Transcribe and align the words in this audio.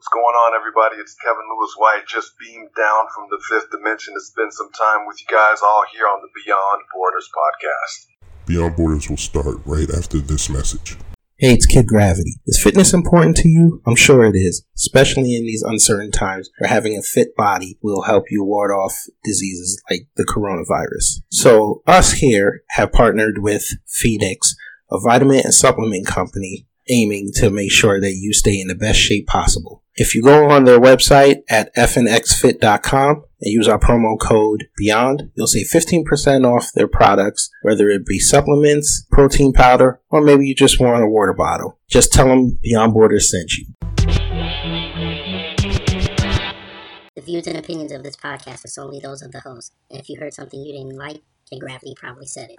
What's 0.00 0.08
going 0.16 0.24
on, 0.24 0.56
everybody? 0.56 0.96
It's 0.96 1.14
Kevin 1.16 1.44
Lewis 1.54 1.74
White, 1.76 2.06
just 2.08 2.32
beamed 2.38 2.70
down 2.74 3.04
from 3.14 3.28
the 3.28 3.38
fifth 3.50 3.70
dimension 3.70 4.14
to 4.14 4.20
spend 4.22 4.50
some 4.50 4.72
time 4.72 5.06
with 5.06 5.20
you 5.20 5.26
guys 5.30 5.58
all 5.62 5.84
here 5.92 6.06
on 6.06 6.22
the 6.22 6.28
Beyond 6.42 6.84
Borders 6.90 7.28
podcast. 7.36 8.06
Beyond 8.46 8.76
Borders 8.76 9.10
will 9.10 9.18
start 9.18 9.58
right 9.66 9.90
after 9.90 10.16
this 10.16 10.48
message. 10.48 10.96
Hey, 11.36 11.52
it's 11.52 11.66
Kid 11.66 11.86
Gravity. 11.86 12.40
Is 12.46 12.58
fitness 12.62 12.94
important 12.94 13.36
to 13.44 13.48
you? 13.50 13.82
I'm 13.86 13.94
sure 13.94 14.24
it 14.24 14.36
is, 14.36 14.64
especially 14.74 15.36
in 15.36 15.44
these 15.44 15.60
uncertain 15.60 16.12
times 16.12 16.48
where 16.56 16.70
having 16.70 16.96
a 16.96 17.02
fit 17.02 17.36
body 17.36 17.76
will 17.82 18.04
help 18.04 18.24
you 18.30 18.42
ward 18.42 18.70
off 18.70 18.94
diseases 19.22 19.82
like 19.90 20.08
the 20.16 20.24
coronavirus. 20.24 21.20
So, 21.30 21.82
us 21.86 22.12
here 22.12 22.62
have 22.70 22.90
partnered 22.90 23.42
with 23.42 23.68
Phoenix, 23.86 24.56
a 24.90 24.98
vitamin 24.98 25.40
and 25.44 25.52
supplement 25.52 26.06
company 26.06 26.66
aiming 26.90 27.30
to 27.34 27.50
make 27.50 27.70
sure 27.70 28.00
that 28.00 28.14
you 28.14 28.32
stay 28.32 28.60
in 28.60 28.68
the 28.68 28.74
best 28.74 28.98
shape 28.98 29.26
possible. 29.26 29.82
If 29.96 30.14
you 30.14 30.22
go 30.22 30.48
on 30.48 30.64
their 30.64 30.78
website 30.80 31.38
at 31.48 31.74
fnxfit.com 31.74 33.24
and 33.40 33.52
use 33.52 33.66
our 33.66 33.78
promo 33.78 34.16
code 34.20 34.68
BEYOND, 34.80 35.32
you'll 35.34 35.48
save 35.48 35.66
15% 35.66 36.46
off 36.46 36.70
their 36.72 36.86
products, 36.86 37.50
whether 37.62 37.88
it 37.88 38.06
be 38.06 38.20
supplements, 38.20 39.04
protein 39.10 39.52
powder, 39.52 40.00
or 40.08 40.20
maybe 40.20 40.46
you 40.46 40.54
just 40.54 40.78
want 40.80 41.02
a 41.02 41.08
water 41.08 41.34
bottle. 41.34 41.76
Just 41.88 42.12
tell 42.12 42.28
them 42.28 42.58
Beyond 42.62 42.94
Borders 42.94 43.32
sent 43.32 43.52
you. 43.54 43.66
The 47.16 47.22
views 47.22 47.48
and 47.48 47.56
opinions 47.56 47.90
of 47.90 48.04
this 48.04 48.16
podcast 48.16 48.64
are 48.64 48.68
solely 48.68 49.00
those 49.00 49.22
of 49.22 49.32
the 49.32 49.40
host, 49.40 49.74
and 49.90 49.98
if 49.98 50.08
you 50.08 50.20
heard 50.20 50.34
something 50.34 50.60
you 50.60 50.72
didn't 50.72 50.96
like, 50.96 51.20
then 51.50 51.58
Gravity 51.58 51.94
probably 51.96 52.26
said 52.26 52.50
it. 52.50 52.58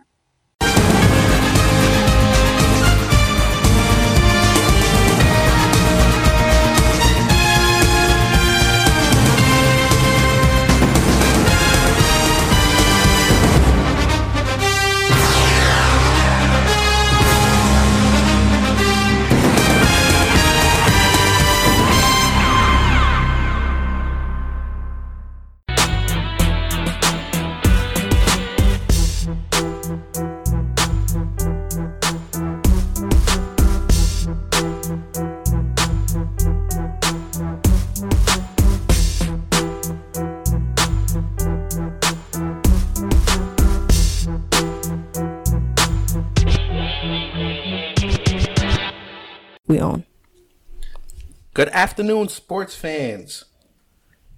Good 51.62 51.70
afternoon, 51.70 52.28
sports 52.30 52.76
fans. 52.76 53.46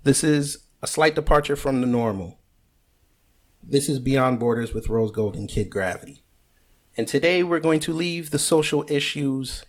This 0.03 0.25
is 0.25 0.65
a 0.81 0.87
slight 0.87 1.15
departure 1.15 1.55
from 1.55 1.79
the 1.79 1.87
normal. 1.87 2.37
This 3.63 3.87
is 3.87 3.99
Beyond 3.99 4.41
Borders 4.41 4.73
with 4.73 4.89
Rose 4.89 5.09
Gold 5.09 5.37
and 5.37 5.47
Kid 5.47 5.69
Gravity. 5.69 6.21
And 6.97 7.07
today 7.07 7.41
we're 7.41 7.61
going 7.61 7.79
to 7.79 7.93
leave 7.93 8.31
the 8.31 8.39
social 8.39 8.83
issues 8.89 9.63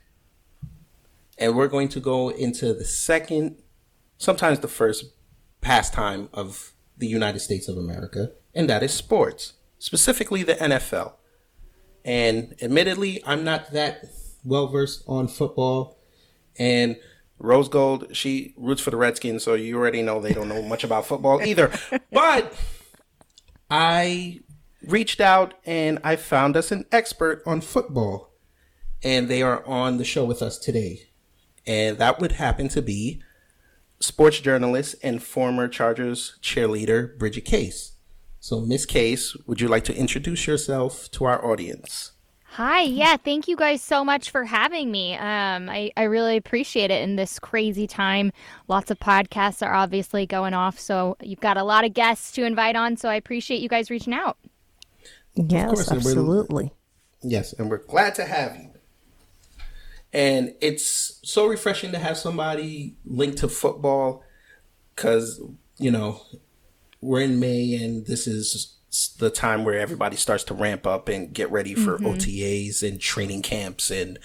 and 1.38 1.54
we're 1.54 1.68
going 1.68 1.88
to 1.90 2.00
go 2.00 2.30
into 2.30 2.74
the 2.74 2.84
second, 2.84 3.62
sometimes 4.18 4.58
the 4.58 4.66
first 4.66 5.14
pastime 5.60 6.30
of 6.32 6.72
the 6.98 7.06
United 7.06 7.38
States 7.38 7.68
of 7.68 7.78
America, 7.78 8.32
and 8.52 8.68
that 8.68 8.82
is 8.82 8.92
sports, 8.92 9.52
specifically 9.78 10.42
the 10.42 10.56
NFL. 10.56 11.12
And 12.04 12.56
admittedly, 12.60 13.22
I'm 13.24 13.44
not 13.44 13.70
that 13.70 14.06
well 14.42 14.66
versed 14.66 15.04
on 15.06 15.28
football. 15.28 16.00
And 16.58 16.96
Rose 17.38 17.68
Gold, 17.68 18.14
she 18.16 18.54
roots 18.56 18.80
for 18.80 18.90
the 18.90 18.96
Redskins, 18.96 19.42
so 19.42 19.54
you 19.54 19.76
already 19.76 20.02
know 20.02 20.20
they 20.20 20.32
don't 20.32 20.48
know 20.48 20.62
much 20.62 20.84
about 20.84 21.06
football 21.06 21.42
either. 21.42 21.70
But 22.10 22.54
I 23.70 24.40
reached 24.82 25.20
out 25.20 25.54
and 25.64 25.98
I 26.04 26.16
found 26.16 26.56
us 26.56 26.70
an 26.70 26.86
expert 26.92 27.42
on 27.46 27.60
football. 27.60 28.30
And 29.02 29.28
they 29.28 29.42
are 29.42 29.64
on 29.66 29.98
the 29.98 30.04
show 30.04 30.24
with 30.24 30.40
us 30.40 30.58
today. 30.58 31.08
And 31.66 31.98
that 31.98 32.20
would 32.20 32.32
happen 32.32 32.68
to 32.68 32.80
be 32.80 33.22
sports 34.00 34.40
journalist 34.40 34.94
and 35.02 35.22
former 35.22 35.68
Chargers 35.68 36.38
cheerleader 36.42 37.18
Bridget 37.18 37.44
Case. 37.44 37.92
So, 38.40 38.60
Miss 38.60 38.86
Case, 38.86 39.36
would 39.46 39.60
you 39.60 39.68
like 39.68 39.84
to 39.84 39.96
introduce 39.96 40.46
yourself 40.46 41.10
to 41.12 41.24
our 41.24 41.44
audience? 41.44 42.12
Hi, 42.54 42.82
yeah, 42.82 43.16
thank 43.16 43.48
you 43.48 43.56
guys 43.56 43.82
so 43.82 44.04
much 44.04 44.30
for 44.30 44.44
having 44.44 44.88
me. 44.88 45.14
Um, 45.16 45.68
I, 45.68 45.90
I 45.96 46.04
really 46.04 46.36
appreciate 46.36 46.92
it 46.92 47.02
in 47.02 47.16
this 47.16 47.40
crazy 47.40 47.88
time. 47.88 48.30
Lots 48.68 48.92
of 48.92 49.00
podcasts 49.00 49.60
are 49.66 49.74
obviously 49.74 50.24
going 50.24 50.54
off, 50.54 50.78
so 50.78 51.16
you've 51.20 51.40
got 51.40 51.56
a 51.56 51.64
lot 51.64 51.84
of 51.84 51.94
guests 51.94 52.30
to 52.30 52.44
invite 52.44 52.76
on, 52.76 52.96
so 52.96 53.08
I 53.08 53.16
appreciate 53.16 53.60
you 53.60 53.68
guys 53.68 53.90
reaching 53.90 54.14
out. 54.14 54.36
Yes, 55.34 55.66
course, 55.66 55.88
and 55.88 55.96
absolutely. 55.96 56.72
Yes, 57.24 57.54
and 57.54 57.68
we're 57.68 57.78
glad 57.78 58.14
to 58.14 58.24
have 58.24 58.54
you. 58.54 58.70
And 60.12 60.54
it's 60.60 61.18
so 61.24 61.46
refreshing 61.46 61.90
to 61.90 61.98
have 61.98 62.16
somebody 62.16 62.94
linked 63.04 63.38
to 63.38 63.48
football 63.48 64.22
because, 64.94 65.42
you 65.78 65.90
know, 65.90 66.22
we're 67.00 67.22
in 67.22 67.40
May 67.40 67.74
and 67.74 68.06
this 68.06 68.28
is 68.28 68.73
the 69.18 69.30
time 69.30 69.64
where 69.64 69.78
everybody 69.78 70.16
starts 70.16 70.44
to 70.44 70.54
ramp 70.54 70.86
up 70.86 71.08
and 71.08 71.32
get 71.32 71.50
ready 71.50 71.74
for 71.74 71.98
mm-hmm. 71.98 72.06
OTAs 72.06 72.86
and 72.86 73.00
training 73.00 73.42
camps 73.42 73.90
and 73.90 74.18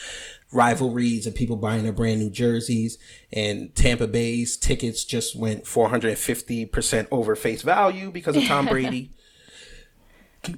rivalries 0.51 1.25
and 1.25 1.35
people 1.35 1.55
buying 1.55 1.83
their 1.83 1.93
brand 1.93 2.19
new 2.19 2.29
jerseys. 2.29 2.97
And 3.31 3.73
Tampa 3.75 4.07
Bay's 4.07 4.57
tickets 4.57 5.03
just 5.03 5.35
went 5.35 5.65
450% 5.65 7.07
over 7.11 7.35
face 7.35 7.61
value 7.61 8.11
because 8.11 8.35
of 8.35 8.45
Tom 8.45 8.67
Brady. 8.67 9.11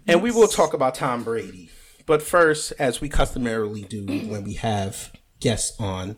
And 0.08 0.22
we 0.22 0.30
will 0.30 0.48
talk 0.48 0.76
about 0.76 0.94
Tom 0.94 1.24
Brady. 1.24 1.72
But 2.06 2.22
first, 2.22 2.72
as 2.78 3.02
we 3.02 3.10
customarily 3.10 3.82
do 3.82 4.06
when 4.06 4.44
we 4.44 4.54
have 4.54 5.12
guests 5.40 5.76
on, 5.82 6.18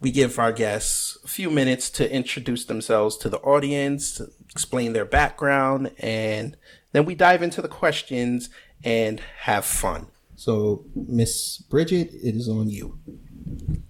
we 0.00 0.10
give 0.10 0.38
our 0.38 0.52
guests 0.52 1.16
a 1.24 1.28
few 1.28 1.48
minutes 1.48 1.88
to 1.90 2.12
introduce 2.12 2.64
themselves 2.64 3.16
to 3.18 3.28
the 3.28 3.38
audience, 3.38 4.16
to 4.16 4.30
explain 4.50 4.92
their 4.92 5.04
background, 5.04 5.92
and 5.98 6.56
then 6.96 7.04
we 7.04 7.14
dive 7.14 7.42
into 7.42 7.60
the 7.60 7.68
questions 7.68 8.48
and 8.82 9.20
have 9.40 9.66
fun. 9.66 10.06
So, 10.34 10.86
Miss 10.94 11.58
Bridget, 11.58 12.08
it 12.14 12.34
is 12.34 12.48
on 12.48 12.70
you. 12.70 12.98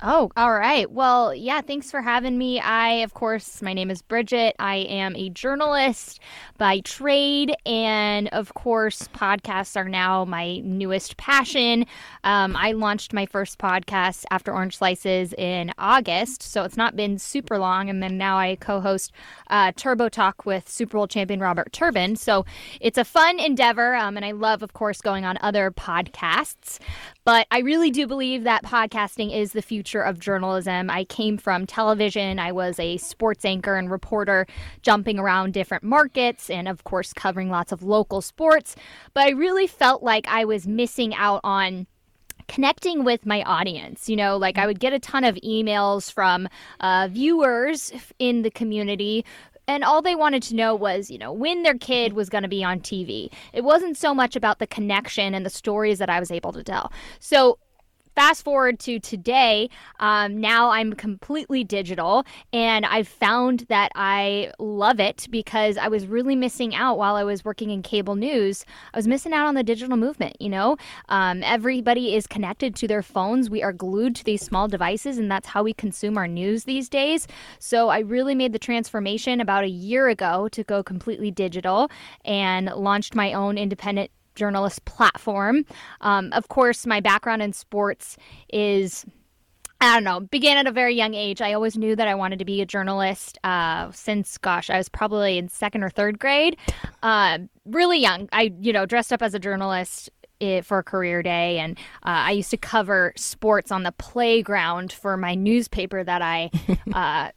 Oh, 0.03 0.31
all 0.37 0.53
right. 0.53 0.91
Well, 0.91 1.35
yeah, 1.35 1.63
thanks 1.63 1.91
for 1.91 2.03
having 2.03 2.37
me. 2.37 2.61
I, 2.61 2.97
of 2.97 3.15
course, 3.15 3.63
my 3.63 3.73
name 3.73 3.91
is 3.91 4.03
Bridget. 4.03 4.55
I 4.59 4.77
am 4.77 5.17
a 5.17 5.31
journalist 5.31 6.21
by 6.59 6.81
trade. 6.81 7.55
And 7.65 8.29
of 8.29 8.53
course, 8.53 9.09
podcasts 9.09 9.75
are 9.75 9.89
now 9.89 10.27
my 10.27 10.59
newest 10.59 11.17
passion. 11.17 11.87
Um, 12.25 12.55
I 12.57 12.73
launched 12.73 13.15
my 13.15 13.25
first 13.25 13.59
podcast 13.59 14.27
after 14.31 14.53
Orange 14.53 14.77
Slices 14.77 15.33
in 15.33 15.73
August. 15.79 16.43
So 16.43 16.63
it's 16.65 16.77
not 16.77 16.95
been 16.95 17.19
super 17.19 17.59
long. 17.59 17.89
And 17.89 18.03
then 18.03 18.19
now 18.19 18.37
I 18.37 18.57
co 18.57 18.81
host 18.81 19.13
uh, 19.49 19.73
Turbo 19.77 20.11
Talk 20.11 20.45
with 20.45 20.69
Super 20.69 20.99
Bowl 20.99 21.09
champion 21.09 21.41
Robert 21.41 21.73
Turbin. 21.73 22.17
So 22.17 22.45
it's 22.81 22.99
a 22.99 23.05
fun 23.05 23.41
endeavor. 23.41 23.95
Um, 23.95 24.17
and 24.17 24.27
I 24.27 24.33
love, 24.33 24.63
of 24.63 24.75
course, 24.75 25.01
going 25.01 25.25
on 25.25 25.39
other 25.41 25.71
podcasts. 25.71 26.79
But 27.25 27.47
I 27.51 27.59
really 27.59 27.91
do 27.91 28.07
believe 28.07 28.45
that 28.45 28.63
podcasting 28.63 29.35
is 29.35 29.46
the 29.53 29.63
future 29.63 30.03
of 30.03 30.19
journalism. 30.19 30.91
I 30.91 31.05
came 31.05 31.39
from 31.39 31.67
television. 31.67 32.39
I 32.39 32.53
was 32.53 32.79
a 32.79 32.97
sports 32.99 33.45
anchor 33.45 33.77
and 33.77 33.91
reporter, 33.91 34.47
jumping 34.83 35.19
around 35.19 35.55
different 35.55 35.85
markets 35.85 36.51
and, 36.51 36.69
of 36.69 36.85
course, 36.85 37.13
covering 37.13 37.51
lots 37.51 37.73
of 37.73 37.83
local 37.83 38.21
sports. 38.21 38.77
But 39.15 39.25
I 39.25 39.31
really 39.31 39.67
felt 39.67 40.03
like 40.03 40.27
I 40.29 40.45
was 40.45 40.67
missing 40.67 41.15
out 41.15 41.41
on 41.45 41.87
connecting 42.49 43.05
with 43.05 43.27
my 43.27 43.43
audience. 43.43 44.09
You 44.09 44.17
know, 44.17 44.37
like 44.37 44.59
I 44.59 44.67
would 44.67 44.81
get 44.81 44.93
a 44.93 44.99
ton 44.99 45.25
of 45.25 45.35
emails 45.37 46.13
from 46.13 46.49
uh, 46.81 47.09
viewers 47.11 47.93
in 48.19 48.43
the 48.43 48.51
community 48.51 49.25
and 49.69 49.83
all 49.83 50.01
they 50.01 50.15
wanted 50.15 50.43
to 50.45 50.55
know 50.55 50.75
was, 50.75 51.11
you 51.11 51.19
know, 51.19 51.33
when 51.33 51.63
their 51.63 51.75
kid 51.75 52.13
was 52.13 52.29
going 52.29 52.43
to 52.43 52.49
be 52.49 52.63
on 52.63 52.81
TV. 52.81 53.31
It 53.53 53.65
wasn't 53.65 53.97
so 53.97 54.15
much 54.15 54.37
about 54.37 54.59
the 54.59 54.67
connection 54.67 55.35
and 55.35 55.45
the 55.45 55.51
stories 55.51 55.99
that 55.99 56.09
I 56.09 56.21
was 56.21 56.31
able 56.31 56.53
to 56.53 56.63
tell. 56.63 56.93
So 57.19 57.59
fast 58.17 58.43
forward 58.43 58.81
to 58.81 58.99
today, 58.99 59.69
um, 60.01 60.41
now 60.41 60.71
I'm 60.71 60.95
completely 60.95 61.63
digital, 61.63 62.25
and 62.51 62.87
I've 62.87 63.07
found 63.07 63.67
that 63.69 63.93
I 63.95 64.53
love 64.59 64.99
it 64.99 65.29
because 65.31 65.77
I 65.77 65.89
was 65.89 66.07
really 66.07 66.35
missing 66.35 66.75
out 66.75 66.97
while 66.97 67.15
I 67.15 67.25
was 67.25 67.45
working 67.45 67.69
in 67.69 67.83
cable 67.83 68.17
news. 68.17 68.65
I 68.95 68.97
was 68.97 69.07
missing 69.07 69.35
out 69.35 69.47
on 69.47 69.55
the 69.55 69.63
digital 69.63 69.99
movement. 69.99 70.41
You 70.41 70.49
know, 70.49 70.79
um, 71.11 71.43
everybody 71.43 72.15
is 72.15 72.27
connected 72.27 72.75
to 72.77 72.89
their 72.89 73.03
phones. 73.03 73.51
We 73.51 73.63
are 73.63 73.73
glued 73.73 74.17
to 74.17 74.25
these 74.25 74.41
small 74.41 74.67
devices, 74.67 75.19
and 75.19 75.31
that's 75.31 75.49
how 75.49 75.63
we 75.63 75.75
consume 75.75 76.17
our 76.17 76.27
news 76.27 76.65
these 76.65 76.89
days. 76.89 77.29
So 77.59 77.91
I 77.91 77.99
really 77.99 78.35
made 78.35 78.55
the 78.55 78.59
transformation 78.59 79.43
about 79.43 79.65
a 79.65 79.69
year 79.69 80.09
ago 80.09 80.49
to 80.53 80.65
go 80.65 80.83
completely 80.83 81.31
digital 81.31 81.91
and 82.25 82.67
launched 82.75 83.15
my 83.15 83.35
own 83.35 83.59
independent 83.59 84.11
journalist 84.37 84.85
platform. 84.85 85.65
Um, 86.01 86.33
of 86.33 86.49
course, 86.49 86.87
my 86.87 87.01
background 87.01 87.43
in 87.43 87.53
sports 87.53 88.17
is. 88.53 89.05
I 89.79 89.93
don't 89.93 90.05
know, 90.05 90.21
began 90.21 90.57
at 90.57 90.67
a 90.67 90.73
very 90.73 90.95
young 90.95 91.13
age. 91.13 91.43
I 91.43 91.53
always 91.53 91.77
knew 91.77 91.95
that 91.97 92.09
I 92.09 92.15
wanted 92.15 92.39
to 92.39 92.47
be 92.47 92.63
a 92.63 92.67
journalist 92.67 93.37
uh, 93.45 93.91
since, 93.93 94.39
gosh, 94.39 94.71
I 94.71 94.79
was 94.79 94.89
probably 94.89 95.37
in 95.37 95.51
second 95.51 95.85
or 95.85 95.91
third 95.91 96.19
grade. 96.19 96.57
Uh, 97.03 97.41
really 97.67 97.99
young. 97.99 98.27
I, 98.33 98.55
you 98.59 98.73
know, 98.73 98.87
dressed 98.87 99.13
up 99.13 99.21
as 99.21 99.35
a 99.35 99.39
journalist 99.39 100.09
it, 100.41 100.65
for 100.65 100.79
a 100.79 100.83
career 100.83 101.23
day 101.23 101.59
and 101.59 101.79
uh, 102.05 102.29
i 102.29 102.33
used 102.33 102.51
to 102.51 102.57
cover 102.57 103.13
sports 103.17 103.71
on 103.71 103.83
the 103.83 103.93
playground 103.93 104.93
for 104.93 105.17
my 105.17 105.35
newspaper 105.35 106.05
that 106.05 106.23
i 106.23 106.51
uh, 106.93 107.31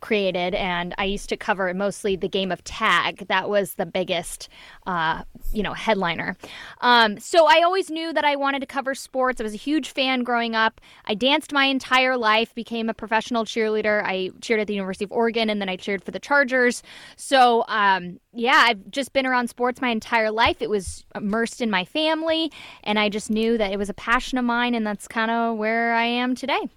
created, 0.00 0.54
and 0.54 0.94
I 0.98 1.04
used 1.04 1.28
to 1.28 1.36
cover 1.36 1.72
mostly 1.74 2.16
the 2.16 2.28
game 2.28 2.52
of 2.52 2.62
tag. 2.64 3.26
That 3.28 3.48
was 3.48 3.74
the 3.74 3.86
biggest, 3.86 4.48
uh, 4.86 5.22
you 5.52 5.62
know, 5.62 5.72
headliner. 5.72 6.36
Um, 6.80 7.18
so 7.18 7.46
I 7.46 7.62
always 7.62 7.90
knew 7.90 8.12
that 8.12 8.24
I 8.24 8.36
wanted 8.36 8.60
to 8.60 8.66
cover 8.66 8.94
sports. 8.94 9.40
I 9.40 9.44
was 9.44 9.54
a 9.54 9.58
huge 9.58 9.90
fan 9.90 10.22
growing 10.22 10.54
up. 10.54 10.80
I 11.04 11.14
danced 11.14 11.52
my 11.52 11.64
entire 11.64 12.16
life, 12.16 12.54
became 12.54 12.88
a 12.88 12.94
professional 12.94 13.44
cheerleader. 13.44 14.02
I 14.04 14.30
cheered 14.40 14.60
at 14.60 14.66
the 14.66 14.74
University 14.74 15.04
of 15.04 15.12
Oregon, 15.12 15.50
and 15.50 15.60
then 15.60 15.68
I 15.68 15.76
cheered 15.76 16.04
for 16.04 16.10
the 16.10 16.20
Chargers. 16.20 16.82
So 17.16 17.64
um, 17.68 18.20
yeah, 18.32 18.64
I've 18.66 18.90
just 18.90 19.12
been 19.12 19.26
around 19.26 19.48
sports 19.48 19.80
my 19.80 19.88
entire 19.88 20.30
life. 20.30 20.60
It 20.60 20.70
was 20.70 21.04
immersed 21.14 21.60
in 21.60 21.70
my 21.70 21.84
family, 21.84 22.52
and 22.84 22.98
I 22.98 23.08
just 23.08 23.30
knew 23.30 23.58
that 23.58 23.72
it 23.72 23.78
was 23.78 23.88
a 23.88 23.94
passion 23.94 24.38
of 24.38 24.44
mine, 24.44 24.74
and 24.74 24.86
that's 24.86 25.08
kind 25.08 25.30
of 25.30 25.56
where 25.56 25.94
I 25.94 26.04
am 26.04 26.34
today. 26.34 26.68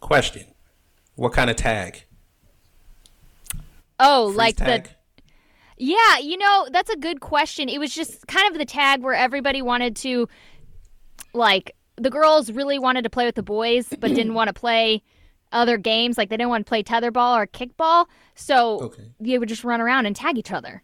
Question 0.00 0.46
what 1.18 1.32
kind 1.32 1.50
of 1.50 1.56
tag? 1.56 2.04
Oh, 3.98 4.28
Freeze 4.28 4.36
like 4.36 4.56
tag? 4.56 4.84
the 4.84 4.90
Yeah, 5.76 6.18
you 6.18 6.38
know, 6.38 6.68
that's 6.70 6.90
a 6.90 6.96
good 6.96 7.20
question. 7.20 7.68
It 7.68 7.78
was 7.78 7.92
just 7.92 8.26
kind 8.28 8.50
of 8.50 8.56
the 8.56 8.64
tag 8.64 9.02
where 9.02 9.14
everybody 9.14 9.60
wanted 9.60 9.96
to 9.96 10.28
like 11.34 11.74
the 11.96 12.10
girls 12.10 12.52
really 12.52 12.78
wanted 12.78 13.02
to 13.02 13.10
play 13.10 13.26
with 13.26 13.34
the 13.34 13.42
boys 13.42 13.88
but 13.98 14.14
didn't 14.14 14.34
want 14.34 14.48
to 14.48 14.54
play 14.54 15.02
other 15.50 15.76
games 15.76 16.16
like 16.16 16.28
they 16.28 16.36
didn't 16.36 16.50
want 16.50 16.64
to 16.64 16.68
play 16.68 16.82
tetherball 16.82 17.36
or 17.36 17.46
kickball 17.46 18.06
so 18.34 18.80
okay. 18.80 19.10
they 19.18 19.38
would 19.38 19.48
just 19.48 19.64
run 19.64 19.80
around 19.80 20.06
and 20.06 20.14
tag 20.14 20.38
each 20.38 20.52
other 20.52 20.82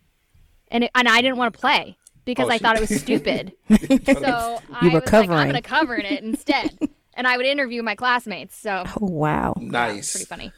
and 0.68 0.84
it, 0.84 0.90
and 0.94 1.08
I 1.08 1.22
didn't 1.22 1.36
want 1.36 1.54
to 1.54 1.58
play 1.58 1.96
because 2.24 2.48
oh, 2.48 2.52
I 2.52 2.58
thought 2.58 2.76
it 2.76 2.80
was 2.80 3.00
stupid 3.00 3.52
so 3.70 4.58
you 4.82 4.90
I 4.90 4.94
were 4.94 5.00
was 5.00 5.04
covering. 5.04 5.30
like 5.30 5.38
I'm 5.38 5.50
going 5.50 5.62
to 5.62 5.62
cover 5.62 5.96
it 5.96 6.22
instead 6.22 6.78
and 7.16 7.26
I 7.26 7.36
would 7.36 7.46
interview 7.46 7.82
my 7.82 7.94
classmates. 7.94 8.56
So 8.56 8.84
oh, 8.86 9.06
wow, 9.06 9.54
nice, 9.58 10.12
pretty 10.12 10.26
funny. 10.26 10.52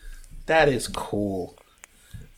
That 0.46 0.68
is 0.68 0.88
cool. 0.88 1.56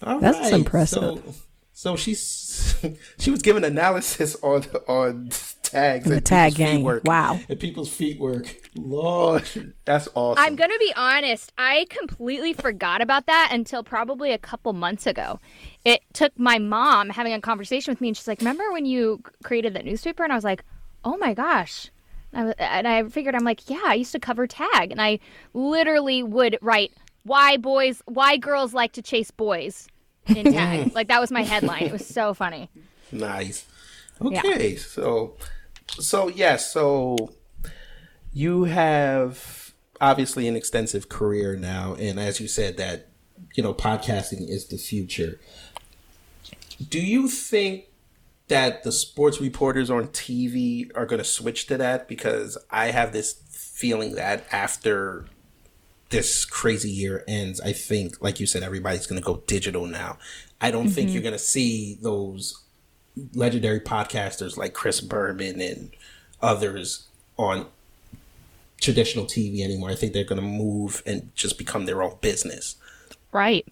All 0.03 0.21
That's 0.21 0.39
right. 0.39 0.53
impressive. 0.55 1.23
So, 1.25 1.35
so 1.73 1.97
she's 1.97 2.77
she 3.19 3.31
was 3.31 3.43
giving 3.43 3.65
analysis 3.65 4.37
on 4.43 4.65
on 4.87 5.31
tags 5.63 6.11
and 6.11 6.25
tag 6.25 6.55
game. 6.55 6.83
Work, 6.83 7.05
wow, 7.05 7.39
and 7.49 7.59
people's 7.59 7.93
feet 7.93 8.19
work. 8.19 8.55
Lord, 8.77 9.75
that's 9.85 10.09
awesome. 10.15 10.43
I'm 10.43 10.57
gonna 10.57 10.79
be 10.79 10.93
honest. 10.97 11.53
I 11.59 11.87
completely 11.89 12.53
forgot 12.53 13.01
about 13.01 13.27
that 13.27 13.51
until 13.53 13.83
probably 13.83 14.33
a 14.33 14.39
couple 14.39 14.73
months 14.73 15.07
ago. 15.07 15.41
It 15.85 16.03
took 16.13 16.39
my 16.39 16.59
mom 16.59 17.11
having 17.11 17.33
a 17.33 17.41
conversation 17.41 17.93
with 17.93 18.01
me, 18.01 18.09
and 18.09 18.17
she's 18.17 18.29
like, 18.29 18.41
"Remember 18.41 18.73
when 18.73 18.87
you 18.87 19.23
created 19.43 19.75
that 19.75 19.85
newspaper?" 19.85 20.25
And 20.25 20.33
I 20.33 20.37
was 20.37 20.45
like, 20.45 20.65
"Oh 21.05 21.17
my 21.17 21.35
gosh." 21.35 21.91
I, 22.33 22.53
and 22.59 22.87
I 22.87 23.05
figured 23.09 23.35
I'm 23.35 23.45
like, 23.45 23.69
yeah, 23.71 23.83
I 23.87 23.95
used 23.95 24.13
to 24.13 24.21
cover 24.21 24.47
tag, 24.47 24.91
and 24.91 25.01
I 25.01 25.19
literally 25.55 26.23
would 26.23 26.59
write 26.61 26.93
why 27.25 27.57
boys, 27.57 28.03
why 28.07 28.37
girls 28.37 28.75
like 28.75 28.93
to 28.93 29.03
chase 29.03 29.31
boys 29.31 29.89
in 30.27 30.45
tag. 30.53 30.95
like 30.95 31.09
that 31.09 31.21
was 31.21 31.31
my 31.31 31.43
headline. 31.43 31.85
It 31.85 31.93
was 31.93 32.07
so 32.07 32.35
funny. 32.35 32.71
Nice. 33.13 33.67
Okay, 34.21 34.73
yeah. 34.73 34.79
so 34.79 35.37
so 35.99 36.29
yes, 36.29 36.39
yeah, 36.39 36.57
so 36.57 37.33
you 38.33 38.65
have 38.65 39.73
obviously 40.01 40.49
an 40.49 40.57
extensive 40.57 41.09
career 41.09 41.57
now, 41.57 41.95
and 41.95 42.19
as 42.19 42.41
you 42.41 42.49
said 42.49 42.77
that 42.77 43.09
you 43.55 43.63
know 43.63 43.75
podcasting 43.75 44.49
is 44.49 44.67
the 44.69 44.77
future. 44.77 45.41
Do 46.89 47.01
you 47.01 47.29
think 47.29 47.88
that 48.49 48.83
the 48.83 48.93
sports 48.93 49.41
reporters 49.41 49.91
on 49.91 50.09
TV 50.09 50.91
are 50.95 51.07
going 51.07 51.19
to 51.19 51.25
switch 51.25 51.67
to 51.67 51.77
that 51.77 52.09
because 52.09 52.59
I 52.71 52.87
have 52.87 53.13
this 53.13 53.35
feeling 53.51 54.15
that 54.15 54.47
after 54.51 55.27
this 56.09 56.45
crazy 56.45 56.91
year 56.91 57.25
ends, 57.29 57.61
I 57.61 57.73
think, 57.73 58.23
like 58.23 58.41
you 58.41 58.47
said, 58.47 58.63
everybody's 58.63 59.07
going 59.07 59.21
to 59.21 59.27
go 59.27 59.43
digital 59.47 59.87
now. 59.87 60.19
I 60.61 60.71
don't 60.71 60.87
mm-hmm. 60.87 60.95
think 60.95 61.11
you're 61.11 61.23
going 61.23 61.33
to 61.33 61.39
see 61.39 61.99
those 62.01 62.63
legendary 63.35 63.81
podcasters 63.81 64.57
like 64.57 64.73
Chris 64.73 65.01
Berman 65.01 65.61
and 65.61 65.91
others 66.41 67.07
on 67.37 67.67
traditional 68.81 69.27
TV 69.27 69.61
anymore. 69.61 69.91
I 69.91 69.95
think 69.95 70.13
they're 70.13 70.25
going 70.25 70.41
to 70.41 70.47
move 70.47 71.03
and 71.05 71.31
just 71.35 71.59
become 71.59 71.85
their 71.85 72.03
own 72.03 72.17
business. 72.21 72.77
Right. 73.33 73.67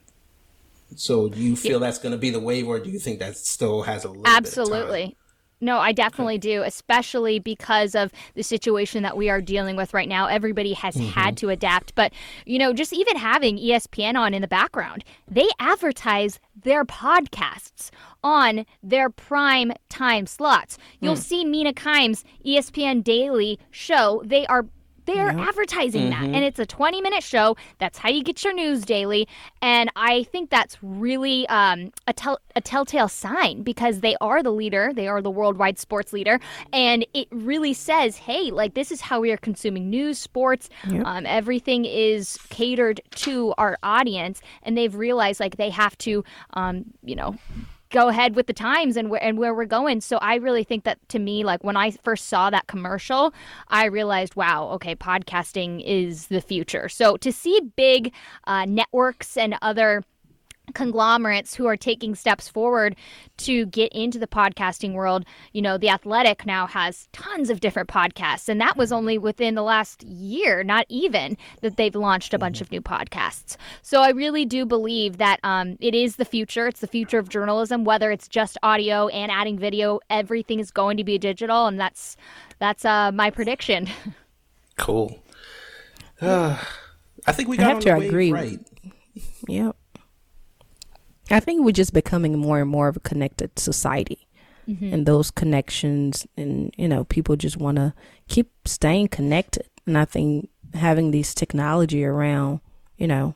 So 0.95 1.29
do 1.29 1.41
you 1.41 1.57
feel 1.57 1.81
yeah. 1.81 1.87
that's 1.87 1.99
going 1.99 2.13
to 2.13 2.19
be 2.19 2.31
the 2.31 2.41
wave, 2.41 2.69
or 2.69 2.79
do 2.79 2.91
you 2.91 2.99
think 2.99 3.19
that 3.19 3.37
still 3.37 3.83
has 3.83 4.05
a 4.05 4.09
little 4.09 4.27
absolutely? 4.27 5.17
No, 5.61 5.79
I 5.79 5.93
definitely 5.93 6.37
do, 6.37 6.63
especially 6.63 7.39
because 7.39 7.95
of 7.95 8.13
the 8.35 8.43
situation 8.43 9.03
that 9.03 9.17
we 9.17 9.31
are 9.31 9.41
dealing 9.41 9.75
with 9.75 9.95
right 9.95 10.09
now. 10.09 10.27
Everybody 10.27 10.75
has 10.75 10.97
mm-hmm. 10.97 11.09
had 11.09 11.37
to 11.39 11.49
adapt. 11.49 11.95
But, 11.95 12.13
you 12.45 12.59
know, 12.59 12.75
just 12.75 12.93
even 12.93 13.17
having 13.17 13.57
ESPN 13.57 14.17
on 14.17 14.35
in 14.35 14.43
the 14.43 14.49
background, 14.49 15.03
they 15.27 15.49
advertise 15.59 16.39
their 16.55 16.85
podcasts 16.85 17.91
on 18.23 18.67
their 18.83 19.09
prime 19.09 19.73
time 19.89 20.27
slots. 20.27 20.77
You'll 21.01 21.15
mm. 21.15 21.19
see 21.19 21.45
Mina 21.45 21.73
Kimes' 21.73 22.23
ESPN 22.45 23.03
Daily 23.03 23.59
show. 23.71 24.23
They 24.27 24.47
are 24.47 24.67
they 25.07 25.19
are 25.19 25.33
yep. 25.33 25.49
advertising 25.49 26.11
mm-hmm. 26.11 26.23
that. 26.23 26.37
And 26.37 26.45
it's 26.45 26.59
a 26.59 26.67
20 26.67 27.01
minute 27.01 27.23
show. 27.23 27.57
That's 27.79 27.99
how 27.99 28.09
you 28.09 28.23
get 28.23 28.45
your 28.45 28.53
news 28.53 28.85
daily. 28.85 29.27
And 29.63 29.91
I 29.97 30.25
think 30.25 30.51
that's 30.51 30.77
really 30.83 31.49
um, 31.49 31.93
a, 32.07 32.13
tell- 32.13 32.41
a 32.55 32.61
telltale 32.61 33.09
sign 33.09 33.63
because 33.63 34.01
they 34.01 34.17
are 34.21 34.43
the 34.43 34.51
leader, 34.51 34.93
they 34.95 35.09
are 35.09 35.23
the 35.23 35.31
worldwide 35.31 35.79
sports 35.79 36.13
leader. 36.13 36.39
And 36.73 37.07
it 37.15 37.29
really 37.31 37.73
says, 37.73 38.17
hey, 38.17 38.51
like 38.51 38.75
this 38.75 38.93
is 38.93 39.01
how 39.01 39.21
we 39.21 39.33
are 39.33 39.37
consuming 39.37 39.89
news, 39.89 40.19
sports. 40.19 40.69
Yep. 40.89 41.07
Um, 41.07 41.27
everything 41.27 41.85
is 41.85 42.39
catered 42.51 43.01
to 43.17 43.55
our 43.59 43.79
audience. 43.83 44.41
And 44.63 44.77
they've 44.77 44.95
realized 44.95 45.41
like 45.41 45.57
they 45.57 45.71
have 45.71 45.97
to, 45.99 46.25
um, 46.55 46.85
you 47.03 47.17
know, 47.17 47.37
go 47.91 48.09
ahead 48.09 48.35
with 48.35 48.47
the 48.47 48.53
times 48.53 48.97
and 48.97 49.11
where 49.11 49.23
and 49.23 49.39
where 49.39 49.55
we're 49.55 49.65
going. 49.65 50.01
So 50.01 50.19
I 50.19 50.37
really 50.37 50.65
think 50.65 50.85
that 50.85 50.99
to 51.11 51.19
me, 51.19 51.45
like 51.45 51.63
when 51.63 51.77
I 51.77 51.91
first 51.91 52.27
saw 52.27 52.51
that 52.51 52.67
commercial, 52.67 53.33
I 53.69 53.87
realized, 53.87 54.37
wow, 54.37 54.69
okay, 54.75 54.95
podcasting 54.95 55.83
is 55.85 56.29
the 56.29 56.41
future. 56.41 56.89
So 56.89 57.17
to 57.19 57.33
see 57.33 57.61
big 57.77 58.13
uh, 58.45 58.65
networks 58.65 59.37
and 59.37 59.57
other 59.63 60.03
conglomerates 60.75 61.55
who 61.55 61.67
are 61.67 61.77
taking 61.77 62.15
steps 62.15 62.49
forward 62.49 62.97
to 63.39 63.67
get 63.67 63.93
into 63.93 64.19
the 64.19 64.27
podcasting 64.27 64.93
world. 64.93 65.25
You 65.53 65.63
know, 65.63 65.79
The 65.79 65.91
Athletic 65.91 66.47
now 66.47 66.67
has 66.67 67.09
tons 67.13 67.51
of 67.51 67.61
different 67.61 67.89
podcasts, 67.89 68.49
and 68.49 68.61
that 68.61 68.77
was 68.77 68.93
only 68.93 69.19
within 69.19 69.55
the 69.55 69.63
last 69.63 70.03
year, 70.03 70.65
not 70.65 70.87
even, 70.89 71.37
that 71.63 71.77
they've 71.77 71.95
launched 71.95 72.35
a 72.35 72.39
bunch 72.39 72.61
of 72.61 72.71
new 72.71 72.81
podcasts. 72.81 73.57
So 73.83 74.03
I 74.03 74.11
really 74.11 74.45
do 74.45 74.67
believe 74.67 75.19
that 75.19 75.41
um, 75.43 75.77
it 75.81 75.95
is 75.95 76.17
the 76.17 76.25
future. 76.25 76.67
It's 76.67 76.81
the 76.81 76.87
future 76.87 77.19
of 77.19 77.29
journalism, 77.29 77.85
whether 77.85 78.11
it's 78.11 78.29
just 78.29 78.59
audio 78.63 79.09
and 79.09 79.31
adding 79.31 79.59
video, 79.59 80.01
everything 80.11 80.61
is 80.61 80.71
going 80.71 80.97
to 80.97 81.05
be 81.05 81.19
digital, 81.19 81.67
and 81.67 81.79
that's 81.79 82.17
that's 82.59 82.85
uh, 82.85 83.13
my 83.13 83.31
prediction. 83.31 83.89
cool. 84.77 85.23
Uh, 86.21 86.59
I 87.27 87.33
think 87.33 87.49
we 87.49 87.57
got 87.57 87.67
I 87.67 87.69
have 87.71 87.81
to 87.81 87.97
agree. 87.97 88.33
Right. 88.33 88.61
Yep. 89.49 89.77
I 91.31 91.41
think 91.41 91.65
we're 91.65 91.73
just 91.73 91.93
becoming 91.93 92.39
more 92.39 92.61
and 92.61 92.71
more 92.71 92.89
of 92.89 92.97
a 92.97 93.01
connected 93.01 93.59
society. 93.59 94.27
Mm-hmm. 94.69 94.93
And 94.95 95.07
those 95.07 95.31
connections, 95.31 96.27
and 96.37 96.75
you 96.77 96.89
know, 96.89 97.05
people 97.05 97.37
just 97.37 97.57
want 97.57 97.77
to 97.77 97.95
keep 98.29 98.51
staying 98.65 99.09
connected. 99.09 99.67
And 99.87 99.97
I 99.97 100.05
think 100.05 100.49
having 100.75 101.13
these 101.13 101.35
technology 101.35 102.05
around, 102.05 102.61
you 102.97 103.07
know, 103.07 103.35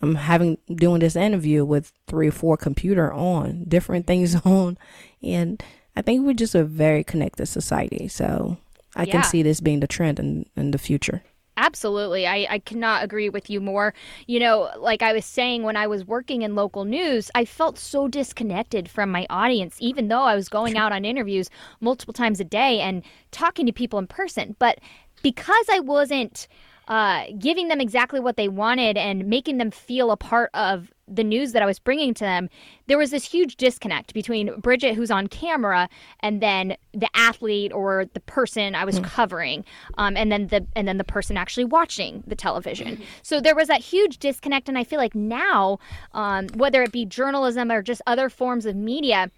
I'm 0.00 0.16
having 0.16 0.58
doing 0.74 0.98
this 0.98 1.14
interview 1.14 1.64
with 1.64 1.92
three 2.08 2.26
or 2.28 2.32
four 2.32 2.56
computer 2.56 3.12
on, 3.12 3.64
different 3.68 4.08
things 4.08 4.34
on, 4.44 4.76
and 5.22 5.62
I 5.94 6.02
think 6.02 6.26
we're 6.26 6.32
just 6.34 6.56
a 6.56 6.64
very 6.64 7.04
connected 7.04 7.46
society. 7.46 8.08
So 8.08 8.56
I 8.96 9.04
Yeah. 9.04 9.12
can 9.12 9.22
see 9.22 9.44
this 9.44 9.60
being 9.60 9.78
the 9.80 9.86
trend 9.86 10.18
in, 10.18 10.46
in 10.56 10.72
the 10.72 10.78
future. 10.78 11.22
Absolutely. 11.56 12.26
I, 12.26 12.46
I 12.48 12.58
cannot 12.60 13.04
agree 13.04 13.28
with 13.28 13.50
you 13.50 13.60
more. 13.60 13.92
You 14.26 14.40
know, 14.40 14.70
like 14.78 15.02
I 15.02 15.12
was 15.12 15.24
saying, 15.24 15.62
when 15.62 15.76
I 15.76 15.86
was 15.86 16.04
working 16.06 16.42
in 16.42 16.54
local 16.54 16.84
news, 16.84 17.30
I 17.34 17.44
felt 17.44 17.78
so 17.78 18.08
disconnected 18.08 18.88
from 18.88 19.10
my 19.10 19.26
audience, 19.28 19.76
even 19.78 20.08
though 20.08 20.22
I 20.22 20.34
was 20.34 20.48
going 20.48 20.76
out 20.76 20.92
on 20.92 21.04
interviews 21.04 21.50
multiple 21.80 22.14
times 22.14 22.40
a 22.40 22.44
day 22.44 22.80
and 22.80 23.02
talking 23.32 23.66
to 23.66 23.72
people 23.72 23.98
in 23.98 24.06
person. 24.06 24.56
But 24.58 24.78
because 25.22 25.66
I 25.70 25.80
wasn't 25.80 26.48
uh, 26.88 27.24
giving 27.38 27.68
them 27.68 27.80
exactly 27.80 28.20
what 28.20 28.36
they 28.36 28.48
wanted 28.48 28.96
and 28.96 29.26
making 29.26 29.58
them 29.58 29.70
feel 29.70 30.10
a 30.10 30.16
part 30.16 30.50
of 30.54 30.91
the 31.08 31.24
news 31.24 31.52
that 31.52 31.62
I 31.62 31.66
was 31.66 31.78
bringing 31.78 32.14
to 32.14 32.24
them, 32.24 32.48
there 32.86 32.98
was 32.98 33.10
this 33.10 33.24
huge 33.24 33.56
disconnect 33.56 34.14
between 34.14 34.58
Bridget, 34.60 34.94
who's 34.94 35.10
on 35.10 35.26
camera, 35.26 35.88
and 36.20 36.40
then 36.40 36.76
the 36.92 37.08
athlete 37.14 37.72
or 37.72 38.06
the 38.12 38.20
person 38.20 38.74
I 38.74 38.84
was 38.84 38.98
covering, 39.00 39.64
um, 39.98 40.16
and 40.16 40.30
then 40.30 40.48
the 40.48 40.66
and 40.76 40.86
then 40.86 40.98
the 40.98 41.04
person 41.04 41.36
actually 41.36 41.64
watching 41.64 42.22
the 42.26 42.36
television. 42.36 43.02
So 43.22 43.40
there 43.40 43.54
was 43.54 43.68
that 43.68 43.80
huge 43.80 44.18
disconnect, 44.18 44.68
and 44.68 44.78
I 44.78 44.84
feel 44.84 44.98
like 44.98 45.14
now, 45.14 45.78
um, 46.12 46.48
whether 46.54 46.82
it 46.82 46.92
be 46.92 47.04
journalism 47.04 47.70
or 47.70 47.82
just 47.82 48.02
other 48.06 48.28
forms 48.28 48.66
of 48.66 48.76
media 48.76 49.30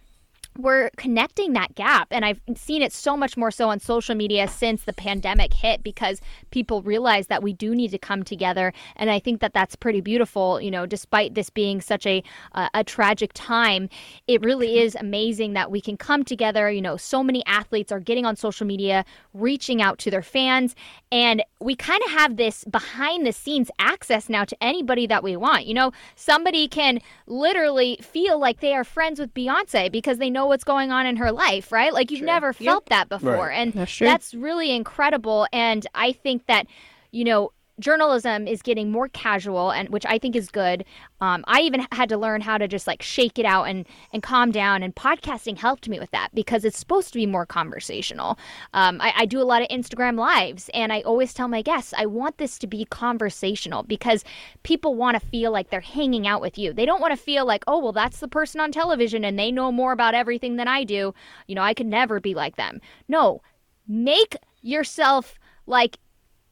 we're 0.58 0.90
connecting 0.96 1.52
that 1.54 1.74
gap. 1.74 2.08
And 2.10 2.24
i've 2.24 2.40
seen 2.56 2.82
it 2.82 2.92
so 2.92 3.16
much 3.16 3.36
more 3.36 3.50
so 3.50 3.68
on 3.68 3.80
social 3.80 4.14
media 4.14 4.46
since 4.48 4.84
the 4.84 4.92
pandemic 4.92 5.52
hit 5.52 5.82
because 5.82 6.20
people 6.50 6.82
realize 6.82 7.26
that 7.26 7.42
we 7.42 7.52
do 7.52 7.74
need 7.74 7.90
to 7.90 7.98
come 7.98 8.22
together. 8.22 8.72
And 8.96 9.10
i 9.10 9.18
think 9.18 9.40
that 9.40 9.52
that's 9.52 9.74
pretty 9.76 10.00
beautiful 10.00 10.60
you 10.60 10.70
know 10.70 10.86
despite 10.86 11.34
this 11.34 11.50
being 11.50 11.80
such 11.80 12.06
a 12.06 12.22
uh, 12.52 12.68
a 12.74 12.84
tragic 12.84 13.32
time 13.34 13.88
it 14.26 14.42
really 14.42 14.78
is 14.78 14.94
amazing 14.94 15.54
that 15.54 15.70
we 15.70 15.80
can 15.80 15.96
come 15.96 16.24
together. 16.24 16.70
You 16.70 16.82
know 16.82 16.96
so 16.96 17.22
many 17.22 17.44
athletes 17.46 17.90
are 17.90 18.00
getting 18.00 18.26
on 18.26 18.36
social 18.36 18.66
media 18.66 19.04
reaching 19.32 19.82
out 19.82 19.98
to 19.98 20.10
their 20.10 20.22
fans 20.22 20.76
and 21.10 21.42
we 21.60 21.74
kind 21.74 22.02
of 22.06 22.10
have 22.12 22.36
this 22.36 22.64
behind 22.64 23.26
the 23.26 23.32
scenes 23.32 23.70
access 23.78 24.28
now 24.28 24.44
to 24.44 24.56
anybody 24.62 25.06
that 25.06 25.22
we 25.22 25.36
want. 25.36 25.66
You 25.66 25.74
know 25.74 25.92
somebody 26.14 26.68
can 26.68 27.00
literally 27.26 27.98
feel 28.02 28.38
like 28.38 28.60
they 28.60 28.74
are 28.74 28.84
friends 28.84 29.18
with 29.18 29.34
beyonce 29.34 29.90
because 29.90 30.18
they 30.18 30.30
know 30.30 30.43
what's 30.46 30.64
going 30.64 30.90
on 30.92 31.06
in 31.06 31.16
her 31.16 31.32
life 31.32 31.72
right? 31.72 31.92
Like 31.92 32.10
you've 32.10 32.22
never 32.22 32.52
felt 32.52 32.86
that 32.86 33.08
before 33.08 33.36
Right. 33.48 33.54
and 33.58 33.72
That's 33.72 33.90
that's 34.06 34.34
really 34.34 34.70
incredible 34.72 35.46
and 35.52 35.86
i 35.94 36.12
think 36.12 36.46
that 36.46 36.66
you 37.10 37.24
know 37.24 37.52
journalism 37.80 38.46
is 38.46 38.62
getting 38.62 38.90
more 38.90 39.08
casual 39.08 39.70
and 39.70 39.88
which 39.88 40.06
i 40.06 40.18
think 40.18 40.36
is 40.36 40.48
good. 40.48 40.84
Um, 41.20 41.44
i 41.48 41.60
even 41.60 41.86
had 41.92 42.08
to 42.10 42.16
learn 42.16 42.40
how 42.40 42.58
to 42.58 42.68
just 42.68 42.86
like 42.86 43.02
shake 43.02 43.38
it 43.38 43.44
out 43.44 43.64
and 43.64 43.86
and 44.12 44.22
calm 44.22 44.52
down 44.52 44.82
and 44.82 44.94
podcasting 44.94 45.58
helped 45.58 45.88
me 45.88 45.98
with 45.98 46.10
that 46.12 46.28
because 46.34 46.64
it's 46.64 46.78
supposed 46.78 47.12
to 47.12 47.18
be 47.18 47.26
more 47.26 47.46
conversational. 47.46 48.38
Um, 48.74 49.00
I, 49.00 49.12
I 49.16 49.26
do 49.26 49.40
a 49.40 49.44
lot 49.44 49.62
of 49.62 49.68
instagram 49.68 50.18
lives 50.18 50.70
and 50.72 50.92
i 50.92 51.00
always 51.02 51.34
tell 51.34 51.48
my 51.48 51.62
guests 51.62 51.92
i 51.96 52.06
want 52.06 52.38
this 52.38 52.58
to 52.60 52.66
be 52.66 52.84
conversational 52.84 53.82
because 53.82 54.24
people 54.62 54.94
want 54.94 55.20
to 55.20 55.26
feel 55.28 55.50
like 55.50 55.70
they're 55.70 55.80
hanging 55.80 56.26
out 56.26 56.40
with 56.40 56.58
you. 56.58 56.72
They 56.72 56.86
don't 56.86 57.00
want 57.00 57.12
to 57.12 57.22
feel 57.22 57.44
like 57.44 57.64
oh 57.66 57.78
well 57.78 57.92
that's 57.92 58.20
the 58.20 58.28
person 58.28 58.60
on 58.60 58.70
television 58.70 59.24
and 59.24 59.38
they 59.38 59.50
know 59.50 59.72
more 59.72 59.92
about 59.92 60.14
everything 60.14 60.56
than 60.56 60.68
i 60.68 60.84
do 60.84 61.14
you 61.48 61.54
know 61.54 61.62
i 61.62 61.74
could 61.74 61.86
never 61.86 62.20
be 62.20 62.34
like 62.34 62.56
them. 62.56 62.80
No. 63.08 63.42
Make 63.86 64.36
yourself 64.62 65.38
like 65.66 65.98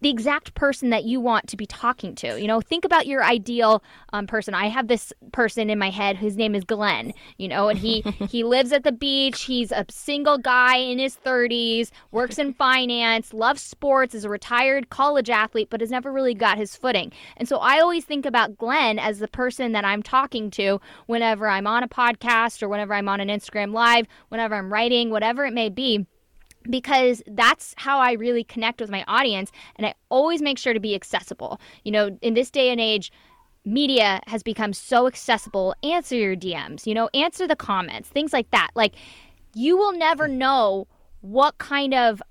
the 0.03 0.11
exact 0.11 0.55
person 0.55 0.91
that 0.91 1.05
you 1.05 1.21
want 1.21 1.47
to 1.49 1.57
be 1.57 1.65
talking 1.65 2.15
to. 2.17 2.41
You 2.41 2.49
know, 2.49 2.61
think 2.61 2.85
about 2.85 3.07
your 3.07 3.23
ideal 3.23 3.83
um, 4.13 4.27
person. 4.27 4.53
I 4.53 4.67
have 4.67 4.89
this 4.89 5.13
person 5.31 5.71
in 5.71 5.79
my 5.79 5.91
head 5.91 6.17
whose 6.17 6.37
name 6.37 6.57
is 6.57 6.65
Glenn. 6.65 7.15
You 7.39 7.49
know, 7.49 7.69
and 7.69 7.79
he 7.79 8.01
he 8.29 8.43
lives 8.43 8.73
at 8.73 8.83
the 8.83 8.93
beach. 8.93 9.43
He's 9.43 9.71
a 9.71 9.87
single 9.89 10.39
guy 10.39 10.77
in 10.77 10.99
his 10.99 11.17
30s, 11.17 11.91
works 12.11 12.39
in 12.39 12.53
finance, 12.53 13.33
loves 13.33 13.63
sports, 13.63 14.15
is 14.15 14.25
a 14.25 14.29
retired 14.29 14.91
college 14.91 15.31
athlete, 15.31 15.69
but 15.71 15.81
has 15.81 15.91
never 15.91 16.13
really 16.13 16.35
got 16.35 16.59
his 16.59 16.75
footing. 16.75 17.13
And 17.37 17.49
so 17.49 17.59
I 17.59 17.79
always 17.79 18.05
think 18.05 18.27
about 18.27 18.59
Glenn 18.59 18.99
as 18.99 19.21
the 19.21 19.29
person 19.29 19.71
that 19.73 19.85
I'm 19.85 20.03
talking 20.03 20.51
to 20.53 20.81
whenever 21.07 21.47
I'm 21.47 21.69
on 21.69 21.85
a 21.85 21.89
podcast 21.89 22.63
or 22.63 22.69
whenever 22.69 22.93
I'm 22.93 23.09
on 23.09 23.21
an 23.21 23.29
Instagram 23.29 23.73
live, 23.73 24.07
whenever 24.31 24.57
I'm 24.57 24.73
writing, 24.73 25.11
whatever 25.11 25.45
it 25.45 25.55
may 25.55 25.69
be 25.69 26.07
because 26.69 27.23
that's 27.27 27.75
how 27.77 27.99
I 27.99 28.13
really 28.13 28.45
connect 28.45 28.81
with 28.81 28.91
my 28.91 29.05
audience. 29.09 29.51
And 29.77 29.87
I 29.87 29.95
always 30.09 30.43
make 30.43 30.59
sure 30.59 30.73
to 30.73 30.81
be 30.81 30.95
accessible. 30.95 31.61
You 31.85 31.93
know, 31.93 32.19
in 32.23 32.35
this 32.35 32.51
day 32.51 32.71
and 32.71 32.81
age, 32.81 33.13
media 33.65 34.21
has 34.27 34.43
become 34.43 34.73
so 34.73 35.07
accessible. 35.07 35.75
Answer 35.83 36.17
your 36.17 36.37
DMs, 36.37 36.87
you 36.87 36.95
know, 36.95 37.09
answer 37.15 37.47
the 37.47 37.57
comments, 37.57 38.09
things 38.09 38.33
like 38.33 38.51
that. 38.51 38.71
Like, 38.75 38.95
you 39.55 39.77
will 39.77 39.93
never 39.93 40.29
know 40.29 40.87
what 41.21 41.59
kind 41.59 41.95
of 41.95 42.23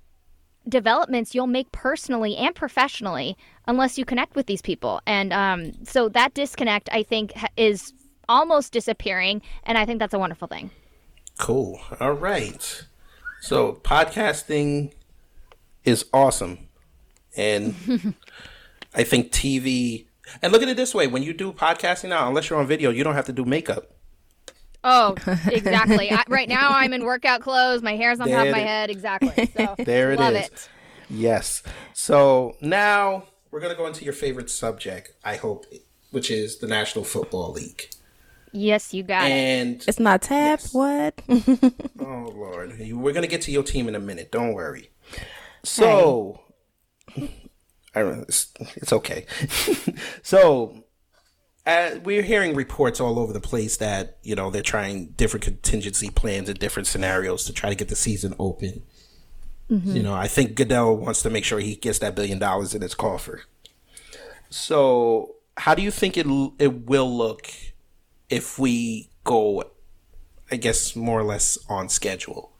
developments 0.68 1.34
you'll 1.34 1.46
make 1.46 1.70
personally 1.72 2.36
and 2.36 2.54
professionally 2.54 3.36
unless 3.66 3.98
you 3.98 4.04
connect 4.04 4.36
with 4.36 4.46
these 4.46 4.62
people. 4.62 5.00
And 5.06 5.32
um, 5.32 5.72
so 5.84 6.08
that 6.10 6.34
disconnect, 6.34 6.88
I 6.92 7.02
think, 7.02 7.32
is 7.56 7.92
almost 8.28 8.72
disappearing. 8.72 9.42
And 9.64 9.76
I 9.76 9.84
think 9.84 9.98
that's 9.98 10.14
a 10.14 10.18
wonderful 10.18 10.48
thing. 10.48 10.70
Cool. 11.38 11.80
All 12.00 12.12
right. 12.12 12.84
So 13.42 13.72
podcasting 13.82 14.92
is 15.84 16.04
awesome. 16.12 16.68
And 17.36 17.74
I 18.94 19.02
think 19.02 19.32
TV 19.32 20.06
and 20.40 20.52
look 20.52 20.62
at 20.62 20.68
it 20.68 20.76
this 20.76 20.94
way, 20.94 21.08
when 21.08 21.24
you 21.24 21.34
do 21.34 21.52
podcasting 21.52 22.08
now, 22.10 22.28
unless 22.28 22.48
you're 22.48 22.58
on 22.58 22.66
video, 22.68 22.90
you 22.90 23.02
don't 23.02 23.14
have 23.14 23.26
to 23.26 23.32
do 23.32 23.44
makeup. 23.44 23.90
Oh, 24.84 25.16
exactly. 25.46 26.10
I, 26.12 26.22
right 26.28 26.48
now, 26.48 26.70
I'm 26.70 26.92
in 26.92 27.04
workout 27.04 27.40
clothes. 27.40 27.82
My 27.82 27.96
hair's 27.96 28.20
on 28.20 28.28
top 28.28 28.46
of 28.46 28.52
my 28.52 28.60
it- 28.60 28.66
head. 28.66 28.90
Exactly. 28.90 29.50
So 29.56 29.74
There 29.76 30.12
it 30.12 30.20
is. 30.20 30.46
it. 30.46 30.68
Yes. 31.10 31.64
So 31.94 32.56
now 32.60 33.24
we're 33.50 33.60
gonna 33.60 33.74
go 33.74 33.86
into 33.88 34.04
your 34.04 34.14
favorite 34.14 34.50
subject, 34.50 35.12
I 35.24 35.34
hope, 35.34 35.66
which 36.12 36.30
is 36.30 36.58
the 36.58 36.68
National 36.68 37.04
Football 37.04 37.52
League. 37.52 37.90
Yes, 38.52 38.92
you 38.92 39.02
got 39.02 39.30
it. 39.30 39.88
It's 39.88 39.98
not 40.00 40.22
tapped. 40.22 40.68
What? 40.72 41.20
Oh 42.00 42.32
Lord, 42.34 42.74
we're 42.92 43.12
gonna 43.12 43.26
get 43.26 43.42
to 43.42 43.52
your 43.52 43.62
team 43.62 43.88
in 43.88 43.94
a 43.94 44.00
minute. 44.00 44.30
Don't 44.32 44.52
worry. 44.54 44.90
So, 45.62 46.40
I 47.16 47.28
don't- 47.94 48.22
it's, 48.22 48.52
it's 48.76 48.92
okay. 48.92 49.26
so, 50.22 50.84
uh, 51.66 51.92
we're 52.02 52.22
hearing 52.22 52.54
reports 52.56 53.00
all 53.00 53.18
over 53.20 53.32
the 53.32 53.40
place 53.40 53.76
that 53.76 54.18
you 54.22 54.34
know 54.34 54.50
they're 54.50 54.62
trying 54.62 55.06
different 55.16 55.44
contingency 55.44 56.10
plans 56.10 56.48
and 56.48 56.58
different 56.58 56.86
scenarios 56.88 57.44
to 57.44 57.52
try 57.52 57.68
to 57.70 57.76
get 57.76 57.88
the 57.88 57.96
season 57.96 58.34
open. 58.38 58.82
You 59.68 60.02
know, 60.02 60.12
I 60.12 60.28
think 60.28 60.54
Goodell 60.54 60.94
wants 60.98 61.22
to 61.22 61.30
make 61.30 61.44
sure 61.46 61.58
he 61.58 61.76
gets 61.76 61.98
that 62.00 62.14
billion 62.14 62.38
dollars 62.38 62.74
in 62.74 62.82
his 62.82 62.94
coffer. 62.94 63.44
So, 64.50 65.36
how 65.56 65.74
do 65.74 65.80
you 65.82 65.90
think 65.90 66.18
it 66.18 66.26
it 66.58 66.86
will 66.86 67.10
look 67.16 67.48
if 68.32 68.58
we 68.58 69.10
go 69.24 69.62
I 70.50 70.56
guess 70.56 70.94
more 70.94 71.20
or 71.20 71.24
less 71.24 71.56
on 71.68 71.88
schedule. 71.88 72.52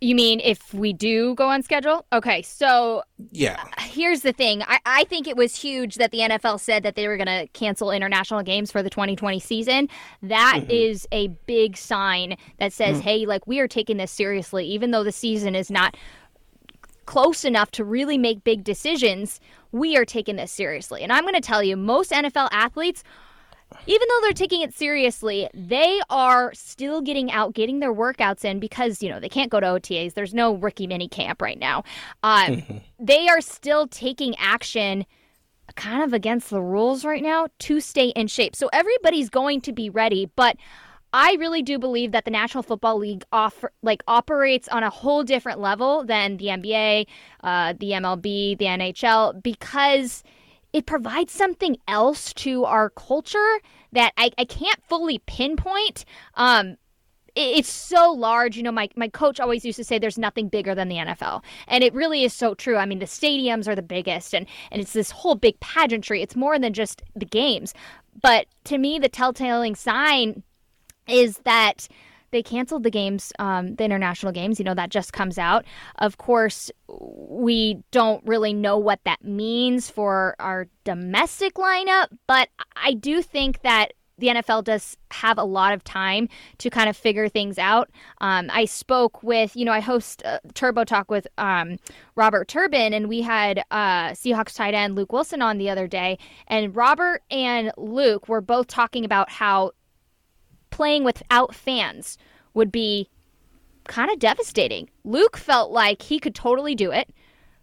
You 0.00 0.16
mean 0.16 0.40
if 0.40 0.74
we 0.74 0.92
do 0.92 1.34
go 1.36 1.48
on 1.48 1.62
schedule? 1.62 2.04
Okay, 2.12 2.42
so 2.42 3.02
Yeah. 3.30 3.64
here's 3.78 4.22
the 4.22 4.32
thing. 4.32 4.62
I, 4.62 4.78
I 4.84 5.04
think 5.04 5.28
it 5.28 5.36
was 5.36 5.54
huge 5.54 5.94
that 5.96 6.10
the 6.10 6.18
NFL 6.18 6.58
said 6.58 6.82
that 6.82 6.96
they 6.96 7.06
were 7.06 7.16
going 7.16 7.28
to 7.28 7.46
cancel 7.52 7.92
international 7.92 8.42
games 8.42 8.72
for 8.72 8.82
the 8.82 8.90
2020 8.90 9.38
season. 9.38 9.88
That 10.22 10.58
mm-hmm. 10.62 10.70
is 10.70 11.06
a 11.12 11.28
big 11.46 11.76
sign 11.76 12.36
that 12.58 12.72
says, 12.72 12.98
mm. 12.98 13.02
hey, 13.02 13.26
like 13.26 13.46
we 13.46 13.60
are 13.60 13.68
taking 13.68 13.96
this 13.96 14.10
seriously, 14.10 14.66
even 14.66 14.90
though 14.90 15.04
the 15.04 15.12
season 15.12 15.54
is 15.54 15.70
not 15.70 15.96
close 17.06 17.44
enough 17.44 17.70
to 17.72 17.84
really 17.84 18.18
make 18.18 18.44
big 18.44 18.64
decisions. 18.64 19.40
We 19.72 19.96
are 19.96 20.04
taking 20.04 20.36
this 20.36 20.52
seriously. 20.52 21.02
And 21.02 21.12
I'm 21.12 21.22
going 21.22 21.34
to 21.34 21.40
tell 21.40 21.62
you, 21.62 21.76
most 21.76 22.10
NFL 22.10 22.48
athletes 22.52 23.02
even 23.86 24.06
though 24.08 24.20
they're 24.22 24.32
taking 24.32 24.62
it 24.62 24.74
seriously, 24.74 25.48
they 25.54 26.00
are 26.10 26.52
still 26.54 27.00
getting 27.00 27.30
out, 27.30 27.54
getting 27.54 27.80
their 27.80 27.92
workouts 27.92 28.44
in 28.44 28.60
because, 28.60 29.02
you 29.02 29.08
know, 29.08 29.20
they 29.20 29.28
can't 29.28 29.50
go 29.50 29.60
to 29.60 29.66
OTAs. 29.66 30.14
There's 30.14 30.34
no 30.34 30.54
rookie 30.54 30.86
mini 30.86 31.08
camp 31.08 31.42
right 31.42 31.58
now. 31.58 31.84
Uh, 32.22 32.56
they 32.98 33.28
are 33.28 33.40
still 33.40 33.86
taking 33.86 34.34
action 34.36 35.06
kind 35.74 36.02
of 36.02 36.12
against 36.12 36.50
the 36.50 36.60
rules 36.60 37.04
right 37.04 37.22
now 37.22 37.48
to 37.60 37.80
stay 37.80 38.08
in 38.08 38.26
shape. 38.26 38.54
So 38.54 38.68
everybody's 38.72 39.30
going 39.30 39.60
to 39.62 39.72
be 39.72 39.88
ready, 39.88 40.30
but 40.36 40.56
I 41.12 41.36
really 41.38 41.62
do 41.62 41.78
believe 41.78 42.12
that 42.12 42.24
the 42.24 42.30
National 42.30 42.62
Football 42.62 42.98
League 42.98 43.24
offer 43.32 43.70
like 43.82 44.02
operates 44.08 44.68
on 44.68 44.82
a 44.82 44.90
whole 44.90 45.24
different 45.24 45.60
level 45.60 46.04
than 46.04 46.38
the 46.38 46.46
NBA, 46.46 47.06
uh, 47.42 47.74
the 47.78 47.90
MLB, 47.90 48.58
the 48.58 48.64
NHL 48.64 49.42
because 49.42 50.24
it 50.72 50.86
provides 50.86 51.32
something 51.32 51.76
else 51.86 52.32
to 52.32 52.64
our 52.64 52.90
culture 52.90 53.60
that 53.92 54.12
I, 54.16 54.30
I 54.38 54.46
can't 54.46 54.82
fully 54.88 55.18
pinpoint. 55.26 56.06
Um, 56.34 56.76
it's 57.34 57.70
so 57.70 58.10
large. 58.10 58.56
You 58.56 58.62
know, 58.62 58.72
my, 58.72 58.88
my 58.96 59.08
coach 59.08 59.40
always 59.40 59.64
used 59.64 59.76
to 59.76 59.84
say 59.84 59.98
there's 59.98 60.18
nothing 60.18 60.48
bigger 60.48 60.74
than 60.74 60.88
the 60.88 60.96
NFL. 60.96 61.42
And 61.66 61.82
it 61.82 61.94
really 61.94 62.24
is 62.24 62.32
so 62.32 62.54
true. 62.54 62.76
I 62.76 62.86
mean, 62.86 62.98
the 62.98 63.06
stadiums 63.06 63.66
are 63.68 63.74
the 63.74 63.82
biggest 63.82 64.34
and, 64.34 64.46
and 64.70 64.80
it's 64.80 64.92
this 64.92 65.10
whole 65.10 65.34
big 65.34 65.58
pageantry. 65.60 66.22
It's 66.22 66.36
more 66.36 66.58
than 66.58 66.72
just 66.72 67.02
the 67.14 67.24
games. 67.24 67.74
But 68.20 68.46
to 68.64 68.78
me, 68.78 68.98
the 68.98 69.08
telltale 69.08 69.74
sign 69.74 70.42
is 71.08 71.38
that 71.38 71.88
they 72.32 72.42
canceled 72.42 72.82
the 72.82 72.90
games, 72.90 73.32
um, 73.38 73.76
the 73.76 73.84
international 73.84 74.32
games. 74.32 74.58
You 74.58 74.64
know, 74.64 74.74
that 74.74 74.90
just 74.90 75.12
comes 75.12 75.38
out. 75.38 75.64
Of 75.98 76.18
course, 76.18 76.70
we 76.88 77.82
don't 77.90 78.26
really 78.26 78.52
know 78.52 78.78
what 78.78 79.00
that 79.04 79.22
means 79.22 79.88
for 79.90 80.34
our 80.40 80.66
domestic 80.84 81.54
lineup, 81.54 82.08
but 82.26 82.48
I 82.74 82.94
do 82.94 83.22
think 83.22 83.62
that 83.62 83.92
the 84.18 84.28
NFL 84.28 84.64
does 84.64 84.96
have 85.10 85.36
a 85.36 85.44
lot 85.44 85.72
of 85.72 85.82
time 85.82 86.28
to 86.58 86.70
kind 86.70 86.88
of 86.88 86.96
figure 86.96 87.28
things 87.28 87.58
out. 87.58 87.90
Um, 88.20 88.50
I 88.52 88.66
spoke 88.66 89.22
with, 89.22 89.56
you 89.56 89.64
know, 89.64 89.72
I 89.72 89.80
host 89.80 90.22
uh, 90.24 90.38
Turbo 90.54 90.84
Talk 90.84 91.10
with 91.10 91.26
um, 91.38 91.76
Robert 92.14 92.46
Turbin, 92.46 92.94
and 92.94 93.08
we 93.08 93.22
had 93.22 93.64
uh, 93.70 94.10
Seahawks 94.10 94.54
tight 94.54 94.74
end 94.74 94.94
Luke 94.94 95.12
Wilson 95.12 95.42
on 95.42 95.58
the 95.58 95.70
other 95.70 95.88
day. 95.88 96.18
And 96.46 96.76
Robert 96.76 97.22
and 97.30 97.72
Luke 97.76 98.28
were 98.28 98.40
both 98.40 98.68
talking 98.68 99.04
about 99.04 99.28
how 99.28 99.72
playing 100.72 101.04
without 101.04 101.54
fans 101.54 102.18
would 102.54 102.72
be 102.72 103.08
kind 103.84 104.10
of 104.10 104.18
devastating. 104.18 104.88
Luke 105.04 105.36
felt 105.36 105.70
like 105.70 106.02
he 106.02 106.18
could 106.18 106.34
totally 106.34 106.74
do 106.74 106.90
it. 106.90 107.10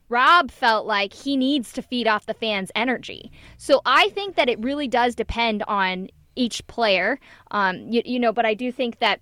Rob 0.08 0.50
felt 0.50 0.86
like 0.86 1.14
he 1.14 1.38
needs 1.38 1.72
to 1.74 1.82
feed 1.82 2.08
off 2.08 2.26
the 2.26 2.34
fans' 2.34 2.72
energy. 2.74 3.32
So 3.58 3.82
I 3.86 4.10
think 4.10 4.36
that 4.36 4.50
it 4.50 4.60
really 4.64 4.88
does 4.88 5.14
depend 5.14 5.64
on 5.68 6.10
each 6.36 6.66
player. 6.68 7.20
Um, 7.52 7.88
you, 7.90 8.02
you 8.06 8.20
know, 8.20 8.34
but 8.34 8.46
I 8.46 8.54
do 8.54 8.72
think 8.72 9.00
that 9.00 9.20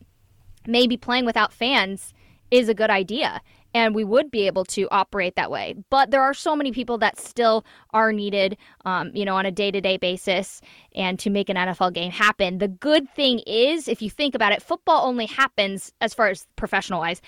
maybe 0.66 0.96
playing 0.96 1.26
without 1.26 1.52
fans 1.52 2.14
is 2.52 2.70
a 2.70 2.74
good 2.74 2.90
idea 2.90 3.42
and 3.74 3.94
we 3.94 4.04
would 4.04 4.32
be 4.32 4.48
able 4.48 4.66
to 4.66 4.88
operate 4.90 5.36
that 5.36 5.52
way. 5.52 5.76
But 5.90 6.12
there 6.12 6.22
are 6.22 6.34
so 6.34 6.56
many 6.56 6.72
people 6.72 6.98
that 7.00 7.20
still 7.20 7.66
are 7.92 8.12
needed, 8.12 8.58
um, 8.86 9.12
you 9.14 9.26
know, 9.26 9.36
on 9.36 9.46
a 9.46 9.52
day 9.52 9.72
to 9.72 9.82
day 9.82 9.98
basis 9.98 10.62
and 10.96 11.20
to 11.20 11.30
make 11.30 11.50
an 11.50 11.58
NFL 11.58 11.94
game 11.94 12.12
happen. 12.12 12.58
The 12.58 12.68
good 12.68 13.10
thing 13.14 13.40
is, 13.46 13.88
if 13.88 14.02
you 14.02 14.10
think 14.10 14.36
about 14.36 14.52
it, 14.52 14.62
football 14.62 15.06
only 15.06 15.26
happens, 15.26 15.92
as 16.02 16.14
far 16.14 16.28
as 16.28 16.48
professional 16.56 17.00
wise, 17.00 17.22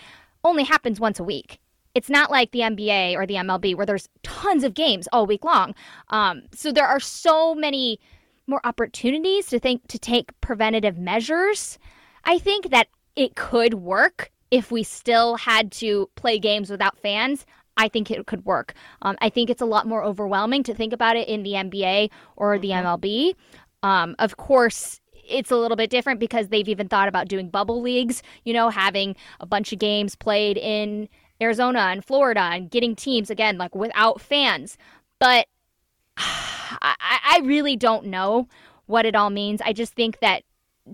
only 0.43 0.63
happens 0.63 0.99
once 0.99 1.19
a 1.19 1.23
week. 1.23 1.59
It's 1.95 2.09
not 2.09 2.31
like 2.31 2.51
the 2.51 2.59
NBA 2.59 3.15
or 3.15 3.25
the 3.25 3.35
MLB 3.35 3.75
where 3.75 3.85
there's 3.85 4.07
tons 4.23 4.63
of 4.63 4.73
games 4.73 5.07
all 5.11 5.25
week 5.25 5.43
long. 5.43 5.73
Um, 6.09 6.43
so 6.53 6.71
there 6.71 6.87
are 6.87 6.99
so 6.99 7.55
many 7.55 7.99
more 8.47 8.61
opportunities 8.63 9.47
to 9.47 9.59
think 9.59 9.87
to 9.87 9.99
take 9.99 10.39
preventative 10.41 10.97
measures. 10.97 11.77
I 12.23 12.39
think 12.39 12.69
that 12.71 12.87
it 13.15 13.35
could 13.35 13.75
work 13.75 14.31
if 14.51 14.71
we 14.71 14.83
still 14.83 15.35
had 15.35 15.71
to 15.73 16.09
play 16.15 16.39
games 16.39 16.69
without 16.69 16.97
fans, 16.97 17.45
I 17.77 17.87
think 17.87 18.11
it 18.11 18.25
could 18.25 18.45
work. 18.45 18.73
Um, 19.01 19.17
I 19.21 19.29
think 19.29 19.49
it's 19.49 19.61
a 19.61 19.65
lot 19.65 19.87
more 19.87 20.03
overwhelming 20.03 20.63
to 20.63 20.73
think 20.73 20.91
about 20.91 21.15
it 21.15 21.27
in 21.27 21.43
the 21.43 21.53
NBA 21.53 22.09
or 22.35 22.59
the 22.59 22.69
MLB. 22.69 23.29
Mm-hmm. 23.29 23.89
Um, 23.89 24.15
of 24.19 24.35
course, 24.37 24.99
it's 25.13 25.51
a 25.51 25.55
little 25.55 25.77
bit 25.77 25.89
different 25.89 26.19
because 26.19 26.49
they've 26.49 26.67
even 26.67 26.89
thought 26.89 27.07
about 27.07 27.27
doing 27.27 27.49
bubble 27.49 27.81
leagues, 27.81 28.21
you 28.43 28.53
know, 28.53 28.69
having 28.69 29.15
a 29.39 29.45
bunch 29.45 29.71
of 29.71 29.79
games 29.79 30.15
played 30.15 30.57
in 30.57 31.07
Arizona 31.41 31.79
and 31.79 32.03
Florida 32.03 32.41
and 32.41 32.69
getting 32.69 32.95
teams, 32.95 33.29
again, 33.29 33.57
like 33.57 33.73
without 33.73 34.19
fans. 34.19 34.77
But 35.19 35.47
I, 36.17 36.95
I 37.01 37.41
really 37.45 37.77
don't 37.77 38.07
know 38.07 38.47
what 38.87 39.05
it 39.05 39.15
all 39.15 39.29
means. 39.29 39.61
I 39.61 39.71
just 39.71 39.93
think 39.93 40.19
that 40.19 40.43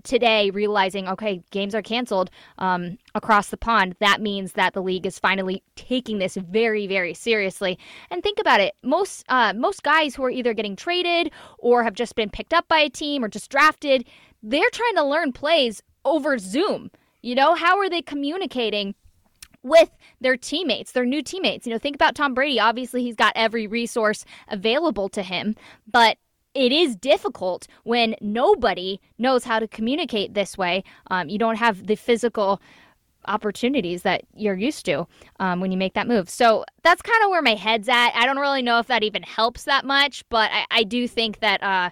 today 0.04 0.50
realizing 0.50 1.08
okay 1.08 1.42
games 1.50 1.74
are 1.74 1.82
canceled 1.82 2.30
um, 2.58 2.98
across 3.14 3.48
the 3.48 3.56
pond 3.56 3.94
that 4.00 4.20
means 4.20 4.52
that 4.52 4.74
the 4.74 4.82
league 4.82 5.06
is 5.06 5.18
finally 5.18 5.62
taking 5.74 6.18
this 6.18 6.36
very 6.36 6.86
very 6.86 7.14
seriously 7.14 7.78
and 8.10 8.22
think 8.22 8.38
about 8.38 8.60
it 8.60 8.74
most 8.82 9.24
uh, 9.28 9.52
most 9.54 9.82
guys 9.82 10.14
who 10.14 10.24
are 10.24 10.30
either 10.30 10.54
getting 10.54 10.76
traded 10.76 11.30
or 11.58 11.82
have 11.82 11.94
just 11.94 12.14
been 12.14 12.30
picked 12.30 12.52
up 12.52 12.66
by 12.68 12.78
a 12.78 12.90
team 12.90 13.24
or 13.24 13.28
just 13.28 13.50
drafted 13.50 14.06
they're 14.42 14.70
trying 14.72 14.94
to 14.94 15.04
learn 15.04 15.32
plays 15.32 15.82
over 16.04 16.38
zoom 16.38 16.90
you 17.22 17.34
know 17.34 17.54
how 17.54 17.78
are 17.78 17.88
they 17.88 18.02
communicating 18.02 18.94
with 19.66 19.90
their 20.20 20.36
teammates, 20.36 20.92
their 20.92 21.04
new 21.04 21.22
teammates. 21.22 21.66
You 21.66 21.72
know, 21.72 21.78
think 21.78 21.96
about 21.96 22.14
Tom 22.14 22.34
Brady. 22.34 22.60
Obviously, 22.60 23.02
he's 23.02 23.16
got 23.16 23.32
every 23.34 23.66
resource 23.66 24.24
available 24.48 25.08
to 25.10 25.22
him, 25.22 25.56
but 25.90 26.18
it 26.56 26.72
is 26.72 26.96
difficult 26.96 27.66
when 27.84 28.16
nobody 28.20 29.00
knows 29.18 29.44
how 29.44 29.58
to 29.58 29.68
communicate 29.68 30.34
this 30.34 30.56
way. 30.56 30.82
Um, 31.08 31.28
you 31.28 31.38
don't 31.38 31.56
have 31.56 31.86
the 31.86 31.96
physical 31.96 32.60
opportunities 33.28 34.02
that 34.02 34.22
you're 34.34 34.56
used 34.56 34.84
to 34.86 35.06
um, 35.40 35.60
when 35.60 35.72
you 35.72 35.78
make 35.78 35.94
that 35.94 36.08
move. 36.08 36.30
So 36.30 36.64
that's 36.82 37.02
kind 37.02 37.22
of 37.24 37.30
where 37.30 37.42
my 37.42 37.54
head's 37.54 37.88
at. 37.88 38.12
I 38.14 38.24
don't 38.24 38.38
really 38.38 38.62
know 38.62 38.78
if 38.78 38.86
that 38.86 39.02
even 39.02 39.22
helps 39.22 39.64
that 39.64 39.84
much, 39.84 40.24
but 40.28 40.50
I, 40.52 40.66
I 40.70 40.82
do 40.84 41.06
think 41.06 41.40
that 41.40 41.62
uh, 41.62 41.90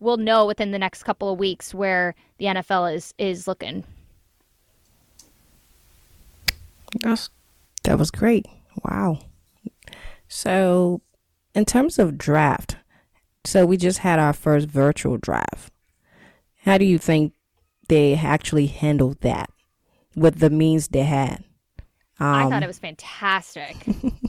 we'll 0.00 0.16
know 0.16 0.46
within 0.46 0.70
the 0.72 0.78
next 0.78 1.04
couple 1.04 1.32
of 1.32 1.38
weeks 1.38 1.74
where 1.74 2.14
the 2.38 2.46
NFL 2.46 2.94
is 2.94 3.14
is 3.18 3.46
looking. 3.46 3.84
That 7.84 7.98
was 7.98 8.10
great. 8.10 8.46
Wow. 8.84 9.18
So, 10.28 11.00
in 11.54 11.64
terms 11.64 11.98
of 11.98 12.16
draft, 12.16 12.76
so 13.44 13.66
we 13.66 13.76
just 13.76 13.98
had 13.98 14.18
our 14.18 14.32
first 14.32 14.68
virtual 14.68 15.18
drive. 15.18 15.70
How 16.64 16.78
do 16.78 16.84
you 16.84 16.98
think 16.98 17.34
they 17.88 18.14
actually 18.14 18.66
handled 18.66 19.20
that 19.22 19.50
with 20.14 20.38
the 20.38 20.50
means 20.50 20.88
they 20.88 21.02
had? 21.02 21.44
Um, 22.20 22.34
I 22.34 22.48
thought 22.48 22.62
it 22.62 22.68
was 22.68 22.78
fantastic. 22.78 23.76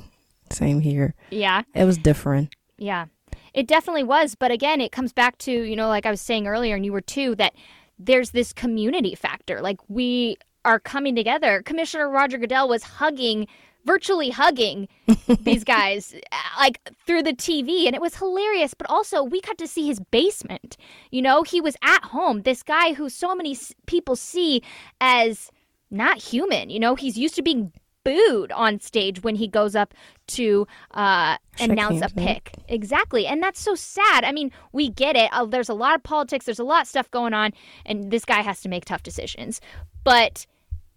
same 0.50 0.80
here. 0.80 1.14
Yeah. 1.30 1.64
It 1.76 1.86
was 1.86 1.98
different. 1.98 2.56
Yeah. 2.78 3.06
It 3.54 3.68
definitely 3.68 4.04
was. 4.04 4.36
But 4.36 4.52
again, 4.52 4.82
it 4.82 4.92
comes 4.92 5.14
back 5.14 5.38
to, 5.40 5.52
you 5.52 5.76
know, 5.76 5.88
like 5.88 6.06
I 6.06 6.12
was 6.12 6.22
saying 6.22 6.48
earlier, 6.48 6.76
and 6.76 6.86
you 6.86 6.94
were 6.94 7.02
too, 7.02 7.36
that 7.36 7.54
there's 8.00 8.32
this 8.32 8.54
community 8.54 9.16
factor. 9.16 9.62
Like 9.62 9.78
we 9.88 10.38
are 10.66 10.80
coming 10.80 11.16
together. 11.16 11.62
Commissioner 11.62 12.10
Roger 12.10 12.38
Goodell 12.38 12.68
was 12.68 12.84
hugging 12.84 13.48
virtually 13.86 14.30
hugging 14.30 14.88
these 15.42 15.64
guys 15.64 16.16
like 16.58 16.80
through 17.06 17.24
the 17.24 17.34
TV 17.34 17.86
and 17.86 17.96
it 17.96 18.02
was 18.02 18.16
hilarious 18.16 18.74
but 18.74 18.90
also 18.90 19.24
we 19.24 19.42
got 19.42 19.58
to 19.58 19.68
see 19.68 19.88
his 19.88 20.00
basement 20.12 20.78
you 21.12 21.22
know 21.22 21.44
he 21.44 21.62
was 21.62 21.76
at 21.82 22.04
home 22.06 22.42
this 22.44 22.64
guy 22.64 22.94
who 22.94 23.10
so 23.10 23.36
many 23.36 23.58
people 23.86 24.16
see 24.16 24.62
as 25.02 25.52
not 25.92 26.18
human 26.18 26.70
you 26.70 26.80
know 26.80 26.96
he's 26.96 27.18
used 27.18 27.36
to 27.36 27.42
being 27.42 27.72
booed 28.04 28.52
on 28.52 28.80
stage 28.80 29.24
when 29.24 29.36
he 29.36 29.48
goes 29.48 29.76
up 29.76 29.94
to 30.28 30.68
uh, 30.92 31.38
announce 31.60 32.02
a 32.02 32.10
pick. 32.10 32.54
Exactly. 32.68 33.26
And 33.26 33.42
that's 33.42 33.60
so 33.60 33.76
sad. 33.76 34.24
I 34.24 34.32
mean, 34.32 34.52
we 34.72 34.90
get 34.90 35.16
it. 35.16 35.30
Uh, 35.32 35.46
there's 35.46 35.70
a 35.70 35.74
lot 35.74 35.96
of 35.96 36.04
politics, 36.04 36.46
there's 36.46 36.60
a 36.60 36.64
lot 36.64 36.84
of 36.84 36.88
stuff 36.88 37.10
going 37.12 37.34
on, 37.34 37.52
and 37.86 38.12
this 38.12 38.26
guy 38.26 38.42
has 38.42 38.62
to 38.62 38.70
make 38.70 38.86
tough 38.86 39.04
decisions. 39.04 39.62
But 40.04 40.46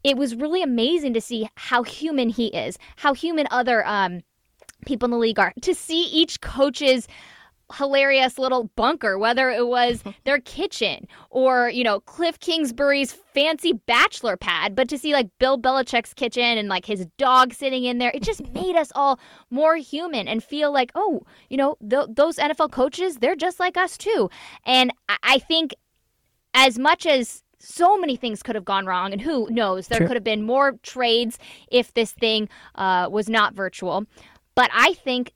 it 0.06 0.16
was 0.16 0.36
really 0.36 0.62
amazing 0.62 1.12
to 1.14 1.20
see 1.20 1.48
how 1.56 1.82
human 1.82 2.28
he 2.28 2.46
is, 2.46 2.78
how 2.94 3.12
human 3.12 3.48
other 3.50 3.84
um, 3.84 4.22
people 4.86 5.06
in 5.06 5.10
the 5.10 5.18
league 5.18 5.40
are. 5.40 5.52
To 5.62 5.74
see 5.74 6.04
each 6.04 6.40
coach's 6.40 7.08
hilarious 7.74 8.38
little 8.38 8.70
bunker, 8.76 9.18
whether 9.18 9.50
it 9.50 9.66
was 9.66 10.04
their 10.24 10.38
kitchen 10.38 11.08
or, 11.30 11.68
you 11.70 11.82
know, 11.82 11.98
Cliff 11.98 12.38
Kingsbury's 12.38 13.12
fancy 13.12 13.72
bachelor 13.72 14.36
pad, 14.36 14.76
but 14.76 14.88
to 14.90 14.96
see 14.96 15.12
like 15.12 15.28
Bill 15.40 15.58
Belichick's 15.58 16.14
kitchen 16.14 16.56
and 16.56 16.68
like 16.68 16.86
his 16.86 17.06
dog 17.18 17.52
sitting 17.52 17.82
in 17.82 17.98
there, 17.98 18.12
it 18.14 18.22
just 18.22 18.48
made 18.52 18.76
us 18.76 18.92
all 18.94 19.18
more 19.50 19.74
human 19.74 20.28
and 20.28 20.40
feel 20.40 20.70
like, 20.70 20.92
oh, 20.94 21.22
you 21.50 21.56
know, 21.56 21.76
th- 21.90 22.06
those 22.10 22.36
NFL 22.36 22.70
coaches, 22.70 23.16
they're 23.16 23.34
just 23.34 23.58
like 23.58 23.76
us 23.76 23.98
too. 23.98 24.30
And 24.64 24.92
I, 25.08 25.16
I 25.24 25.38
think 25.40 25.74
as 26.54 26.78
much 26.78 27.06
as 27.06 27.42
so 27.66 27.98
many 27.98 28.16
things 28.16 28.42
could 28.42 28.54
have 28.54 28.64
gone 28.64 28.86
wrong, 28.86 29.12
and 29.12 29.20
who 29.20 29.48
knows? 29.50 29.88
There 29.88 30.06
could 30.06 30.16
have 30.16 30.24
been 30.24 30.42
more 30.42 30.72
trades 30.82 31.38
if 31.70 31.92
this 31.94 32.12
thing 32.12 32.48
uh, 32.76 33.08
was 33.10 33.28
not 33.28 33.54
virtual. 33.54 34.04
But 34.54 34.70
I 34.72 34.94
think, 34.94 35.32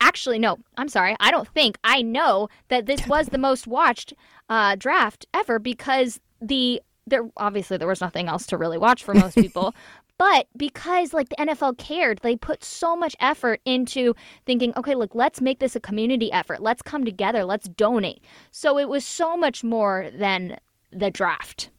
actually, 0.00 0.38
no, 0.38 0.58
I'm 0.76 0.88
sorry. 0.88 1.16
I 1.18 1.30
don't 1.30 1.48
think. 1.48 1.78
I 1.82 2.02
know 2.02 2.48
that 2.68 2.86
this 2.86 3.06
was 3.08 3.28
the 3.28 3.38
most 3.38 3.66
watched 3.66 4.12
uh, 4.48 4.76
draft 4.76 5.26
ever 5.34 5.58
because 5.58 6.20
the 6.40 6.82
there 7.08 7.28
obviously 7.36 7.76
there 7.76 7.86
was 7.86 8.00
nothing 8.00 8.26
else 8.26 8.46
to 8.46 8.56
really 8.56 8.78
watch 8.78 9.04
for 9.04 9.14
most 9.14 9.34
people. 9.36 9.74
But 10.18 10.48
because 10.56 11.12
like 11.12 11.28
the 11.28 11.36
NFL 11.36 11.78
cared, 11.78 12.20
they 12.22 12.36
put 12.36 12.64
so 12.64 12.96
much 12.96 13.14
effort 13.20 13.60
into 13.64 14.14
thinking, 14.46 14.72
okay, 14.76 14.94
look, 14.94 15.14
let's 15.14 15.40
make 15.40 15.58
this 15.58 15.76
a 15.76 15.80
community 15.80 16.32
effort. 16.32 16.62
Let's 16.62 16.82
come 16.82 17.04
together. 17.04 17.44
Let's 17.44 17.68
donate. 17.68 18.22
So 18.50 18.78
it 18.78 18.88
was 18.88 19.04
so 19.04 19.36
much 19.36 19.62
more 19.62 20.10
than 20.14 20.56
the 20.92 21.10
draft. 21.10 21.70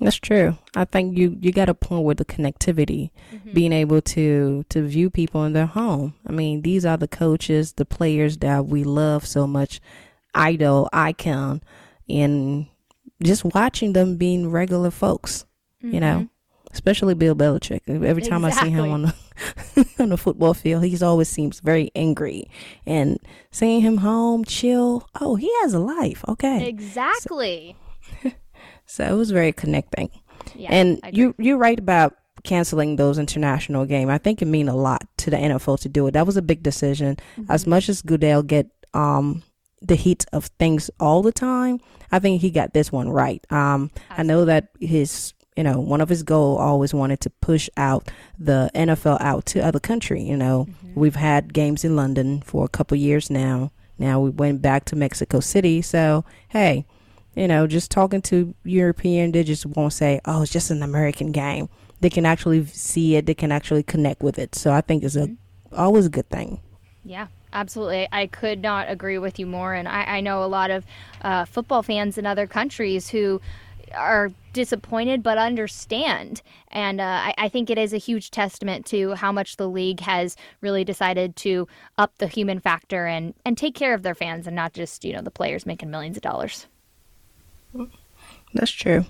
That's 0.00 0.16
true. 0.16 0.58
I 0.74 0.84
think 0.84 1.16
you 1.16 1.36
you 1.40 1.52
got 1.52 1.68
a 1.68 1.74
point 1.74 2.04
with 2.04 2.18
the 2.18 2.24
connectivity, 2.24 3.10
mm-hmm. 3.32 3.52
being 3.52 3.72
able 3.72 4.00
to 4.02 4.64
to 4.68 4.82
view 4.82 5.10
people 5.10 5.44
in 5.44 5.52
their 5.52 5.66
home. 5.66 6.14
I 6.26 6.32
mean, 6.32 6.62
these 6.62 6.84
are 6.84 6.96
the 6.96 7.06
coaches, 7.08 7.74
the 7.74 7.84
players 7.84 8.38
that 8.38 8.66
we 8.66 8.82
love 8.84 9.26
so 9.26 9.46
much, 9.46 9.80
idol, 10.34 10.88
icon, 10.92 11.62
and 12.08 12.66
just 13.22 13.44
watching 13.44 13.92
them 13.92 14.16
being 14.16 14.50
regular 14.50 14.90
folks. 14.90 15.44
you 15.80 16.00
know, 16.00 16.28
especially 16.72 17.14
Bill 17.14 17.34
Belichick. 17.34 17.82
Every 18.04 18.22
time 18.22 18.44
I 18.44 18.50
see 18.50 18.70
him 18.70 18.90
on 18.90 19.02
the 19.02 19.14
on 19.98 20.08
the 20.08 20.16
football 20.16 20.54
field, 20.54 20.84
he's 20.84 21.02
always 21.02 21.28
seems 21.28 21.60
very 21.60 21.90
angry. 21.94 22.50
And 22.86 23.18
seeing 23.50 23.82
him 23.82 23.98
home, 23.98 24.44
chill. 24.44 25.08
Oh, 25.20 25.36
he 25.36 25.50
has 25.62 25.74
a 25.74 25.78
life. 25.78 26.24
Okay, 26.28 26.66
Exactly. 26.68 27.76
so 27.78 27.81
it 28.98 29.16
was 29.16 29.30
very 29.30 29.52
connecting. 29.52 30.10
Yeah, 30.54 30.70
and 30.72 31.00
you 31.12 31.34
you're 31.38 31.58
right 31.58 31.78
about 31.78 32.16
canceling 32.44 32.96
those 32.96 33.18
international 33.18 33.84
game. 33.86 34.08
I 34.08 34.18
think 34.18 34.42
it 34.42 34.46
mean 34.46 34.68
a 34.68 34.74
lot 34.74 35.06
to 35.18 35.30
the 35.30 35.36
NFL 35.36 35.80
to 35.80 35.88
do 35.88 36.06
it. 36.06 36.12
That 36.12 36.26
was 36.26 36.36
a 36.36 36.42
big 36.42 36.62
decision. 36.62 37.16
As 37.48 37.66
much 37.66 37.88
as 37.88 38.02
Goodell 38.02 38.42
get 38.42 38.68
um 38.94 39.42
the 39.80 39.94
heat 39.96 40.24
of 40.32 40.46
things 40.58 40.90
all 41.00 41.22
the 41.22 41.32
time, 41.32 41.80
I 42.10 42.18
think 42.18 42.40
he 42.40 42.50
got 42.50 42.74
this 42.74 42.90
one 42.90 43.10
right. 43.10 43.44
Um 43.50 43.90
I 44.10 44.22
know 44.22 44.44
that 44.44 44.68
his 44.80 45.34
you 45.56 45.62
know, 45.62 45.78
one 45.78 46.00
of 46.00 46.08
his 46.08 46.22
goal 46.22 46.56
always 46.56 46.94
wanted 46.94 47.20
to 47.20 47.30
push 47.30 47.68
out 47.76 48.10
the 48.38 48.70
NFL 48.74 49.20
out 49.20 49.44
to 49.46 49.60
other 49.60 49.80
country. 49.80 50.22
You 50.22 50.36
know, 50.36 50.66
we've 50.94 51.16
had 51.16 51.52
games 51.52 51.84
in 51.84 51.94
London 51.94 52.40
for 52.40 52.64
a 52.64 52.68
couple 52.68 52.96
years 52.96 53.28
now. 53.28 53.70
Now 53.98 54.18
we 54.18 54.30
went 54.30 54.62
back 54.62 54.86
to 54.86 54.96
Mexico 54.96 55.40
City. 55.40 55.82
So 55.82 56.24
hey, 56.48 56.86
you 57.34 57.48
know, 57.48 57.66
just 57.66 57.90
talking 57.90 58.22
to 58.22 58.54
European, 58.64 59.32
they 59.32 59.42
just 59.42 59.66
won't 59.66 59.92
say, 59.92 60.20
"Oh, 60.24 60.42
it's 60.42 60.52
just 60.52 60.70
an 60.70 60.82
American 60.82 61.32
game." 61.32 61.68
They 62.00 62.10
can 62.10 62.26
actually 62.26 62.66
see 62.66 63.16
it. 63.16 63.26
They 63.26 63.34
can 63.34 63.52
actually 63.52 63.82
connect 63.82 64.22
with 64.22 64.38
it. 64.38 64.54
So 64.54 64.72
I 64.72 64.80
think 64.80 65.04
it's 65.04 65.16
a 65.16 65.28
always 65.72 66.06
a 66.06 66.10
good 66.10 66.28
thing. 66.28 66.60
Yeah, 67.04 67.28
absolutely. 67.52 68.08
I 68.12 68.26
could 68.26 68.60
not 68.60 68.90
agree 68.90 69.18
with 69.18 69.38
you 69.38 69.46
more. 69.46 69.74
And 69.74 69.88
I, 69.88 70.04
I 70.04 70.20
know 70.20 70.44
a 70.44 70.46
lot 70.46 70.70
of 70.70 70.84
uh, 71.22 71.44
football 71.44 71.82
fans 71.82 72.18
in 72.18 72.26
other 72.26 72.46
countries 72.46 73.08
who 73.08 73.40
are 73.94 74.30
disappointed 74.52 75.22
but 75.22 75.38
understand. 75.38 76.42
And 76.68 77.00
uh, 77.00 77.04
I, 77.04 77.34
I 77.38 77.48
think 77.48 77.70
it 77.70 77.78
is 77.78 77.92
a 77.92 77.98
huge 77.98 78.30
testament 78.30 78.86
to 78.86 79.14
how 79.14 79.32
much 79.32 79.56
the 79.56 79.68
league 79.68 80.00
has 80.00 80.36
really 80.60 80.84
decided 80.84 81.36
to 81.36 81.66
up 81.98 82.16
the 82.18 82.26
human 82.26 82.60
factor 82.60 83.06
and, 83.06 83.34
and 83.44 83.56
take 83.56 83.74
care 83.74 83.94
of 83.94 84.02
their 84.02 84.14
fans 84.14 84.46
and 84.46 84.56
not 84.56 84.72
just, 84.72 85.04
you 85.04 85.12
know, 85.12 85.22
the 85.22 85.30
players 85.30 85.66
making 85.66 85.90
millions 85.90 86.16
of 86.16 86.22
dollars. 86.22 86.66
That's 88.54 88.70
true. 88.70 89.06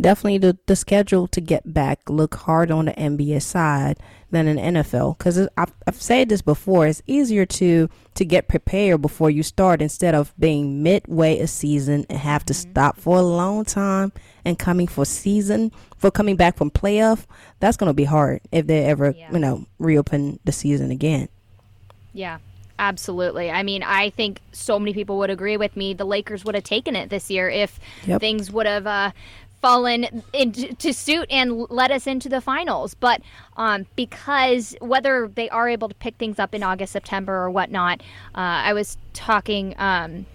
Definitely 0.00 0.38
the, 0.38 0.58
the 0.66 0.74
schedule 0.74 1.28
to 1.28 1.40
get 1.40 1.72
back 1.72 2.10
look 2.10 2.34
hard 2.34 2.72
on 2.72 2.86
the 2.86 2.92
NBA 2.92 3.42
side 3.42 3.98
than 4.32 4.48
an 4.48 4.74
NFL 4.74 5.16
because 5.16 5.48
I've, 5.56 5.72
I've 5.86 6.00
said 6.00 6.28
this 6.28 6.42
before. 6.42 6.88
It's 6.88 7.00
easier 7.06 7.46
to 7.46 7.88
to 8.14 8.24
get 8.24 8.48
prepared 8.48 9.00
before 9.00 9.30
you 9.30 9.42
start 9.44 9.80
instead 9.80 10.14
of 10.14 10.34
being 10.38 10.82
midway 10.82 11.38
a 11.38 11.46
season 11.46 12.04
and 12.10 12.18
have 12.18 12.44
to 12.46 12.52
mm-hmm. 12.52 12.70
stop 12.72 12.98
for 12.98 13.18
a 13.18 13.22
long 13.22 13.64
time 13.64 14.12
and 14.44 14.58
coming 14.58 14.88
for 14.88 15.04
season 15.04 15.70
for 15.96 16.10
coming 16.10 16.34
back 16.34 16.56
from 16.56 16.72
playoff. 16.72 17.26
That's 17.60 17.76
gonna 17.76 17.94
be 17.94 18.04
hard 18.04 18.40
if 18.50 18.66
they 18.66 18.84
ever 18.84 19.14
Yeah. 19.16 19.32
you 19.32 19.38
know 19.38 19.64
reopen 19.78 20.40
the 20.44 20.52
season 20.52 20.90
again. 20.90 21.28
Yeah, 22.12 22.38
absolutely. 22.78 23.50
I 23.50 23.62
mean, 23.62 23.82
I 23.82 24.10
think 24.10 24.40
so 24.52 24.78
many 24.78 24.92
people 24.92 25.18
would 25.18 25.30
agree 25.30 25.56
with 25.56 25.76
me. 25.76 25.94
The 25.94 26.04
Lakers 26.04 26.44
would 26.44 26.54
have 26.54 26.64
taken 26.64 26.96
it 26.96 27.10
this 27.10 27.30
year 27.30 27.48
if 27.48 27.78
Yep. 28.06 28.20
things 28.20 28.50
would 28.50 28.66
have 28.66 28.86
uh, 28.86 29.10
fallen 29.60 30.22
into 30.32 30.92
suit 30.92 31.26
and 31.30 31.70
led 31.70 31.90
us 31.90 32.06
into 32.06 32.28
the 32.28 32.40
finals. 32.40 32.94
But 32.94 33.22
um, 33.56 33.86
because 33.96 34.76
whether 34.80 35.28
they 35.28 35.48
are 35.48 35.68
able 35.68 35.88
to 35.88 35.94
pick 35.94 36.16
things 36.16 36.38
up 36.38 36.54
in 36.54 36.62
August, 36.62 36.92
September, 36.92 37.34
or 37.34 37.50
whatnot, 37.50 38.00
uh, 38.34 38.68
I 38.68 38.72
was 38.72 38.98
talking. 39.12 39.74
Um, 39.78 40.26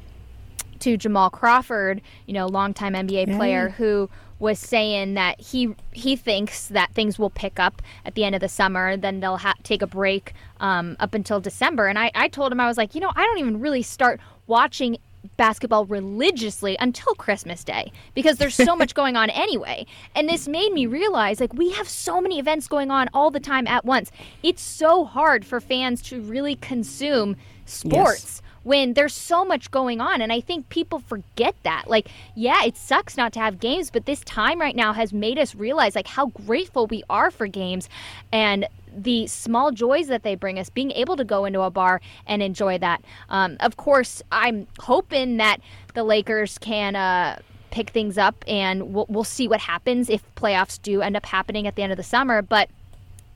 to 0.80 0.95
Jamal 0.95 1.30
Crawford, 1.30 2.02
you 2.25 2.34
know, 2.34 2.47
longtime 2.47 2.93
NBA 2.93 3.36
player 3.36 3.67
who 3.69 4.10
was 4.39 4.58
saying 4.58 5.13
that 5.15 5.39
he 5.39 5.75
he 5.91 6.15
thinks 6.15 6.67
that 6.67 6.93
things 6.93 7.19
will 7.19 7.30
pick 7.30 7.60
up 7.60 7.82
at 8.06 8.15
the 8.15 8.23
end 8.23 8.36
of 8.36 8.41
the 8.41 8.49
summer. 8.49 8.97
Then 8.97 9.19
they'll 9.19 9.38
ha- 9.38 9.56
take 9.63 9.82
a 9.82 9.88
break 9.88 10.34
um, 10.60 10.95
up 10.99 11.13
until 11.13 11.39
December. 11.39 11.88
And 11.88 11.99
I, 11.99 12.12
I 12.15 12.28
told 12.30 12.52
him 12.52 12.60
I 12.60 12.67
was 12.67 12.78
like, 12.78 12.95
you 12.95 13.02
know, 13.02 13.12
I 13.15 13.23
don't 13.23 13.39
even 13.39 13.60
really 13.60 13.82
start 13.82 14.19
watching 14.47 14.97
basketball 15.38 15.86
religiously 15.86 16.78
until 16.80 17.13
Christmas 17.15 17.63
Day 17.63 17.91
because 18.13 18.38
there's 18.38 18.56
so 18.56 18.75
much 18.75 18.95
going 19.02 19.17
on 19.17 19.30
anyway. 19.30 19.86
And 20.15 20.30
this 20.30 20.47
made 20.47 20.71
me 20.71 20.86
realize 20.86 21.39
like 21.39 21.54
we 21.54 21.71
have 21.71 21.89
so 21.89 22.21
many 22.21 22.39
events 22.39 22.67
going 22.67 22.91
on 22.91 23.10
all 23.13 23.32
the 23.32 23.39
time 23.39 23.67
at 23.67 23.86
once. 23.86 24.12
It's 24.43 24.62
so 24.62 25.06
hard 25.06 25.45
for 25.45 25.60
fans 25.60 26.02
to 26.04 26.21
really 26.21 26.56
consume 26.56 27.36
sports 27.65 28.41
when 28.63 28.93
there's 28.93 29.13
so 29.13 29.45
much 29.45 29.72
going 29.72 30.02
on 30.02 30.22
and 30.22 30.32
i 30.32 30.39
think 30.41 30.67
people 30.69 31.00
forget 31.00 31.56
that. 31.63 31.86
Like 31.88 32.10
yeah 32.36 32.63
it 32.63 32.78
sucks 32.78 33.17
not 33.17 33.34
to 33.34 33.39
have 33.39 33.60
games 33.60 33.89
but 33.89 34.06
this 34.06 34.22
time 34.22 34.60
right 34.60 34.76
now 34.76 34.93
has 34.93 35.13
made 35.13 35.39
us 35.39 35.56
realize 35.56 35.95
like 35.95 36.08
how 36.08 36.28
grateful 36.28 36.88
we 36.88 37.04
are 37.10 37.32
for 37.32 37.48
games 37.48 37.89
and 38.32 38.67
the 38.95 39.28
small 39.28 39.72
joys 39.72 40.08
that 40.08 40.24
they 40.24 40.36
bring 40.36 40.58
us 40.58 40.69
being 40.69 40.91
able 40.91 41.15
to 41.15 41.24
go 41.24 41.45
into 41.45 41.62
a 41.62 41.69
bar 41.69 42.02
and 42.26 42.41
enjoy 42.41 42.78
that. 42.80 43.04
Um, 43.30 43.58
of 43.60 43.78
course 43.78 44.22
i'm 44.32 44.67
hoping 44.80 45.38
that 45.38 45.62
the 45.93 46.04
lakers 46.04 46.58
can 46.58 46.95
uh, 46.95 47.39
pick 47.72 47.89
things 47.91 48.17
up 48.17 48.43
and 48.48 48.93
we'll, 48.93 49.06
we'll 49.10 49.24
see 49.24 49.48
what 49.48 49.60
happens 49.60 50.10
if 50.10 50.24
playoffs 50.36 50.82
do 50.82 51.02
end 51.02 51.15
up 51.15 51.26
happening 51.26 51.67
at 51.67 51.76
the 51.76 51.84
end 51.84 51.91
of 51.91 51.98
the 51.98 52.04
summer 52.04 52.41
but 52.41 52.69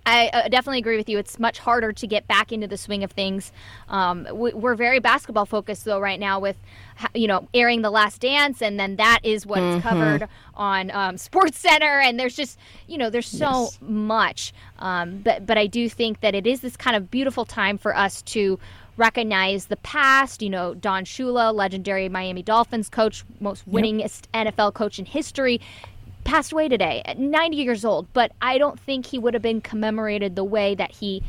I 0.05 0.27
uh, 0.27 0.47
definitely 0.49 0.79
agree 0.79 0.97
with 0.97 1.07
you. 1.07 1.17
It's 1.17 1.39
much 1.39 1.59
harder 1.59 1.93
to 1.93 2.07
get 2.07 2.27
back 2.27 2.51
into 2.51 2.67
the 2.67 2.77
swing 2.77 3.03
of 3.03 3.11
things. 3.11 3.51
Um, 3.87 4.27
we, 4.33 4.53
we're 4.53 4.75
very 4.75 4.99
basketball 4.99 5.45
focused 5.45 5.85
though 5.85 5.99
right 5.99 6.19
now 6.19 6.39
with, 6.39 6.57
you 7.13 7.27
know, 7.27 7.47
airing 7.53 7.81
the 7.81 7.89
Last 7.89 8.21
Dance, 8.21 8.61
and 8.61 8.79
then 8.79 8.97
that 8.97 9.19
is 9.23 9.45
what's 9.45 9.81
covered 9.81 10.27
on 10.55 10.91
um, 10.91 11.17
Sports 11.17 11.57
Center, 11.57 11.99
and 11.99 12.19
there's 12.19 12.35
just, 12.35 12.59
you 12.87 12.97
know, 12.97 13.09
there's 13.09 13.27
so 13.27 13.69
much. 13.81 14.53
Um, 14.79 15.19
but 15.19 15.45
but 15.45 15.57
I 15.57 15.67
do 15.67 15.87
think 15.89 16.19
that 16.21 16.35
it 16.35 16.45
is 16.45 16.61
this 16.61 16.75
kind 16.75 16.95
of 16.95 17.09
beautiful 17.09 17.45
time 17.45 17.77
for 17.77 17.95
us 17.95 18.21
to 18.23 18.59
recognize 18.97 19.65
the 19.65 19.77
past. 19.77 20.41
You 20.41 20.49
know, 20.49 20.73
Don 20.73 21.05
Shula, 21.05 21.53
legendary 21.53 22.09
Miami 22.09 22.43
Dolphins 22.43 22.89
coach, 22.89 23.23
most 23.39 23.69
winningest 23.69 24.23
NFL 24.33 24.73
coach 24.73 24.99
in 24.99 25.05
history 25.05 25.61
passed 26.23 26.51
away 26.51 26.67
today 26.67 27.01
at 27.05 27.17
90 27.19 27.57
years 27.57 27.83
old, 27.85 28.07
but 28.13 28.31
I 28.41 28.57
don't 28.57 28.79
think 28.79 29.05
he 29.07 29.19
would 29.19 29.33
have 29.33 29.43
been 29.43 29.61
commemorated 29.61 30.35
the 30.35 30.43
way 30.43 30.75
that 30.75 30.91
he 30.91 31.21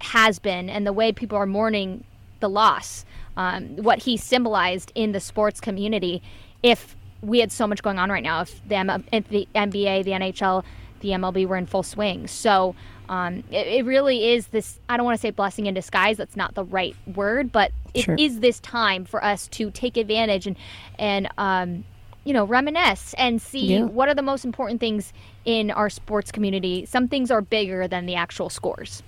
has 0.00 0.38
been 0.38 0.68
and 0.68 0.86
the 0.86 0.92
way 0.92 1.12
people 1.12 1.38
are 1.38 1.46
mourning 1.46 2.04
the 2.40 2.48
loss, 2.48 3.04
um, 3.36 3.76
what 3.76 4.00
he 4.00 4.16
symbolized 4.16 4.92
in 4.94 5.12
the 5.12 5.20
sports 5.20 5.60
community 5.60 6.22
if 6.62 6.94
we 7.22 7.38
had 7.40 7.50
so 7.50 7.66
much 7.66 7.82
going 7.82 7.98
on 7.98 8.10
right 8.10 8.22
now, 8.22 8.42
if 8.42 8.66
the, 8.68 8.76
M- 8.76 9.04
if 9.12 9.28
the 9.28 9.48
NBA, 9.54 10.04
the 10.04 10.10
NHL, 10.10 10.64
the 11.00 11.10
MLB 11.10 11.46
were 11.46 11.56
in 11.56 11.66
full 11.66 11.82
swing. 11.82 12.26
So 12.26 12.74
um, 13.08 13.42
it, 13.50 13.66
it 13.66 13.84
really 13.86 14.32
is 14.32 14.48
this, 14.48 14.78
I 14.88 14.96
don't 14.96 15.06
want 15.06 15.16
to 15.16 15.20
say 15.20 15.30
blessing 15.30 15.66
in 15.66 15.74
disguise, 15.74 16.18
that's 16.18 16.36
not 16.36 16.54
the 16.54 16.64
right 16.64 16.94
word, 17.14 17.52
but 17.52 17.72
it 17.94 18.06
is 18.18 18.32
Sure. 18.32 18.40
this 18.40 18.60
time 18.60 19.04
for 19.06 19.24
us 19.24 19.48
to 19.48 19.70
take 19.70 19.96
advantage 19.96 20.46
and, 20.46 20.56
and, 20.98 21.28
um, 21.38 21.84
you 22.26 22.32
know, 22.32 22.44
reminisce 22.44 23.14
and 23.18 23.40
see 23.40 23.74
Yeah. 23.74 23.84
what 23.84 24.08
are 24.08 24.14
the 24.14 24.22
most 24.22 24.44
important 24.44 24.80
things 24.80 25.12
in 25.44 25.70
our 25.70 25.88
sports 25.88 26.32
community. 26.32 26.84
Some 26.84 27.06
things 27.06 27.30
are 27.30 27.40
bigger 27.40 27.86
than 27.86 28.04
the 28.06 28.16
actual 28.16 28.50
scores. 28.50 29.02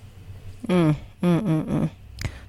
Mm 0.67 0.95
mm 1.21 1.65
mm. 1.65 1.89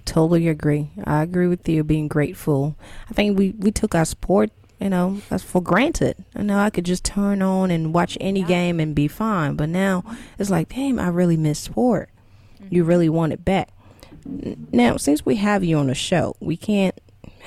Totally 0.05 0.49
agree. 0.49 0.91
I 1.05 1.23
agree 1.23 1.49
with 1.49 1.69
you 1.69 1.83
being 1.85 2.09
grateful. 2.09 2.77
I 3.11 3.15
think 3.15 3.37
we, 3.39 3.51
we 3.59 3.71
took 3.71 3.95
our 3.95 4.05
sport, 4.05 4.51
you 4.81 4.89
know, 4.91 5.21
as 5.31 5.43
for 5.43 5.61
granted. 5.61 6.17
I 6.35 6.43
know 6.43 6.59
I 6.59 6.71
could 6.71 6.85
just 6.85 7.05
turn 7.05 7.43
on 7.43 7.71
and 7.71 7.93
watch 7.93 8.17
any 8.21 8.43
game 8.43 8.81
and 8.81 8.95
be 8.95 9.09
fine. 9.09 9.55
But 9.57 9.69
now 9.69 10.05
it's 10.39 10.51
like, 10.51 10.69
damn, 10.71 10.99
I 10.99 11.09
really 11.09 11.37
miss 11.37 11.59
sport. 11.59 12.11
You 12.71 12.85
really 12.85 13.09
want 13.09 13.33
it 13.33 13.45
back. 13.45 13.71
Now, 14.73 14.97
since 14.97 15.25
we 15.27 15.37
have 15.37 15.65
you 15.65 15.77
on 15.79 15.87
the 15.89 15.95
show, 15.95 16.35
we 16.41 16.57
can't 16.57 16.99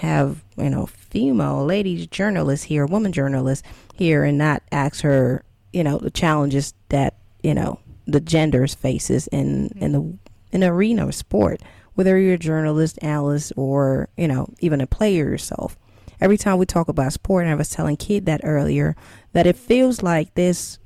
have, 0.03 0.43
you 0.57 0.69
know, 0.69 0.85
female 0.85 1.65
ladies 1.65 2.07
journalists 2.07 2.65
here, 2.65 2.85
woman 2.85 3.11
journalists 3.11 3.67
here 3.95 4.23
and 4.23 4.37
not 4.37 4.61
ask 4.71 5.01
her, 5.01 5.43
you 5.71 5.83
know, 5.83 5.97
the 5.97 6.11
challenges 6.11 6.73
that, 6.89 7.15
you 7.41 7.53
know, 7.53 7.79
the 8.05 8.19
genders 8.19 8.75
faces 8.75 9.27
in 9.27 9.69
in 9.77 9.91
the 9.93 10.17
in 10.51 10.63
arena 10.63 11.07
of 11.07 11.15
sport, 11.15 11.61
whether 11.95 12.17
you're 12.19 12.33
a 12.33 12.37
journalist, 12.37 12.99
analyst, 13.01 13.53
or 13.55 14.09
you 14.17 14.27
know 14.27 14.53
even 14.59 14.81
a 14.81 14.87
player 14.87 15.29
yourself. 15.29 15.77
Every 16.19 16.37
time 16.37 16.57
we 16.57 16.65
talk 16.65 16.87
about 16.87 17.13
sport, 17.13 17.43
and 17.43 17.51
I 17.51 17.55
was 17.55 17.69
telling 17.69 17.97
Kid 17.97 18.25
that 18.25 18.41
earlier, 18.43 18.95
that 19.33 19.47
it 19.47 19.57
feels 19.57 20.03
like 20.03 20.33
there's 20.35 20.79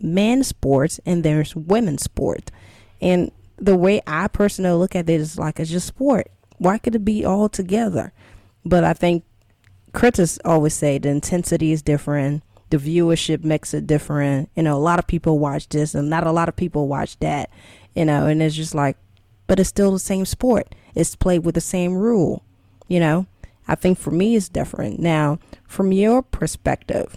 men's 0.00 0.48
sports 0.48 1.00
and 1.04 1.24
there's 1.24 1.54
women's 1.54 2.02
sport, 2.02 2.50
and 3.00 3.30
the 3.56 3.76
way 3.76 4.00
I 4.06 4.28
personally 4.28 4.76
look 4.78 4.94
at 4.94 5.10
it 5.10 5.20
is 5.20 5.38
like 5.38 5.58
it's 5.58 5.70
just 5.70 5.88
sport. 5.88 6.30
Why 6.58 6.78
could 6.78 6.94
it 6.94 7.04
be 7.04 7.24
all 7.24 7.48
together? 7.48 8.12
But 8.68 8.84
I 8.84 8.92
think 8.92 9.24
critics 9.92 10.38
always 10.44 10.74
say 10.74 10.98
the 10.98 11.08
intensity 11.08 11.72
is 11.72 11.82
different 11.82 12.42
the 12.70 12.76
viewership 12.76 13.44
makes 13.44 13.72
it 13.72 13.86
different. 13.86 14.50
You 14.54 14.62
know 14.62 14.76
a 14.76 14.78
lot 14.78 14.98
of 14.98 15.06
people 15.06 15.38
watch 15.38 15.68
this 15.68 15.94
and 15.94 16.10
not 16.10 16.26
a 16.26 16.32
lot 16.32 16.48
of 16.48 16.56
people 16.56 16.88
watch 16.88 17.18
that 17.20 17.50
you 17.94 18.04
know 18.04 18.26
and 18.26 18.42
it's 18.42 18.54
just 18.54 18.74
like 18.74 18.96
but 19.46 19.58
it's 19.58 19.70
still 19.70 19.92
the 19.92 19.98
same 19.98 20.26
sport. 20.26 20.74
It's 20.94 21.16
played 21.16 21.44
with 21.44 21.54
the 21.54 21.60
same 21.60 21.94
rule 21.94 22.44
you 22.86 23.00
know? 23.00 23.26
I 23.70 23.74
think 23.74 23.98
for 23.98 24.10
me 24.10 24.34
it's 24.34 24.48
different. 24.48 24.98
Now 24.98 25.38
from 25.66 25.92
your 25.92 26.22
perspective 26.22 27.16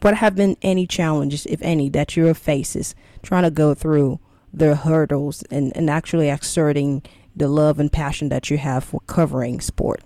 what 0.00 0.16
have 0.16 0.34
been 0.34 0.56
any 0.60 0.86
challenges, 0.86 1.46
if 1.46 1.62
any, 1.62 1.88
that 1.90 2.16
you're 2.16 2.34
faces 2.34 2.94
trying 3.22 3.44
to 3.44 3.50
go 3.50 3.74
through 3.74 4.18
the 4.52 4.74
hurdles 4.74 5.42
and, 5.50 5.74
and 5.76 5.88
actually 5.88 6.28
exerting 6.28 7.02
the 7.34 7.48
love 7.48 7.78
and 7.78 7.90
passion 7.90 8.28
that 8.28 8.50
you 8.50 8.58
have 8.58 8.84
for 8.84 9.00
covering 9.06 9.60
sport? 9.60 10.02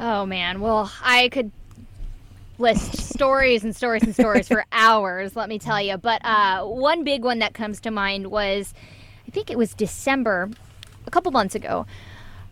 Oh 0.00 0.26
man, 0.26 0.60
well, 0.60 0.90
I 1.02 1.28
could 1.28 1.52
list 2.58 2.96
stories 3.14 3.64
and 3.64 3.74
stories 3.74 4.02
and 4.02 4.14
stories 4.14 4.48
for 4.48 4.64
hours, 4.72 5.34
let 5.36 5.48
me 5.48 5.58
tell 5.58 5.80
you. 5.80 5.96
But 5.96 6.24
uh, 6.24 6.64
one 6.64 7.04
big 7.04 7.24
one 7.24 7.38
that 7.40 7.54
comes 7.54 7.80
to 7.80 7.90
mind 7.90 8.28
was 8.28 8.74
I 9.26 9.30
think 9.30 9.50
it 9.50 9.58
was 9.58 9.74
December, 9.74 10.50
a 11.06 11.10
couple 11.10 11.32
months 11.32 11.54
ago. 11.54 11.86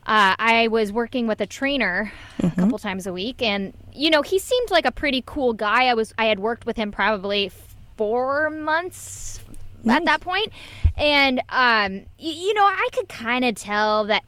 Uh, 0.04 0.34
I 0.38 0.66
was 0.68 0.90
working 0.92 1.28
with 1.28 1.40
a 1.40 1.46
trainer 1.46 2.12
a 2.42 2.50
couple 2.50 2.78
times 2.78 3.06
a 3.06 3.12
week, 3.12 3.40
and 3.40 3.72
you 3.92 4.10
know 4.10 4.22
he 4.22 4.38
seemed 4.38 4.70
like 4.70 4.84
a 4.84 4.90
pretty 4.92 5.22
cool 5.26 5.52
guy. 5.52 5.84
I 5.86 5.94
was 5.94 6.12
I 6.18 6.26
had 6.26 6.40
worked 6.40 6.66
with 6.66 6.76
him 6.76 6.90
probably 6.90 7.52
four 7.96 8.50
months 8.50 9.38
at 9.88 10.04
that 10.06 10.20
point, 10.20 10.48
and 10.96 11.38
um, 11.50 11.92
y- 12.18 12.34
you 12.36 12.52
know 12.54 12.64
I 12.64 12.88
could 12.92 13.08
kind 13.08 13.44
of 13.44 13.54
tell 13.54 14.04
that 14.06 14.24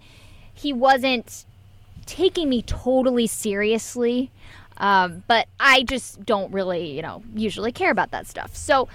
he 0.53 0.73
wasn't 0.73 1.45
taking 2.05 2.49
me 2.49 2.63
totally 2.63 3.27
seriously. 3.27 4.31
Um, 4.77 5.23
but 5.29 5.47
I 5.61 5.85
just 5.85 6.25
don't 6.25 6.53
really, 6.53 6.93
you 6.97 7.03
know, 7.03 7.23
usually 7.35 7.73
care 7.73 7.91
about 7.91 8.11
that 8.11 8.27
stuff. 8.27 8.57
So 8.57 8.89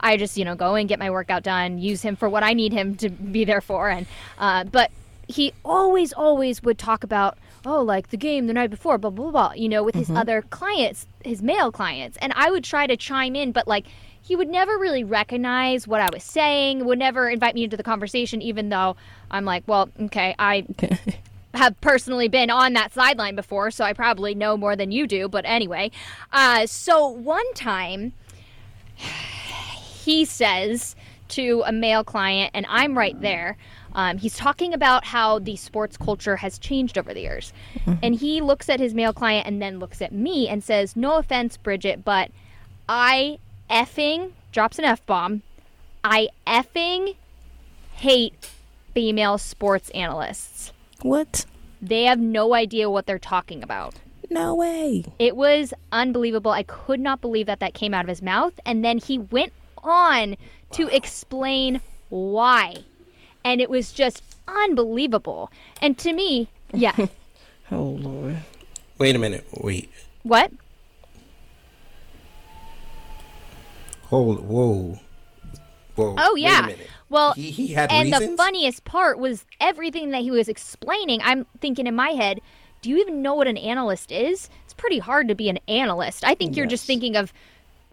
I 0.00 0.16
just, 0.16 0.36
you 0.36 0.44
know, 0.44 0.54
go 0.54 0.74
and 0.74 0.88
get 0.88 0.98
my 0.98 1.10
workout 1.10 1.42
done, 1.42 1.78
use 1.78 2.02
him 2.02 2.16
for 2.16 2.28
what 2.28 2.42
I 2.42 2.52
need 2.52 2.72
him 2.72 2.96
to 2.96 3.10
be 3.10 3.44
there 3.44 3.60
for. 3.60 3.90
And, 3.90 4.06
uh, 4.38 4.64
but 4.64 4.90
he 5.28 5.52
always, 5.64 6.12
always 6.12 6.62
would 6.62 6.78
talk 6.78 7.04
about, 7.04 7.36
oh, 7.64 7.82
like 7.82 8.10
the 8.10 8.16
game 8.16 8.46
the 8.46 8.52
night 8.52 8.70
before, 8.70 8.96
blah, 8.98 9.10
blah, 9.10 9.30
blah, 9.30 9.52
you 9.52 9.68
know, 9.68 9.82
with 9.82 9.94
his 9.94 10.10
other 10.10 10.42
clients, 10.42 11.06
his 11.24 11.42
male 11.42 11.72
clients. 11.72 12.16
And 12.22 12.32
I 12.36 12.50
would 12.50 12.64
try 12.64 12.86
to 12.86 12.96
chime 12.96 13.34
in, 13.36 13.52
but 13.52 13.66
like, 13.66 13.86
he 14.22 14.34
would 14.34 14.48
never 14.48 14.76
really 14.76 15.04
recognize 15.04 15.86
what 15.86 16.00
I 16.00 16.08
was 16.12 16.24
saying, 16.24 16.84
would 16.84 16.98
never 16.98 17.28
invite 17.28 17.54
me 17.54 17.62
into 17.62 17.76
the 17.76 17.84
conversation, 17.84 18.42
even 18.42 18.70
though 18.70 18.96
I'm 19.30 19.44
like, 19.44 19.62
well, 19.68 19.88
okay, 20.00 20.34
I 20.36 20.66
have 21.56 21.80
personally 21.80 22.28
been 22.28 22.50
on 22.50 22.72
that 22.74 22.92
sideline 22.92 23.36
before, 23.36 23.70
so 23.70 23.84
I 23.84 23.92
probably 23.92 24.34
know 24.34 24.56
more 24.56 24.76
than 24.76 24.92
you 24.92 25.06
do. 25.06 25.28
But 25.28 25.44
anyway, 25.46 25.90
uh, 26.32 26.66
so 26.66 27.08
one 27.08 27.52
time 27.54 28.12
he 28.96 30.24
says 30.24 30.94
to 31.28 31.62
a 31.66 31.72
male 31.72 32.04
client, 32.04 32.50
and 32.54 32.66
I'm 32.68 32.96
right 32.96 33.20
there. 33.20 33.56
Um, 33.94 34.18
he's 34.18 34.36
talking 34.36 34.74
about 34.74 35.06
how 35.06 35.38
the 35.38 35.56
sports 35.56 35.96
culture 35.96 36.36
has 36.36 36.58
changed 36.58 36.98
over 36.98 37.14
the 37.14 37.20
years. 37.20 37.52
And 38.02 38.14
he 38.14 38.42
looks 38.42 38.68
at 38.68 38.78
his 38.78 38.92
male 38.92 39.14
client 39.14 39.46
and 39.46 39.60
then 39.60 39.78
looks 39.78 40.02
at 40.02 40.12
me 40.12 40.48
and 40.48 40.62
says, 40.62 40.96
No 40.96 41.16
offense, 41.16 41.56
Bridget, 41.56 42.04
but 42.04 42.30
I 42.88 43.38
effing, 43.70 44.32
drops 44.52 44.78
an 44.78 44.84
F 44.84 45.04
bomb, 45.06 45.42
I 46.04 46.28
effing 46.46 47.16
hate 47.94 48.50
female 48.94 49.38
sports 49.38 49.90
analysts. 49.90 50.72
What? 51.02 51.44
They 51.80 52.04
have 52.04 52.18
no 52.18 52.54
idea 52.54 52.90
what 52.90 53.06
they're 53.06 53.18
talking 53.18 53.62
about. 53.62 53.94
No 54.30 54.54
way. 54.54 55.04
It 55.18 55.36
was 55.36 55.72
unbelievable. 55.92 56.50
I 56.50 56.64
could 56.64 57.00
not 57.00 57.20
believe 57.20 57.46
that 57.46 57.60
that 57.60 57.74
came 57.74 57.94
out 57.94 58.04
of 58.04 58.08
his 58.08 58.22
mouth. 58.22 58.58
And 58.64 58.84
then 58.84 58.98
he 58.98 59.18
went 59.18 59.52
on 59.84 60.36
to 60.72 60.88
explain 60.94 61.80
why. 62.08 62.76
And 63.44 63.60
it 63.60 63.70
was 63.70 63.92
just 63.92 64.22
unbelievable. 64.48 65.50
And 65.80 65.96
to 65.98 66.12
me, 66.12 66.48
yeah. 66.72 66.96
Oh 67.68 67.82
Lord. 67.82 68.36
Wait 68.96 69.16
a 69.16 69.18
minute. 69.18 69.44
Wait. 69.52 69.90
what? 70.22 70.52
Hold. 74.04 74.46
Whoa. 74.46 75.00
Oh, 75.98 76.34
yeah. 76.34 76.70
Well, 77.08 77.32
He, 77.34 77.50
he 77.50 77.68
had 77.68 77.90
and 77.92 78.06
reasons. 78.12 78.30
the 78.30 78.36
funniest 78.36 78.84
part 78.84 79.18
was 79.18 79.44
everything 79.60 80.10
that 80.10 80.22
he 80.22 80.30
was 80.30 80.48
explaining. 80.48 81.20
I'm 81.22 81.46
thinking 81.60 81.86
in 81.86 81.94
my 81.94 82.10
head, 82.10 82.40
do 82.82 82.90
you 82.90 82.98
even 82.98 83.22
know 83.22 83.34
what 83.34 83.46
an 83.46 83.56
analyst 83.56 84.12
is? 84.12 84.48
It's 84.64 84.74
pretty 84.74 84.98
hard 84.98 85.28
to 85.28 85.34
be 85.34 85.48
an 85.48 85.58
analyst. 85.68 86.24
I 86.24 86.34
think 86.34 86.56
you're 86.56 86.66
just 86.66 86.84
thinking 86.86 87.16
of 87.16 87.32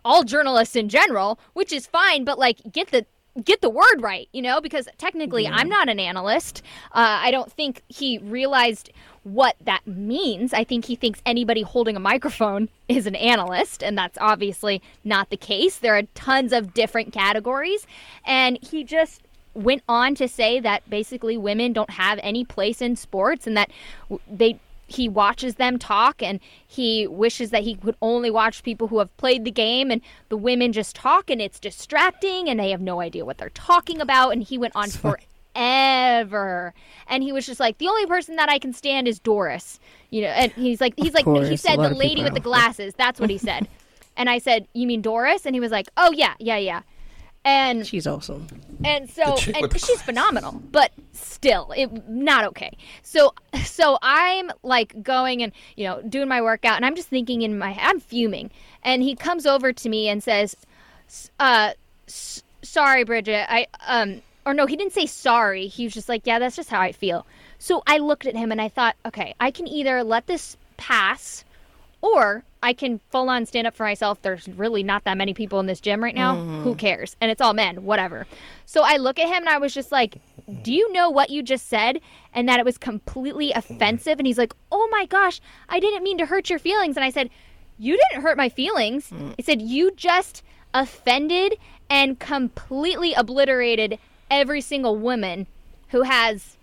all 0.05 0.23
journalists 0.23 0.75
in 0.75 0.89
general, 0.89 1.39
which 1.53 1.71
is 1.71 1.87
fine, 1.87 2.23
but 2.23 2.37
like 2.37 2.59
get 2.71 2.91
the 2.91 3.05
get 3.43 3.61
the 3.61 3.69
word 3.69 4.01
right, 4.01 4.27
you 4.33 4.41
know, 4.41 4.61
because 4.61 4.87
technically 4.97 5.47
I'm 5.47 5.67
not 5.69 5.89
an 5.89 5.99
analyst. 5.99 6.61
Uh, 6.91 7.17
I 7.21 7.31
don't 7.31 7.51
think 7.51 7.81
he 7.87 8.19
realized 8.19 8.91
what 9.23 9.55
that 9.61 9.85
means. 9.87 10.53
I 10.53 10.63
think 10.63 10.85
he 10.85 10.95
thinks 10.95 11.21
anybody 11.25 11.61
holding 11.61 11.95
a 11.95 11.99
microphone 11.99 12.69
is 12.87 13.07
an 13.07 13.15
analyst, 13.15 13.83
and 13.83 13.97
that's 13.97 14.17
obviously 14.19 14.81
not 15.03 15.29
the 15.29 15.37
case. 15.37 15.77
There 15.77 15.97
are 15.97 16.03
tons 16.13 16.53
of 16.53 16.73
different 16.73 17.13
categories, 17.13 17.87
and 18.25 18.57
he 18.61 18.83
just 18.83 19.21
went 19.53 19.83
on 19.87 20.15
to 20.15 20.27
say 20.27 20.59
that 20.59 20.89
basically 20.89 21.37
women 21.37 21.73
don't 21.73 21.91
have 21.91 22.19
any 22.23 22.43
place 22.43 22.81
in 22.81 22.95
sports 22.95 23.45
and 23.45 23.55
that 23.55 23.69
they 24.29 24.59
he 24.87 25.07
watches 25.07 25.55
them 25.55 25.79
talk 25.79 26.21
and 26.21 26.39
he 26.67 27.07
wishes 27.07 27.51
that 27.51 27.63
he 27.63 27.75
could 27.75 27.95
only 28.01 28.29
watch 28.29 28.63
people 28.63 28.87
who 28.89 28.99
have 28.99 29.15
played 29.17 29.43
the 29.43 29.51
game 29.51 29.89
and 29.89 30.01
the 30.29 30.37
women 30.37 30.73
just 30.73 30.95
talk 30.95 31.29
and 31.29 31.41
it's 31.41 31.59
distracting 31.59 32.49
and 32.49 32.59
they 32.59 32.69
have 32.69 32.81
no 32.81 32.99
idea 32.99 33.25
what 33.25 33.37
they're 33.37 33.49
talking 33.49 34.01
about 34.01 34.31
and 34.31 34.43
he 34.43 34.57
went 34.57 34.75
on 34.75 34.89
forever 35.55 36.73
and 37.07 37.23
he 37.23 37.31
was 37.31 37.45
just 37.45 37.59
like 37.59 37.77
the 37.77 37.87
only 37.87 38.05
person 38.05 38.35
that 38.37 38.49
I 38.49 38.59
can 38.59 38.73
stand 38.73 39.07
is 39.07 39.19
Doris. 39.19 39.79
You 40.09 40.21
know 40.21 40.27
and 40.29 40.51
he's 40.53 40.79
like 40.81 40.93
he's 40.97 41.13
like 41.13 41.25
he 41.25 41.31
course, 41.31 41.49
a 41.49 41.57
said 41.57 41.77
the 41.79 41.89
lady 41.89 42.23
with 42.23 42.33
the 42.33 42.39
don't. 42.39 42.43
glasses. 42.43 42.93
That's 42.95 43.19
what 43.19 43.29
he 43.29 43.37
said. 43.37 43.67
And 44.15 44.29
I 44.29 44.37
said 44.37 44.67
you 44.73 44.85
mean 44.85 45.01
Doris? 45.01 45.43
And 45.47 45.55
he 45.55 45.59
was 45.59 45.71
like 45.71 45.87
oh 45.97 46.11
yeah 46.11 46.35
yeah 46.39 46.57
yeah. 46.57 46.81
And 47.45 47.85
She's 47.85 48.05
awesome. 48.05 48.47
and 48.85 49.09
so 49.09 49.35
and 49.53 49.61
with 49.63 49.71
the 49.71 49.79
she's 49.79 50.01
phenomenal 50.03 50.61
but 50.71 50.91
still 51.13 51.73
it 51.75 52.07
not 52.07 52.45
okay. 52.45 52.77
So 53.01 53.33
so 53.65 53.97
i'm 54.03 54.51
like 54.61 55.01
going 55.01 55.41
and 55.41 55.51
you 55.75 55.85
know 55.87 55.99
doing 56.03 56.27
my 56.29 56.41
workout 56.43 56.75
and 56.75 56.85
i'm 56.85 56.95
just 56.95 57.07
thinking 57.07 57.41
in 57.41 57.57
my 57.57 57.71
head 57.71 57.89
i'm 57.89 57.99
fuming. 57.99 58.51
And 58.83 59.01
he 59.01 59.15
comes 59.15 59.47
over 59.47 59.73
to 59.73 59.89
me 59.89 60.07
and 60.09 60.21
says 60.23 60.55
uh 61.39 61.71
s- 62.07 62.43
sorry 62.61 63.03
bridget 63.03 63.47
i 63.51 63.65
um 63.87 64.21
or 64.45 64.53
no 64.53 64.65
he 64.65 64.75
didn't 64.75 64.93
say 64.93 65.05
sorry 65.05 65.67
he 65.67 65.85
was 65.85 65.93
just 65.93 66.09
like 66.09 66.25
yeah 66.25 66.39
that's 66.39 66.55
just 66.55 66.69
how 66.69 66.79
i 66.79 66.91
feel 66.91 67.25
so 67.59 67.83
i 67.87 67.97
looked 67.97 68.25
at 68.25 68.35
him 68.35 68.51
and 68.51 68.61
i 68.61 68.69
thought 68.69 68.95
okay 69.05 69.33
i 69.39 69.51
can 69.51 69.67
either 69.67 70.03
let 70.03 70.27
this 70.27 70.57
pass 70.77 71.43
or 72.03 72.43
I 72.61 72.73
can 72.73 72.99
full 73.11 73.29
on 73.29 73.45
stand 73.45 73.65
up 73.65 73.75
for 73.75 73.83
myself. 73.83 74.21
There's 74.21 74.47
really 74.49 74.83
not 74.83 75.05
that 75.05 75.17
many 75.17 75.33
people 75.33 75.61
in 75.61 75.67
this 75.67 75.79
gym 75.79 76.03
right 76.03 76.13
now. 76.13 76.35
Who 76.35 76.71
mm-hmm. 76.71 76.73
cares? 76.73 77.15
And 77.21 77.31
it's 77.31 77.39
all 77.39 77.53
men, 77.53 77.83
whatever. 77.83 78.27
So 78.65 78.83
I 78.83 78.97
look 78.97 79.17
at 79.19 79.27
him 79.27 79.35
and 79.43 79.49
I 79.49 79.57
was 79.57 79.73
just 79.73 79.91
like, 79.91 80.17
Do 80.63 80.73
you 80.73 80.91
know 80.91 81.09
what 81.09 81.29
you 81.29 81.41
just 81.41 81.67
said? 81.67 82.01
And 82.33 82.47
that 82.49 82.59
it 82.59 82.65
was 82.65 82.77
completely 82.77 83.53
offensive. 83.53 84.19
And 84.19 84.27
he's 84.27 84.37
like, 84.37 84.53
Oh 84.69 84.87
my 84.91 85.05
gosh, 85.05 85.39
I 85.69 85.79
didn't 85.79 86.03
mean 86.03 86.17
to 86.17 86.25
hurt 86.25 86.49
your 86.49 86.59
feelings. 86.59 86.97
And 86.97 87.05
I 87.05 87.09
said, 87.09 87.29
You 87.79 87.97
didn't 87.97 88.23
hurt 88.23 88.37
my 88.37 88.49
feelings. 88.49 89.09
Mm. 89.09 89.35
I 89.39 89.41
said, 89.41 89.61
You 89.61 89.91
just 89.91 90.43
offended 90.73 91.57
and 91.89 92.19
completely 92.19 93.13
obliterated 93.13 93.97
every 94.33 94.61
single 94.61 94.97
woman 94.97 95.47
who 95.89 96.01
has 96.01 96.57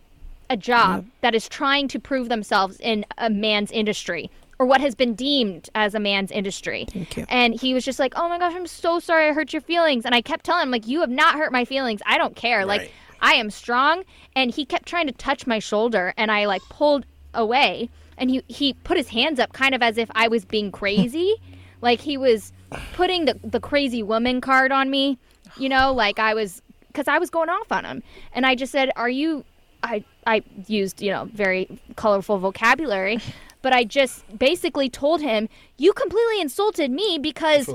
a 0.50 0.56
job 0.56 1.06
that 1.20 1.34
is 1.34 1.48
trying 1.48 1.86
to 1.86 2.00
prove 2.00 2.28
themselves 2.28 2.76
in 2.80 3.06
a 3.18 3.30
man's 3.30 3.70
industry 3.70 4.28
or 4.58 4.66
what 4.66 4.80
has 4.80 4.94
been 4.94 5.14
deemed 5.14 5.70
as 5.74 5.94
a 5.94 6.00
man's 6.00 6.32
industry. 6.32 6.84
Thank 6.90 7.16
you. 7.16 7.24
And 7.28 7.58
he 7.58 7.72
was 7.72 7.84
just 7.84 7.98
like, 7.98 8.12
"Oh 8.16 8.28
my 8.28 8.38
gosh, 8.38 8.52
I'm 8.54 8.66
so 8.66 8.98
sorry 8.98 9.28
I 9.28 9.32
hurt 9.32 9.52
your 9.52 9.62
feelings." 9.62 10.04
And 10.04 10.14
I 10.14 10.20
kept 10.20 10.44
telling 10.44 10.64
him 10.64 10.70
like, 10.70 10.86
"You 10.86 11.00
have 11.00 11.10
not 11.10 11.36
hurt 11.36 11.52
my 11.52 11.64
feelings. 11.64 12.00
I 12.04 12.18
don't 12.18 12.36
care. 12.36 12.66
Like 12.66 12.92
I 13.20 13.34
am 13.34 13.50
strong." 13.50 14.02
And 14.34 14.50
he 14.50 14.64
kept 14.66 14.86
trying 14.86 15.06
to 15.06 15.12
touch 15.12 15.46
my 15.46 15.60
shoulder 15.60 16.12
and 16.16 16.30
I 16.30 16.46
like 16.46 16.62
pulled 16.68 17.06
away 17.32 17.88
and 18.18 18.30
he 18.30 18.42
he 18.48 18.74
put 18.74 18.96
his 18.96 19.08
hands 19.08 19.38
up 19.40 19.52
kind 19.52 19.74
of 19.74 19.82
as 19.82 19.96
if 19.96 20.10
I 20.14 20.28
was 20.28 20.44
being 20.44 20.70
crazy. 20.72 21.36
like 21.80 22.00
he 22.00 22.16
was 22.18 22.52
putting 22.92 23.24
the 23.24 23.38
the 23.42 23.60
crazy 23.60 24.02
woman 24.02 24.40
card 24.40 24.72
on 24.72 24.90
me, 24.90 25.18
you 25.56 25.68
know, 25.68 25.92
like 25.92 26.18
I 26.18 26.34
was 26.34 26.60
cuz 26.94 27.08
I 27.08 27.18
was 27.18 27.30
going 27.30 27.48
off 27.48 27.70
on 27.72 27.84
him. 27.84 28.02
And 28.32 28.46
I 28.46 28.54
just 28.54 28.72
said, 28.72 28.90
"Are 28.96 29.08
you 29.08 29.44
I 29.82 30.04
I 30.26 30.42
used, 30.66 31.00
you 31.02 31.10
know, 31.10 31.28
very 31.32 31.68
colorful 31.96 32.38
vocabulary, 32.38 33.18
but 33.62 33.72
I 33.72 33.84
just 33.84 34.38
basically 34.38 34.88
told 34.88 35.20
him, 35.20 35.48
"You 35.76 35.92
completely 35.92 36.40
insulted 36.40 36.90
me 36.90 37.18
because 37.20 37.66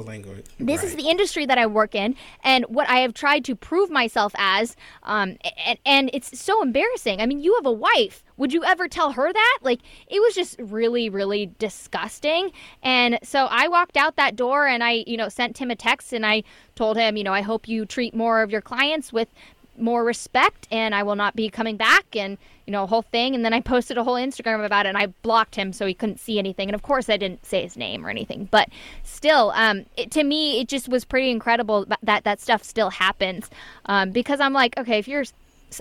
this 0.59 0.83
is 0.83 0.95
the 0.95 1.09
industry 1.09 1.45
that 1.45 1.57
I 1.57 1.65
work 1.65 1.95
in 1.95 2.15
and 2.43 2.65
what 2.65 2.89
I 2.89 2.99
have 2.99 3.13
tried 3.13 3.45
to 3.45 3.55
prove 3.55 3.89
myself 3.89 4.33
as. 4.37 4.75
Um, 5.03 5.37
and, 5.65 5.79
and 5.85 6.09
it's 6.13 6.39
so 6.39 6.61
embarrassing. 6.61 7.21
I 7.21 7.25
mean, 7.25 7.39
you 7.39 7.55
have 7.55 7.65
a 7.65 7.71
wife. 7.71 8.23
Would 8.37 8.53
you 8.53 8.63
ever 8.65 8.87
tell 8.87 9.13
her 9.13 9.31
that? 9.31 9.59
Like, 9.61 9.79
it 10.07 10.19
was 10.21 10.35
just 10.35 10.59
really, 10.59 11.09
really 11.09 11.51
disgusting. 11.57 12.51
And 12.83 13.17
so 13.23 13.47
I 13.49 13.67
walked 13.69 13.95
out 13.95 14.17
that 14.17 14.35
door 14.35 14.67
and 14.67 14.83
I, 14.83 15.05
you 15.07 15.15
know, 15.15 15.29
sent 15.29 15.57
him 15.57 15.71
a 15.71 15.75
text 15.75 16.11
and 16.11 16.25
I 16.25 16.43
told 16.75 16.97
him, 16.97 17.15
you 17.15 17.23
know, 17.23 17.33
I 17.33 17.41
hope 17.41 17.67
you 17.67 17.85
treat 17.85 18.13
more 18.13 18.41
of 18.41 18.51
your 18.51 18.61
clients 18.61 19.13
with 19.13 19.29
more 19.77 20.03
respect 20.03 20.67
and 20.71 20.95
I 20.95 21.03
will 21.03 21.15
not 21.15 21.35
be 21.35 21.49
coming 21.49 21.77
back 21.77 22.15
and 22.15 22.38
you 22.65 22.71
know 22.71 22.83
a 22.83 22.88
whole 22.88 23.01
thing. 23.01 23.35
And 23.35 23.43
then 23.43 23.53
I 23.53 23.61
posted 23.73 23.97
a 23.97 24.03
whole 24.03 24.15
Instagram 24.15 24.65
about 24.65 24.85
it 24.85 24.89
and 24.89 24.97
I 24.97 25.07
blocked 25.07 25.55
him 25.55 25.73
so 25.73 25.85
he 25.85 25.93
couldn't 25.93 26.19
see 26.19 26.39
anything. 26.39 26.69
And 26.69 26.75
of 26.75 26.83
course 26.83 27.09
I 27.09 27.17
didn't 27.17 27.45
say 27.45 27.63
his 27.63 27.77
name 27.77 28.05
or 28.05 28.09
anything. 28.09 28.47
But 28.51 28.69
still 29.03 29.51
um 29.55 29.85
it, 29.97 30.11
to 30.11 30.23
me 30.23 30.59
it 30.61 30.67
just 30.67 30.89
was 30.89 31.05
pretty 31.05 31.29
incredible 31.29 31.85
that 32.01 32.23
that 32.23 32.39
stuff 32.39 32.63
still 32.63 32.89
happens. 32.89 33.49
Um 33.85 34.11
because 34.11 34.39
I'm 34.39 34.53
like 34.53 34.77
okay 34.77 34.97
if 34.99 35.07
you're 35.07 35.25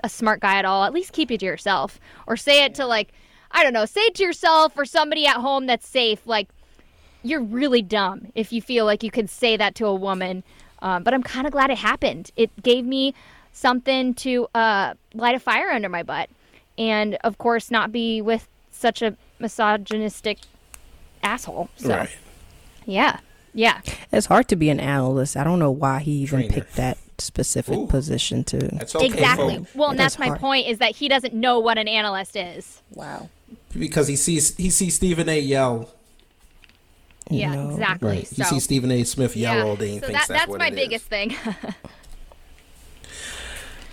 a 0.03 0.09
smart 0.09 0.41
guy 0.41 0.57
at 0.57 0.65
all 0.65 0.85
at 0.85 0.93
least 0.93 1.13
keep 1.13 1.31
it 1.31 1.41
to 1.41 1.47
yourself. 1.47 2.01
Or 2.27 2.37
say 2.37 2.65
it 2.65 2.75
to 2.77 2.87
like 2.87 3.13
I 3.51 3.63
don't 3.63 3.73
know 3.73 3.85
say 3.85 4.03
it 4.03 4.15
to 4.17 4.23
yourself 4.23 4.77
or 4.77 4.85
somebody 4.85 5.27
at 5.27 5.37
home 5.37 5.67
that's 5.67 5.87
safe 5.87 6.27
like 6.27 6.49
you're 7.25 7.43
really 7.43 7.83
dumb 7.83 8.29
if 8.35 8.53
you 8.53 8.61
feel 8.63 8.85
like 8.85 9.03
you 9.03 9.11
could 9.11 9.31
say 9.31 9.57
that 9.57 9.75
to 9.77 9.87
a 9.87 9.95
woman. 9.95 10.45
Um, 10.83 11.03
but 11.03 11.15
I'm 11.15 11.23
kind 11.23 11.47
of 11.47 11.53
glad 11.53 11.71
it 11.71 11.79
happened. 11.79 12.31
It 12.37 12.63
gave 12.63 12.85
me 12.85 13.15
something 13.55 14.13
to 14.15 14.47
uh, 14.55 14.93
light 15.15 15.35
a 15.35 15.39
fire 15.41 15.71
under 15.71 15.89
my 15.89 16.03
butt. 16.03 16.29
And 16.77 17.15
of 17.25 17.39
course, 17.39 17.71
not 17.71 17.91
be 17.93 18.21
with 18.21 18.47
such 18.71 19.01
a 19.01 19.17
misogynistic 19.39 20.39
asshole. 21.23 21.71
So, 21.77 21.89
Right. 21.97 22.17
yeah. 22.85 23.21
Yeah. 23.55 23.81
It's 24.13 24.27
hard 24.27 24.49
to 24.49 24.57
be 24.57 24.69
an 24.69 24.81
analyst. 24.81 25.37
I 25.37 25.45
don't 25.45 25.61
know 25.61 25.71
why 25.71 26.01
he 26.01 26.11
even 26.11 26.41
Trainer. 26.41 26.53
picked 26.55 26.75
that 26.75 26.99
specific 27.19 27.77
Ooh. 27.79 27.87
position 27.87 28.43
to. 28.45 28.59
That's 28.59 28.97
okay. 28.97 29.07
exactly. 29.07 29.59
folks. 29.59 29.75
Well, 29.77 29.91
and 29.91 29.99
That's 29.99 30.17
that's 30.17 30.19
my 30.19 30.27
hard. 30.27 30.41
point 30.41 30.67
is 30.67 30.79
that 30.79 30.97
he 30.97 31.09
doesn't 31.09 31.33
know 31.33 31.61
what 31.61 31.79
an 31.79 31.87
analyst 31.87 32.35
is. 32.35 32.83
Wow. 32.93 33.29
Because 33.79 34.09
he 34.09 34.17
sees 34.17 34.57
he 34.57 34.71
sees 34.71 34.97
Stephen 34.97 35.29
A. 35.29 35.39
yell. 35.39 35.89
Yeah, 37.31 37.55
No. 37.55 37.71
exactly. 37.71 38.09
Right. 38.09 38.27
So, 38.27 38.35
He 38.43 38.45
sees 38.51 38.65
Stephen 38.65 38.91
A. 38.91 39.05
Smith 39.05 39.37
yell 39.37 39.55
yeah. 39.55 39.63
all 39.65 39.77
day 39.77 39.93
and 39.93 40.01
so 40.01 40.09
thinks 40.09 40.27
that, 40.27 40.33
that's, 40.35 40.41
that's 40.41 40.51
what 40.51 40.59
my 40.59 40.67
it 40.67 40.73
is. 40.73 40.77
biggest 40.81 41.05
thing. 41.07 41.35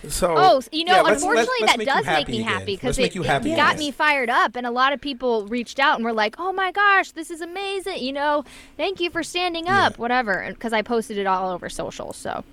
So, 0.08 0.34
Oh, 0.36 0.62
you 0.72 0.84
know, 0.86 0.96
yeah, 0.96 1.02
let's- 1.02 1.22
unfortunately, 1.22 1.54
let's- 1.62 1.62
let's 1.62 1.72
that 1.74 1.78
make 1.78 1.88
does 1.88 2.06
make 2.06 2.28
me 2.28 2.40
again. 2.42 2.48
happy 2.52 2.76
because 2.76 2.98
it, 2.98 3.14
you 3.14 3.24
it 3.24 3.28
got 3.28 3.46
again. 3.46 3.78
me 3.78 3.92
fired 3.92 4.30
up, 4.32 4.56
and 4.56 4.66
a 4.66 4.72
lot 4.72 4.94
of 4.94 5.02
people 5.02 5.46
reached 5.48 5.80
out 5.80 5.96
and 5.98 6.04
were 6.06 6.14
like, 6.14 6.36
"Oh 6.40 6.52
my 6.52 6.72
gosh, 6.72 7.12
this 7.12 7.30
is 7.30 7.40
amazing!" 7.42 8.00
You 8.00 8.14
know, 8.14 8.44
thank 8.78 9.00
you 9.00 9.10
for 9.12 9.22
standing 9.22 9.68
up, 9.68 10.00
whatever. 10.00 10.46
Because 10.50 10.74
I 10.74 10.82
posted 10.82 11.18
it 11.20 11.28
all 11.28 11.52
over 11.52 11.70
social, 11.70 12.14
so 12.14 12.44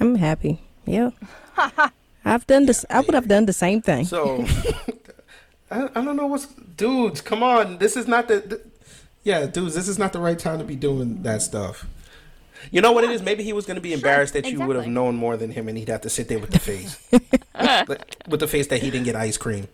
I'm 0.00 0.16
happy. 0.16 0.60
Yeah. 0.84 1.10
I've 2.24 2.46
done 2.46 2.66
this. 2.66 2.84
I 2.90 3.00
would 3.00 3.14
have 3.14 3.28
done 3.28 3.46
the 3.46 3.52
same 3.52 3.82
thing. 3.82 4.06
So, 4.06 4.44
I, 5.70 5.84
I 5.94 6.04
don't 6.04 6.16
know 6.16 6.26
what's 6.26 6.46
dudes. 6.46 7.20
Come 7.20 7.42
on, 7.42 7.78
this 7.78 7.96
is 7.96 8.06
not 8.08 8.28
the, 8.28 8.40
the. 8.40 8.60
Yeah, 9.22 9.46
dudes, 9.46 9.74
this 9.74 9.88
is 9.88 9.98
not 9.98 10.12
the 10.12 10.20
right 10.20 10.38
time 10.38 10.58
to 10.58 10.64
be 10.64 10.76
doing 10.76 11.22
that 11.22 11.40
stuff. 11.42 11.86
You 12.70 12.80
know 12.80 12.92
what 12.92 13.04
it 13.04 13.10
is? 13.10 13.22
Maybe 13.22 13.44
he 13.44 13.52
was 13.52 13.66
going 13.66 13.76
to 13.76 13.80
be 13.80 13.92
embarrassed 13.92 14.34
that 14.34 14.46
you 14.46 14.60
would 14.60 14.76
have 14.76 14.86
known 14.86 15.16
more 15.16 15.36
than 15.36 15.50
him, 15.50 15.68
and 15.68 15.76
he'd 15.76 15.88
have 15.88 16.02
to 16.02 16.10
sit 16.10 16.28
there 16.28 16.38
with 16.38 16.50
the 16.50 16.58
face, 16.58 16.98
with 18.28 18.40
the 18.40 18.48
face 18.48 18.66
that 18.68 18.82
he 18.82 18.90
didn't 18.90 19.04
get 19.04 19.16
ice 19.16 19.36
cream. 19.36 19.68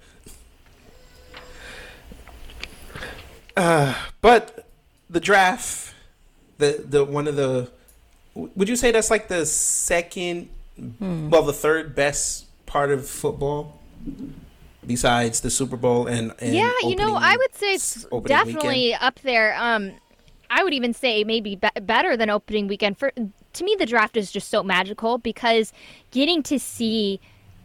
Uh, 3.56 3.94
but 4.20 4.66
the 5.08 5.20
draft, 5.20 5.94
the 6.58 6.84
the 6.86 7.04
one 7.04 7.26
of 7.26 7.36
the, 7.36 7.70
would 8.34 8.68
you 8.68 8.76
say 8.76 8.90
that's 8.90 9.10
like 9.10 9.28
the 9.28 9.44
second, 9.44 10.48
well, 11.00 11.42
the 11.42 11.52
third 11.52 11.94
best 11.94 12.46
part 12.66 12.90
of 12.90 13.08
football? 13.08 13.78
besides 14.86 15.40
the 15.40 15.50
Super 15.50 15.76
Bowl 15.76 16.06
and, 16.06 16.32
and 16.40 16.54
yeah, 16.54 16.72
you 16.82 16.96
know, 16.96 17.14
I 17.14 17.36
would 17.36 17.54
say 17.54 17.74
it's 17.74 18.06
definitely 18.24 18.86
weekend? 18.86 19.02
up 19.02 19.20
there. 19.20 19.54
Um, 19.58 19.92
I 20.50 20.64
would 20.64 20.74
even 20.74 20.92
say 20.92 21.24
maybe 21.24 21.56
be- 21.56 21.80
better 21.80 22.16
than 22.16 22.28
opening 22.28 22.66
weekend. 22.66 22.98
For 22.98 23.12
to 23.52 23.64
me, 23.64 23.76
the 23.78 23.86
draft 23.86 24.16
is 24.16 24.30
just 24.30 24.48
so 24.48 24.62
magical 24.62 25.18
because 25.18 25.72
getting 26.10 26.42
to 26.44 26.58
see 26.58 27.20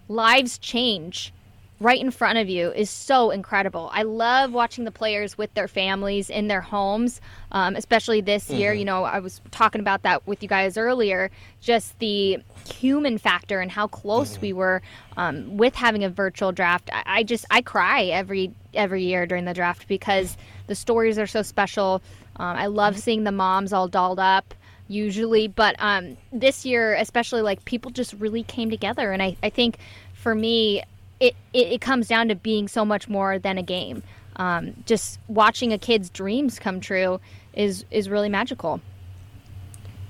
lives 0.08 0.58
change 0.60 1.34
right 1.80 2.00
in 2.00 2.10
front 2.10 2.38
of 2.38 2.48
you 2.48 2.72
is 2.72 2.90
so 2.90 3.32
incredible. 3.32 3.90
I 3.92 4.04
love 4.04 4.54
watching 4.54 4.86
the 4.86 4.92
players 4.92 5.38
with 5.38 5.54
their 5.56 5.68
families 5.68 6.30
in 6.30 6.48
their 6.48 6.62
homes, 6.62 7.20
um, 7.52 7.76
especially 7.76 8.22
this 8.22 8.50
year. 8.50 8.72
You 8.74 8.86
know, 8.86 9.04
I 9.04 9.20
was 9.20 9.42
talking 9.52 9.82
about 9.82 10.04
that 10.04 10.26
with 10.26 10.42
you 10.42 10.48
guys 10.48 10.78
earlier. 10.78 11.32
Just 11.60 12.00
the 12.00 12.40
human 12.70 13.18
factor 13.18 13.60
and 13.60 13.70
how 13.70 13.88
close 13.88 14.40
we 14.40 14.54
were 14.54 14.82
um, 15.18 15.58
with 15.58 15.76
having 15.76 16.04
a 16.04 16.10
virtual 16.10 16.52
draft. 16.54 16.90
I, 16.94 17.04
I 17.06 17.24
just 17.24 17.46
I 17.52 17.62
cry 17.62 18.06
every 18.06 18.54
every 18.74 19.04
year 19.04 19.26
during 19.26 19.46
the 19.46 19.54
draft 19.54 19.88
because 19.88 20.38
the 20.68 20.76
stories 20.76 21.18
are 21.18 21.28
so 21.28 21.42
special. 21.42 22.02
Um, 22.38 22.58
I 22.58 22.68
love 22.68 22.98
seeing 22.98 23.24
the 23.24 23.32
moms 23.32 23.74
all 23.74 23.88
dolled 23.88 24.20
up 24.20 24.54
usually 24.88 25.48
but 25.48 25.76
um, 25.80 26.16
this 26.32 26.64
year 26.64 26.94
especially 26.94 27.42
like 27.42 27.66
people 27.66 27.90
just 27.90 28.14
really 28.14 28.44
came 28.44 28.70
together 28.70 29.12
and 29.12 29.24
i, 29.24 29.36
I 29.42 29.50
think 29.50 29.80
for 30.14 30.36
me 30.36 30.84
it, 31.20 31.36
it, 31.54 31.74
it 31.74 31.82
comes 31.82 32.08
down 32.08 32.28
to 32.28 32.36
being 32.36 32.68
so 32.68 32.86
much 32.86 33.10
more 33.10 33.40
than 33.40 33.58
a 33.58 33.64
game 33.64 34.04
um, 34.36 34.76
just 34.86 35.18
watching 35.28 35.74
a 35.74 35.80
kid's 35.80 36.12
dreams 36.12 36.60
come 36.60 36.80
true 36.80 37.20
is 37.56 37.84
is 37.90 38.10
really 38.10 38.30
magical 38.30 38.80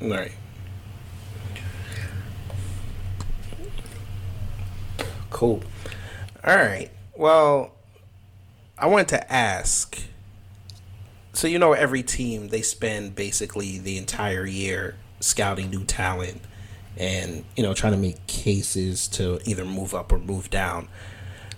Right. 0.02 0.32
Cool. 5.30 5.64
All 6.44 6.56
right. 6.56 6.90
Well, 7.16 7.72
I 8.78 8.88
wanted 8.88 9.10
to 9.10 9.34
ask. 9.34 10.00
So 11.36 11.48
you 11.48 11.60
know, 11.60 11.74
every 11.74 12.02
team 12.02 12.48
they 12.48 12.62
spend 12.62 13.14
basically 13.16 13.78
the 13.78 13.98
entire 13.98 14.46
year 14.46 14.96
scouting 15.20 15.70
new 15.70 15.84
talent, 15.84 16.42
and 16.98 17.44
you 17.56 17.64
know, 17.64 17.74
trying 17.74 17.94
to 17.94 18.00
make 18.00 18.26
cases 18.28 19.08
to 19.10 19.40
either 19.46 19.66
move 19.66 19.94
up 19.94 20.12
or 20.12 20.18
move 20.18 20.50
down. 20.50 20.88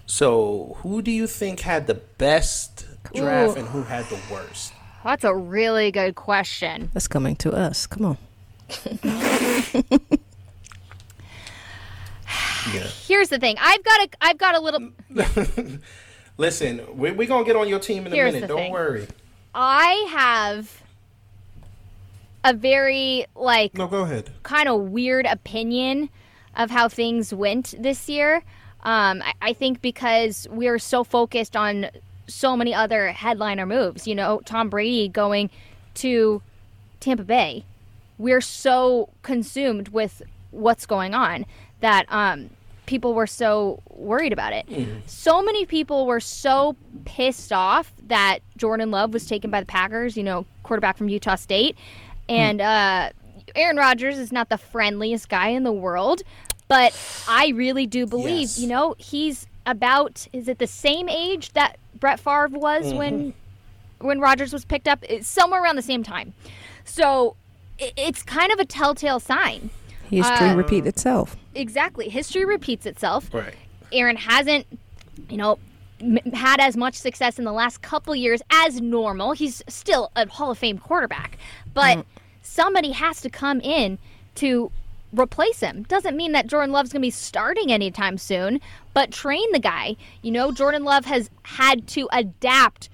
So, 0.07 0.77
who 0.81 1.01
do 1.01 1.11
you 1.11 1.27
think 1.27 1.59
had 1.61 1.85
the 1.85 1.93
best 1.95 2.85
draft, 3.13 3.55
Ooh. 3.55 3.59
and 3.59 3.67
who 3.69 3.83
had 3.83 4.05
the 4.05 4.19
worst? 4.31 4.73
that's 5.03 5.23
a 5.23 5.33
really 5.33 5.89
good 5.91 6.15
question 6.15 6.89
That's 6.93 7.07
coming 7.07 7.35
to 7.37 7.53
us. 7.53 7.87
Come 7.87 8.03
on. 8.05 8.17
Yeah. 12.73 12.83
here's 13.07 13.29
the 13.29 13.39
thing 13.39 13.55
i've 13.61 13.81
got 13.81 14.01
a 14.01 14.09
i've 14.19 14.37
got 14.37 14.55
a 14.55 14.59
little 14.59 14.89
Listen, 16.37 16.81
we're 16.95 17.13
we 17.13 17.25
gonna 17.25 17.45
get 17.45 17.55
on 17.55 17.67
your 17.67 17.79
team 17.79 18.05
in 18.05 18.13
a 18.13 18.15
Here's 18.15 18.33
minute. 18.33 18.47
Don't 18.47 18.57
thing. 18.57 18.71
worry. 18.71 19.07
I 19.59 20.07
have 20.11 20.83
a 22.43 22.53
very 22.53 23.25
like 23.35 23.73
No, 23.73 23.87
go 23.87 24.03
ahead. 24.03 24.29
kind 24.43 24.69
of 24.69 24.79
weird 24.81 25.25
opinion 25.25 26.09
of 26.55 26.69
how 26.71 26.87
things 26.87 27.33
went 27.33 27.73
this 27.77 28.07
year. 28.07 28.43
Um, 28.83 29.21
I, 29.21 29.33
I 29.41 29.53
think 29.53 29.81
because 29.81 30.47
we 30.49 30.67
are 30.67 30.79
so 30.79 31.03
focused 31.03 31.55
on 31.55 31.87
so 32.27 32.55
many 32.55 32.73
other 32.73 33.11
headliner 33.11 33.65
moves, 33.65 34.07
you 34.07 34.15
know, 34.15 34.41
Tom 34.45 34.69
Brady 34.69 35.07
going 35.09 35.49
to 35.95 36.41
Tampa 36.99 37.23
Bay. 37.23 37.65
We're 38.17 38.41
so 38.41 39.09
consumed 39.23 39.89
with 39.89 40.21
what's 40.51 40.85
going 40.85 41.13
on 41.13 41.45
that 41.81 42.05
um, 42.09 42.51
people 42.87 43.13
were 43.13 43.27
so 43.27 43.81
worried 43.91 44.33
about 44.33 44.51
it. 44.53 44.65
So 45.05 45.43
many 45.43 45.65
people 45.65 46.07
were 46.07 46.19
so 46.19 46.75
pissed 47.05 47.53
off 47.53 47.93
that 48.07 48.39
Jordan 48.57 48.89
Love 48.89 49.13
was 49.13 49.27
taken 49.27 49.51
by 49.51 49.59
the 49.59 49.65
Packers, 49.67 50.17
you 50.17 50.23
know, 50.23 50.45
quarterback 50.63 50.97
from 50.97 51.07
Utah 51.09 51.35
State. 51.35 51.77
And 52.27 52.59
uh, 52.61 53.11
Aaron 53.55 53.77
Rodgers 53.77 54.17
is 54.17 54.31
not 54.31 54.49
the 54.49 54.57
friendliest 54.57 55.29
guy 55.29 55.49
in 55.49 55.63
the 55.63 55.71
world, 55.71 56.23
but 56.67 56.97
I 57.27 57.49
really 57.49 57.85
do 57.85 58.05
believe, 58.07 58.39
Yes. 58.41 58.59
you 58.59 58.67
know, 58.67 58.95
he's 58.97 59.45
about 59.65 60.27
is 60.33 60.47
it 60.47 60.57
the 60.59 60.67
same 60.67 61.07
age 61.09 61.51
that 61.53 61.77
Brett 61.99 62.19
Favre 62.19 62.47
was 62.51 62.93
when 62.93 63.33
when 63.99 64.19
Rodgers 64.19 64.53
was 64.53 64.63
picked 64.65 64.87
up? 64.87 64.99
It's 65.07 65.27
somewhere 65.27 65.61
around 65.61 65.75
the 65.75 65.81
same 65.81 66.03
time. 66.03 66.33
So 66.85 67.35
i- 67.81 67.91
it's 67.97 68.23
kind 68.23 68.51
of 68.51 68.59
a 68.59 68.65
telltale 68.65 69.19
sign. 69.19 69.69
History 70.09 70.47
Uh, 70.49 70.55
repeat 70.55 70.85
itself. 70.85 71.35
Exactly. 71.57 72.09
History 72.09 72.45
repeats 72.45 72.85
itself. 72.85 73.33
Right. 73.33 73.55
Aaron 73.91 74.15
hasn't, 74.17 74.65
you 75.29 75.37
know, 75.37 75.59
had 76.33 76.59
as 76.59 76.77
much 76.77 76.95
success 76.95 77.39
in 77.39 77.45
the 77.45 77.51
last 77.51 77.81
couple 77.81 78.15
years 78.15 78.41
as 78.51 78.79
normal. 78.81 79.31
He's 79.31 79.63
still 79.67 80.11
a 80.15 80.27
Hall 80.27 80.51
of 80.51 80.57
Fame 80.57 80.77
quarterback, 80.77 81.37
but 81.73 81.97
mm. 81.97 82.05
somebody 82.41 82.91
has 82.91 83.21
to 83.21 83.29
come 83.29 83.59
in 83.61 83.97
to 84.35 84.71
replace 85.11 85.59
him. 85.59 85.83
Doesn't 85.83 86.15
mean 86.15 86.33
that 86.33 86.47
Jordan 86.47 86.71
Love's 86.71 86.91
going 86.91 87.01
to 87.01 87.05
be 87.05 87.11
starting 87.11 87.71
anytime 87.71 88.17
soon, 88.17 88.59
but 88.93 89.11
train 89.11 89.51
the 89.51 89.59
guy. 89.59 89.95
You 90.21 90.31
know, 90.31 90.51
Jordan 90.51 90.83
Love 90.83 91.05
has 91.05 91.29
had 91.43 91.87
to 91.89 92.07
adapt 92.11 92.89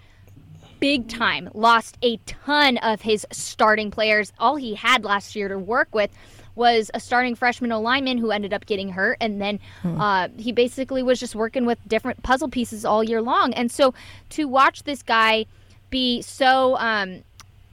big 0.80 1.07
time. 1.07 1.49
Lost 1.53 1.97
a 2.01 2.18
ton 2.26 2.78
of 2.78 3.01
his 3.01 3.26
starting 3.32 3.89
players. 3.89 4.32
All 4.38 4.55
he 4.57 4.76
had 4.76 5.03
last 5.03 5.36
year 5.36 5.47
to 5.47 5.57
work 5.57 5.93
with 5.93 6.11
was 6.56 6.91
a 6.93 6.99
starting 6.99 7.36
freshman 7.36 7.72
lineman 7.72 8.18
who 8.18 8.32
ended 8.32 8.54
up 8.54 8.66
getting 8.66 8.89
hurt, 8.89 9.18
and 9.20 9.41
then 9.41 9.60
uh, 9.84 10.28
he 10.38 10.51
basically 10.51 11.04
was 11.04 11.20
just 11.20 11.36
working 11.36 11.66
with 11.66 11.80
different 11.88 12.22
puzzle 12.24 12.47
pieces 12.47 12.86
all 12.86 13.04
year 13.04 13.22
long. 13.22 13.54
And 13.54 13.72
so 13.72 13.93
to 14.32 14.45
watch 14.45 14.84
this 14.84 15.01
guy 15.01 15.45
be 15.89 16.22
so 16.22 16.78
um, 16.78 17.24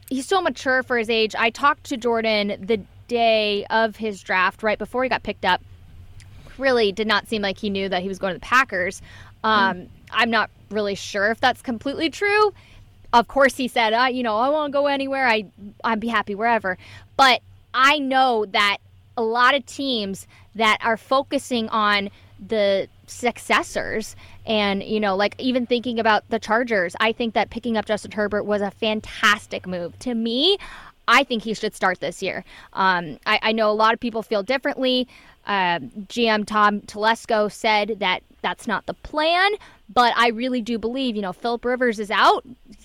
he's 0.08 0.26
so 0.26 0.40
mature 0.40 0.82
for 0.82 0.98
his 0.98 1.08
age. 1.08 1.34
I 1.38 1.50
talked 1.50 1.84
to 1.84 1.96
Jordan 1.96 2.56
the 2.60 2.80
day 3.08 3.64
of 3.66 3.96
his 3.96 4.22
draft, 4.22 4.62
right 4.62 4.78
before 4.78 5.02
he 5.02 5.08
got 5.08 5.22
picked 5.22 5.44
up, 5.44 5.60
really 6.58 6.92
did 6.92 7.06
not 7.06 7.28
seem 7.28 7.42
like 7.42 7.58
he 7.58 7.70
knew 7.70 7.88
that 7.88 8.02
he 8.02 8.08
was 8.08 8.18
going 8.18 8.34
to 8.34 8.38
the 8.38 8.44
Packers. 8.44 9.02
Um, 9.42 9.88
I'm 10.10 10.30
not 10.30 10.50
really 10.70 10.94
sure 10.94 11.30
if 11.30 11.40
that's 11.40 11.62
completely 11.62 12.10
true. 12.10 12.52
Of 13.12 13.26
course, 13.26 13.56
he 13.56 13.68
said, 13.68 13.92
uh, 13.92 14.04
you 14.04 14.22
know, 14.22 14.36
I 14.36 14.50
won't 14.50 14.72
go 14.72 14.86
anywhere. 14.86 15.26
I 15.26 15.46
I'd 15.82 15.98
be 15.98 16.08
happy 16.08 16.34
wherever. 16.34 16.78
But 17.16 17.40
I 17.74 17.98
know 17.98 18.46
that 18.46 18.78
a 19.16 19.22
lot 19.22 19.54
of 19.54 19.66
teams 19.66 20.26
that 20.54 20.78
are 20.82 20.96
focusing 20.96 21.68
on 21.68 22.10
the 22.44 22.88
successors 23.06 24.16
and 24.46 24.82
you 24.82 24.98
know 24.98 25.14
like 25.14 25.34
even 25.38 25.66
thinking 25.66 25.98
about 25.98 26.26
the 26.30 26.38
chargers 26.38 26.94
i 27.00 27.12
think 27.12 27.34
that 27.34 27.50
picking 27.50 27.76
up 27.76 27.84
justin 27.84 28.12
herbert 28.12 28.44
was 28.44 28.62
a 28.62 28.70
fantastic 28.70 29.66
move. 29.66 29.98
To 29.98 30.14
me 30.14 30.56
i 31.08 31.24
think 31.24 31.42
he 31.42 31.54
should 31.54 31.74
start 31.74 32.00
this 32.00 32.22
year. 32.22 32.44
Um, 32.72 33.18
I, 33.26 33.40
I 33.42 33.52
know 33.52 33.70
a 33.70 33.74
lot 33.74 33.92
of 33.92 34.00
people 34.00 34.22
feel 34.22 34.42
differently. 34.42 35.08
Uh, 35.46 35.80
gm 36.08 36.46
tom 36.46 36.80
telesco 36.82 37.50
said 37.50 37.96
that 37.98 38.22
that's 38.42 38.66
not 38.66 38.86
the 38.86 38.94
plan 38.94 39.50
but 39.92 40.12
i 40.16 40.28
really 40.28 40.60
do 40.60 40.78
believe 40.78 41.16
you 41.16 41.22
know 41.22 41.32
philip 41.32 41.64
rivers 41.64 41.98
is 41.98 42.10
out 42.10 42.44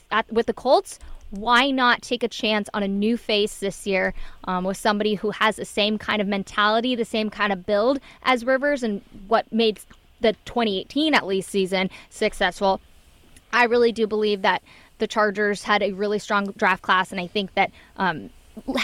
at, 0.09 0.31
with 0.31 0.45
the 0.45 0.53
colts 0.53 0.97
why 1.31 1.71
not 1.71 2.01
take 2.01 2.23
a 2.23 2.27
chance 2.27 2.69
on 2.73 2.83
a 2.83 2.87
new 2.87 3.17
face 3.17 3.57
this 3.59 3.85
year 3.85 4.13
um, 4.45 4.63
with 4.63 4.77
somebody 4.77 5.15
who 5.15 5.31
has 5.31 5.55
the 5.55 5.65
same 5.65 5.97
kind 5.97 6.21
of 6.21 6.27
mentality, 6.27 6.95
the 6.95 7.05
same 7.05 7.29
kind 7.29 7.51
of 7.51 7.65
build 7.65 7.99
as 8.23 8.45
Rivers, 8.45 8.83
and 8.83 9.01
what 9.27 9.51
made 9.51 9.79
the 10.21 10.33
2018 10.45 11.13
at 11.13 11.25
least 11.25 11.49
season 11.49 11.89
successful? 12.09 12.79
I 13.51 13.65
really 13.65 13.91
do 13.91 14.07
believe 14.07 14.41
that 14.43 14.61
the 14.97 15.07
Chargers 15.07 15.63
had 15.63 15.81
a 15.81 15.91
really 15.91 16.19
strong 16.19 16.51
draft 16.57 16.81
class, 16.81 17.11
and 17.11 17.19
I 17.19 17.27
think 17.27 17.53
that. 17.55 17.71
Um, 17.97 18.29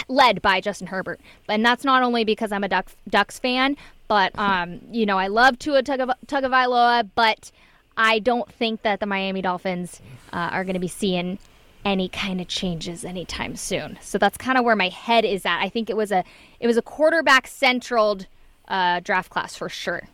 led 0.08 0.42
by 0.42 0.60
Justin 0.60 0.86
Herbert, 0.86 1.18
and 1.48 1.64
that's 1.64 1.82
not 1.82 2.02
only 2.02 2.24
because 2.24 2.52
I'm 2.52 2.62
a 2.62 2.68
Duck, 2.68 2.92
Ducks 3.08 3.38
fan, 3.38 3.78
but 4.06 4.38
um, 4.38 4.82
you 4.90 5.06
know 5.06 5.16
I 5.16 5.28
love 5.28 5.58
Tua 5.58 5.82
Tagovailoa, 5.82 7.08
but 7.14 7.50
I 7.96 8.18
don't 8.18 8.52
think 8.52 8.82
that 8.82 9.00
the 9.00 9.06
Miami 9.06 9.40
Dolphins 9.40 10.02
uh, 10.30 10.50
are 10.52 10.64
going 10.64 10.74
to 10.74 10.80
be 10.80 10.88
seeing 10.88 11.38
any 11.84 12.08
kind 12.08 12.40
of 12.40 12.48
changes 12.48 13.04
anytime 13.04 13.56
soon. 13.56 13.98
So 14.00 14.18
that's 14.18 14.36
kind 14.36 14.58
of 14.58 14.64
where 14.64 14.76
my 14.76 14.88
head 14.88 15.24
is 15.24 15.44
at. 15.44 15.60
I 15.60 15.68
think 15.68 15.90
it 15.90 15.96
was 15.96 16.12
a 16.12 16.24
it 16.60 16.66
was 16.66 16.76
a 16.76 16.82
quarterback 16.82 17.46
centered 17.46 18.26
uh, 18.68 19.00
draft 19.00 19.30
class 19.30 19.56
for 19.56 19.68
sure. 19.68 20.08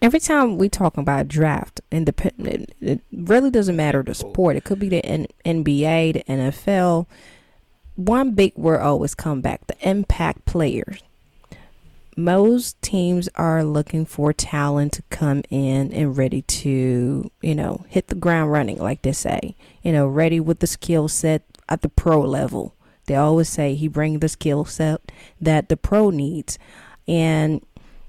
Every 0.00 0.20
time 0.20 0.58
we 0.58 0.68
talk 0.68 0.96
about 0.96 1.26
draft, 1.26 1.80
independent, 1.90 2.72
it 2.80 3.00
really 3.10 3.50
doesn't 3.50 3.74
matter 3.74 4.04
the 4.04 4.14
sport. 4.14 4.54
It 4.54 4.62
could 4.62 4.78
be 4.78 4.88
the 4.88 5.04
N- 5.04 5.26
NBA, 5.44 6.12
the 6.12 6.24
NFL. 6.24 7.06
One 7.96 8.30
big 8.30 8.56
word 8.56 8.80
always 8.80 9.16
come 9.16 9.40
back: 9.40 9.66
the 9.66 9.76
impact 9.88 10.44
players 10.44 11.02
most 12.18 12.82
teams 12.82 13.28
are 13.36 13.62
looking 13.62 14.04
for 14.04 14.32
talent 14.32 14.92
to 14.92 15.02
come 15.08 15.40
in 15.50 15.92
and 15.92 16.18
ready 16.18 16.42
to, 16.42 17.30
you 17.40 17.54
know, 17.54 17.84
hit 17.88 18.08
the 18.08 18.16
ground 18.16 18.50
running, 18.50 18.76
like 18.78 19.02
they 19.02 19.12
say, 19.12 19.54
you 19.82 19.92
know, 19.92 20.04
ready 20.08 20.40
with 20.40 20.58
the 20.58 20.66
skill 20.66 21.06
set 21.06 21.44
at 21.68 21.82
the 21.82 21.88
pro 21.88 22.20
level. 22.20 22.74
They 23.06 23.14
always 23.14 23.48
say 23.48 23.76
he 23.76 23.86
brings 23.86 24.18
the 24.18 24.28
skill 24.28 24.64
set 24.64 25.12
that 25.40 25.68
the 25.68 25.76
pro 25.76 26.10
needs. 26.10 26.58
And 27.06 27.64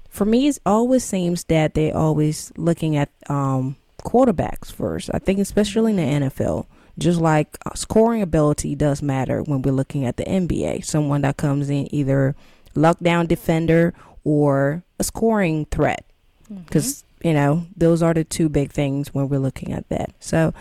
for 0.08 0.24
me, 0.24 0.48
it 0.48 0.58
always 0.66 1.04
seems 1.04 1.44
that 1.44 1.74
they're 1.74 1.96
always 1.96 2.52
looking 2.56 2.96
at 2.96 3.10
um, 3.28 3.76
quarterbacks 4.02 4.72
first. 4.72 5.08
I 5.14 5.20
think, 5.20 5.38
especially 5.38 5.92
in 5.92 6.20
the 6.20 6.28
NFL, 6.28 6.66
just 6.98 7.20
like 7.20 7.56
uh, 7.64 7.74
scoring 7.74 8.22
ability 8.22 8.74
does 8.74 9.02
matter 9.02 9.40
when 9.44 9.62
we're 9.62 9.70
looking 9.70 10.04
at 10.04 10.16
the 10.16 10.24
NBA. 10.24 10.84
Someone 10.84 11.20
that 11.20 11.36
comes 11.36 11.70
in 11.70 11.94
either 11.94 12.34
lockdown 12.74 13.28
defender 13.28 13.94
or 14.24 14.82
a 14.98 15.04
scoring 15.04 15.66
threat. 15.66 16.04
Because 16.48 17.02
mm-hmm. 17.02 17.28
you 17.28 17.34
know 17.34 17.66
those 17.76 18.02
are 18.02 18.14
the 18.14 18.24
two 18.24 18.48
big 18.48 18.72
things 18.72 19.14
when 19.14 19.28
we're 19.28 19.38
looking 19.38 19.72
at 19.72 19.88
that. 19.88 20.12
So 20.20 20.52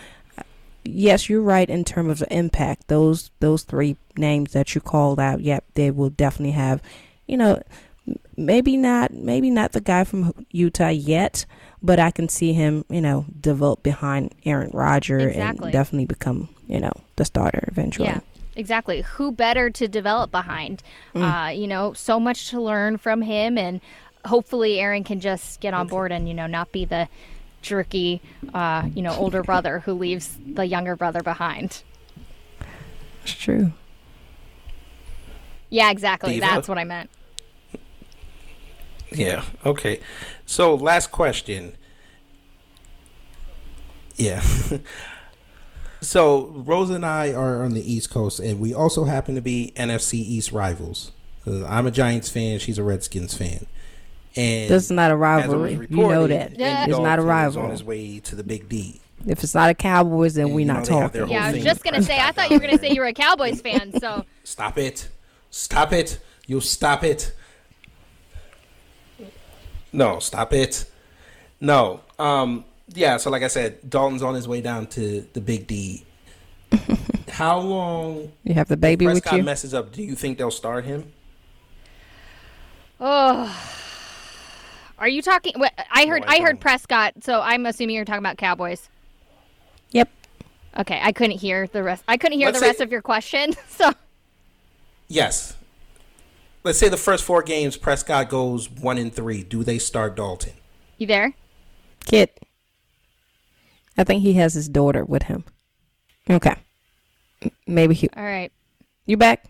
yes 0.83 1.29
you're 1.29 1.41
right 1.41 1.69
in 1.69 1.83
terms 1.83 2.21
of 2.21 2.27
impact. 2.31 2.87
Those 2.87 3.31
those 3.39 3.63
three 3.63 3.97
names 4.19 4.53
that 4.53 4.75
you 4.75 4.81
called 4.81 5.19
out 5.19 5.41
yep 5.41 5.63
they 5.73 5.89
will 5.89 6.09
definitely 6.09 6.51
have 6.51 6.81
you 7.25 7.37
know 7.37 7.61
maybe 8.35 8.77
not 8.77 9.13
maybe 9.13 9.49
not 9.49 9.71
the 9.71 9.81
guy 9.81 10.03
from 10.03 10.33
utah 10.51 10.89
yet 10.89 11.45
but 11.81 11.99
i 11.99 12.11
can 12.11 12.27
see 12.27 12.53
him 12.53 12.83
you 12.89 13.01
know 13.01 13.25
develop 13.39 13.81
behind 13.83 14.33
aaron 14.45 14.69
rodgers 14.73 15.23
exactly. 15.23 15.65
and 15.65 15.71
definitely 15.73 16.05
become 16.05 16.49
you 16.67 16.79
know 16.79 16.91
the 17.15 17.25
starter 17.25 17.65
eventually. 17.67 18.07
Yeah 18.07 18.19
exactly. 18.59 19.01
Who 19.01 19.31
better 19.31 19.69
to 19.69 19.87
develop 19.87 20.31
behind? 20.31 20.83
Mm. 21.15 21.47
Uh, 21.47 21.49
you 21.51 21.67
know, 21.67 21.93
so 21.93 22.19
much 22.19 22.49
to 22.49 22.61
learn 22.61 22.97
from 22.97 23.21
him, 23.21 23.57
and 23.57 23.81
hopefully 24.25 24.79
Aaron 24.79 25.03
can 25.03 25.19
just 25.19 25.59
get 25.59 25.73
on 25.73 25.87
board 25.87 26.11
and 26.11 26.27
you 26.27 26.33
know 26.33 26.47
not 26.47 26.71
be 26.71 26.85
the 26.85 27.07
jerky, 27.61 28.21
uh, 28.53 28.87
you 28.93 29.01
know, 29.01 29.13
older 29.15 29.43
brother 29.43 29.79
who 29.79 29.93
leaves 29.93 30.37
the 30.45 30.65
younger 30.65 30.95
brother 30.95 31.21
behind. 31.21 31.83
It's 33.23 33.33
true. 33.33 33.73
Yeah, 35.69 35.91
exactly. 35.91 36.33
Diva. 36.33 36.45
That's 36.45 36.67
what 36.67 36.77
I 36.77 36.83
meant. 36.83 37.09
Yeah. 39.11 39.43
Okay. 39.65 39.99
So, 40.45 40.75
last 40.75 41.11
question. 41.11 41.75
Yeah. 44.15 44.43
So 46.01 46.47
Rose 46.55 46.89
and 46.89 47.05
I 47.05 47.33
are 47.33 47.63
on 47.63 47.73
the 47.73 47.93
East 47.93 48.09
Coast, 48.09 48.39
and 48.39 48.59
we 48.59 48.73
also 48.73 49.03
happen 49.03 49.35
to 49.35 49.41
be 49.41 49.73
NFC 49.75 50.13
East 50.13 50.51
rivals. 50.51 51.11
I'm 51.45 51.87
a 51.87 51.91
Giants 51.91 52.29
fan; 52.29 52.59
she's 52.59 52.77
a 52.77 52.83
Redskins 52.83 53.35
fan. 53.35 53.65
And 54.35 54.69
this 54.69 54.85
is 54.85 54.91
not 54.91 55.11
a 55.11 55.15
rivalry. 55.15 55.75
Reported, 55.75 55.91
you 55.91 56.07
know 56.07 56.27
that. 56.27 56.57
Yeah. 56.57 56.85
It's 56.85 56.97
not 56.97 57.19
a 57.19 57.21
rival. 57.21 57.63
On 57.63 57.71
his 57.71 57.83
way 57.83 58.19
to 58.19 58.35
the 58.35 58.43
Big 58.43 58.69
D. 58.69 59.01
If 59.27 59.43
it's 59.43 59.55
not 59.55 59.69
a 59.69 59.73
Cowboys, 59.73 60.35
then 60.35 60.51
we're 60.51 60.65
not 60.65 60.85
talking. 60.85 61.27
Yeah, 61.27 61.47
I 61.47 61.53
was 61.53 61.63
just 61.63 61.83
gonna 61.83 62.01
say. 62.01 62.19
I 62.19 62.31
thought 62.31 62.49
you 62.49 62.57
were 62.57 62.65
gonna 62.65 62.77
say 62.77 62.91
you 62.91 63.01
were 63.01 63.07
a 63.07 63.13
Cowboys 63.13 63.61
fan. 63.61 63.99
So 63.99 64.25
stop 64.43 64.77
it, 64.77 65.09
stop 65.49 65.91
it, 65.91 66.19
you 66.47 66.61
stop 66.61 67.03
it. 67.03 67.33
No, 69.91 70.19
stop 70.19 70.53
it. 70.53 70.85
No. 71.59 72.01
Um, 72.17 72.63
yeah, 72.93 73.17
so 73.17 73.29
like 73.29 73.43
I 73.43 73.47
said, 73.47 73.89
Dalton's 73.89 74.23
on 74.23 74.35
his 74.35 74.47
way 74.47 74.61
down 74.61 74.87
to 74.87 75.27
the 75.33 75.41
Big 75.41 75.67
D. 75.67 76.05
How 77.29 77.59
long? 77.59 78.31
You 78.43 78.53
have 78.55 78.67
the 78.67 78.77
baby 78.77 79.05
with 79.07 79.25
you. 79.31 79.43
messes 79.43 79.73
up. 79.73 79.91
Do 79.91 80.03
you 80.03 80.15
think 80.15 80.37
they'll 80.37 80.51
start 80.51 80.85
him? 80.85 81.11
Oh, 82.99 83.55
are 84.97 85.07
you 85.07 85.21
talking? 85.21 85.53
I 85.91 86.05
heard. 86.05 86.21
No, 86.21 86.27
I, 86.27 86.35
I 86.35 86.41
heard 86.41 86.59
Prescott. 86.59 87.13
So 87.21 87.39
I'm 87.41 87.65
assuming 87.65 87.95
you're 87.95 88.05
talking 88.05 88.19
about 88.19 88.37
Cowboys. 88.37 88.89
Yep. 89.91 90.09
Okay, 90.77 90.99
I 91.01 91.11
couldn't 91.11 91.37
hear 91.39 91.67
the 91.67 91.81
rest. 91.81 92.03
I 92.07 92.17
couldn't 92.17 92.37
hear 92.37 92.47
Let's 92.47 92.59
the 92.59 92.65
rest 92.65 92.81
of 92.81 92.91
your 92.91 93.01
question. 93.01 93.53
So. 93.69 93.93
Yes. 95.07 95.55
Let's 96.63 96.77
say 96.77 96.89
the 96.89 96.97
first 96.97 97.23
four 97.23 97.41
games, 97.41 97.77
Prescott 97.77 98.29
goes 98.29 98.69
one 98.69 98.97
and 98.97 99.11
three. 99.11 99.41
Do 99.43 99.63
they 99.63 99.79
start 99.79 100.15
Dalton? 100.15 100.53
You 100.97 101.07
there? 101.07 101.33
Kit. 102.05 102.37
I 103.97 104.03
think 104.03 104.21
he 104.21 104.33
has 104.33 104.53
his 104.53 104.69
daughter 104.69 105.03
with 105.03 105.23
him. 105.23 105.43
Okay. 106.29 106.55
Maybe 107.67 107.93
he. 107.95 108.09
All 108.15 108.23
right. 108.23 108.51
You 109.05 109.17
back? 109.17 109.45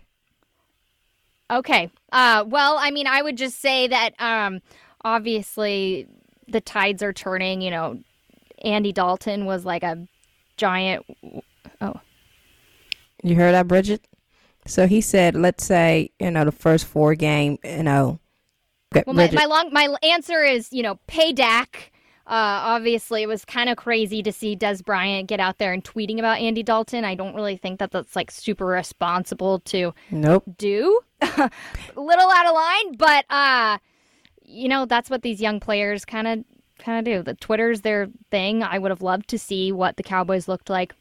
Okay. 1.50 1.90
Uh, 2.12 2.44
well, 2.46 2.76
I 2.78 2.90
mean, 2.90 3.06
I 3.06 3.22
would 3.22 3.36
just 3.36 3.60
say 3.60 3.88
that 3.88 4.14
um, 4.20 4.60
obviously 5.02 6.06
the 6.48 6.60
tides 6.60 7.02
are 7.02 7.12
turning. 7.12 7.60
You 7.60 7.70
know, 7.70 7.98
Andy 8.64 8.92
Dalton 8.92 9.44
was 9.46 9.64
like 9.64 9.82
a 9.82 10.06
giant. 10.56 11.04
Oh. 11.80 12.00
You 13.22 13.34
heard 13.34 13.52
that, 13.52 13.68
Bridget? 13.68 14.06
So 14.66 14.86
he 14.86 15.00
said, 15.00 15.34
let's 15.34 15.64
say, 15.64 16.10
you 16.18 16.30
know, 16.30 16.44
the 16.44 16.52
first 16.52 16.86
four 16.86 17.14
game, 17.14 17.58
you 17.64 17.82
know. 17.82 18.18
Okay, 18.94 19.04
well, 19.06 19.14
my, 19.14 19.30
my 19.32 19.44
long 19.44 19.70
my 19.72 19.94
answer 20.02 20.42
is, 20.42 20.72
you 20.72 20.82
know, 20.82 20.98
pay 21.06 21.32
Dak 21.32 21.92
uh, 22.30 22.62
obviously, 22.62 23.22
it 23.22 23.26
was 23.26 23.44
kind 23.44 23.68
of 23.68 23.76
crazy 23.76 24.22
to 24.22 24.30
see 24.30 24.54
Dez 24.54 24.84
Bryant 24.84 25.28
get 25.28 25.40
out 25.40 25.58
there 25.58 25.72
and 25.72 25.82
tweeting 25.82 26.20
about 26.20 26.38
Andy 26.38 26.62
Dalton. 26.62 27.04
I 27.04 27.16
don't 27.16 27.34
really 27.34 27.56
think 27.56 27.80
that 27.80 27.90
that's 27.90 28.14
like 28.14 28.30
super 28.30 28.66
responsible 28.66 29.58
to 29.58 29.92
nope. 30.12 30.44
do. 30.56 31.00
a 31.20 31.50
little 31.96 32.30
out 32.30 32.46
of 32.46 32.54
line, 32.54 32.94
but 32.96 33.24
uh, 33.30 33.78
you 34.44 34.68
know 34.68 34.86
that's 34.86 35.10
what 35.10 35.22
these 35.22 35.40
young 35.40 35.58
players 35.58 36.04
kind 36.04 36.28
of 36.28 36.44
kind 36.78 37.00
of 37.00 37.04
do. 37.04 37.24
The 37.24 37.34
Twitter's 37.34 37.80
their 37.80 38.06
thing. 38.30 38.62
I 38.62 38.78
would 38.78 38.92
have 38.92 39.02
loved 39.02 39.28
to 39.30 39.38
see 39.38 39.72
what 39.72 39.96
the 39.96 40.04
Cowboys 40.04 40.46
looked 40.46 40.70
like 40.70 40.94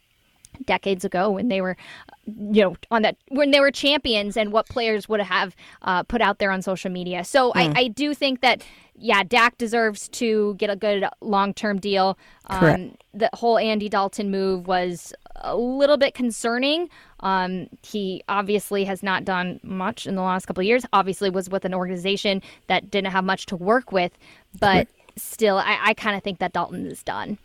decades 0.66 1.06
ago 1.06 1.30
when 1.30 1.48
they 1.48 1.62
were 1.62 1.78
you 2.26 2.62
know 2.62 2.76
on 2.92 3.02
that 3.02 3.16
when 3.30 3.52
they 3.52 3.60
were 3.60 3.72
champions 3.72 4.38
and 4.38 4.52
what 4.52 4.68
players 4.68 5.10
would 5.10 5.22
have 5.22 5.56
uh, 5.84 6.04
put 6.04 6.22
out 6.22 6.40
there 6.40 6.52
on 6.52 6.62
social 6.62 6.92
media. 6.92 7.24
So 7.24 7.52
I, 7.56 7.72
I 7.76 7.88
do 7.88 8.14
think 8.14 8.42
that 8.42 8.64
yeah 8.96 9.24
Dak 9.24 9.58
deserves 9.58 10.10
to 10.10 10.56
get 10.56 10.70
a 10.70 10.76
good 10.76 11.06
long-term 11.22 11.80
deal. 11.80 12.18
Um, 12.46 12.60
Correct. 12.60 13.04
the 13.14 13.30
whole 13.34 13.58
Andy 13.58 13.90
Dalton 13.90 14.32
move 14.32 14.68
was 14.68 15.14
a 15.36 15.56
little 15.56 15.98
bit 15.98 16.14
concerning. 16.14 16.90
Um, 17.22 17.68
he 17.82 18.24
obviously 18.28 18.84
has 18.86 19.02
not 19.02 19.26
done 19.26 19.60
much 19.64 20.06
in 20.06 20.16
the 20.16 20.22
last 20.22 20.46
couple 20.46 20.62
of 20.62 20.68
years. 20.68 20.86
Obviously 20.94 21.30
was 21.30 21.50
with 21.50 21.66
an 21.66 21.74
organization 21.74 22.42
that 22.68 22.92
didn't 22.92 23.12
have 23.12 23.24
much 23.24 23.46
to 23.48 23.56
work 23.56 23.92
with 23.92 24.12
but 24.60 24.88
still 25.16 25.58
I, 25.58 25.80
I 25.82 25.94
kind 25.94 26.16
of 26.16 26.24
think 26.24 26.40
that 26.40 26.54
Dalton 26.54 26.86
is 26.86 27.04
done 27.04 27.38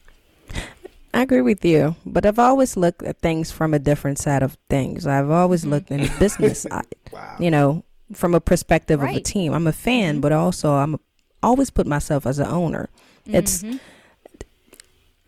I 1.14 1.22
agree 1.22 1.42
with 1.42 1.64
you, 1.64 1.94
but 2.04 2.26
I've 2.26 2.40
always 2.40 2.76
looked 2.76 3.04
at 3.04 3.20
things 3.20 3.52
from 3.52 3.72
a 3.72 3.78
different 3.78 4.18
side 4.18 4.42
of 4.42 4.58
things. 4.68 5.06
I've 5.06 5.30
always 5.30 5.60
mm-hmm. 5.60 5.70
looked 5.70 5.90
in 5.92 6.02
the 6.02 6.12
business 6.18 6.62
side, 6.68 6.92
you 7.38 7.52
know, 7.52 7.84
from 8.12 8.34
a 8.34 8.40
perspective 8.40 9.00
of 9.00 9.08
a 9.08 9.20
team. 9.20 9.52
I'm 9.52 9.68
a 9.68 9.72
fan, 9.72 10.14
mm-hmm. 10.14 10.20
but 10.22 10.32
also 10.32 10.74
I'm 10.74 10.94
a, 10.94 10.98
always 11.40 11.70
put 11.70 11.86
myself 11.86 12.26
as 12.26 12.40
an 12.40 12.48
owner. 12.48 12.90
It's 13.26 13.62
mm-hmm. 13.62 13.76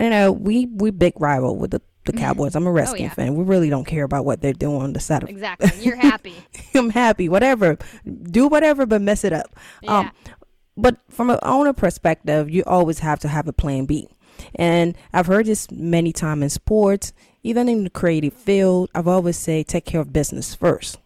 you 0.00 0.10
know 0.10 0.32
we 0.32 0.66
we 0.66 0.90
big 0.90 1.20
rival 1.20 1.56
with 1.56 1.70
the, 1.70 1.80
the 2.04 2.12
Cowboys. 2.12 2.56
I'm 2.56 2.66
a 2.66 2.70
oh, 2.70 2.72
Redskins 2.72 3.02
yeah. 3.02 3.14
fan. 3.14 3.36
We 3.36 3.44
really 3.44 3.70
don't 3.70 3.86
care 3.86 4.04
about 4.04 4.24
what 4.24 4.40
they're 4.40 4.52
doing 4.52 4.82
on 4.82 4.92
the 4.92 5.00
side 5.00 5.22
of. 5.22 5.28
exactly 5.28 5.70
you're 5.80 5.94
happy 5.94 6.34
I'm 6.74 6.90
happy, 6.90 7.28
whatever, 7.28 7.78
do 8.04 8.48
whatever, 8.48 8.86
but 8.86 9.02
mess 9.02 9.22
it 9.22 9.32
up. 9.32 9.54
Um, 9.86 10.06
Yeah. 10.06 10.32
but 10.76 10.96
from 11.10 11.30
an 11.30 11.38
owner 11.44 11.72
perspective, 11.72 12.50
you 12.50 12.64
always 12.66 12.98
have 12.98 13.20
to 13.20 13.28
have 13.28 13.46
a 13.46 13.52
plan 13.52 13.84
B. 13.86 14.08
And 14.54 14.96
I've 15.12 15.26
heard 15.26 15.46
this 15.46 15.70
many 15.70 16.12
times 16.12 16.42
in 16.42 16.50
sports, 16.50 17.12
even 17.42 17.68
in 17.68 17.84
the 17.84 17.90
creative 17.90 18.34
field. 18.34 18.90
I've 18.94 19.08
always 19.08 19.36
say 19.36 19.62
take 19.62 19.84
care 19.84 20.00
of 20.00 20.12
business 20.12 20.54
first. 20.54 20.98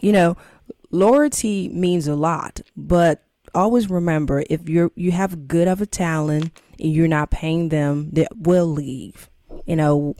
You 0.00 0.12
know, 0.12 0.36
loyalty 0.90 1.68
means 1.68 2.06
a 2.06 2.14
lot, 2.14 2.60
but 2.76 3.24
always 3.54 3.90
remember 3.90 4.44
if 4.48 4.68
you're 4.68 4.90
you 4.94 5.12
have 5.12 5.46
good 5.46 5.68
of 5.68 5.82
a 5.82 5.86
talent 5.86 6.50
and 6.80 6.92
you're 6.92 7.08
not 7.08 7.30
paying 7.30 7.68
them, 7.68 8.10
they 8.12 8.26
will 8.36 8.66
leave. 8.66 9.28
You 9.66 9.76
know, 9.76 10.16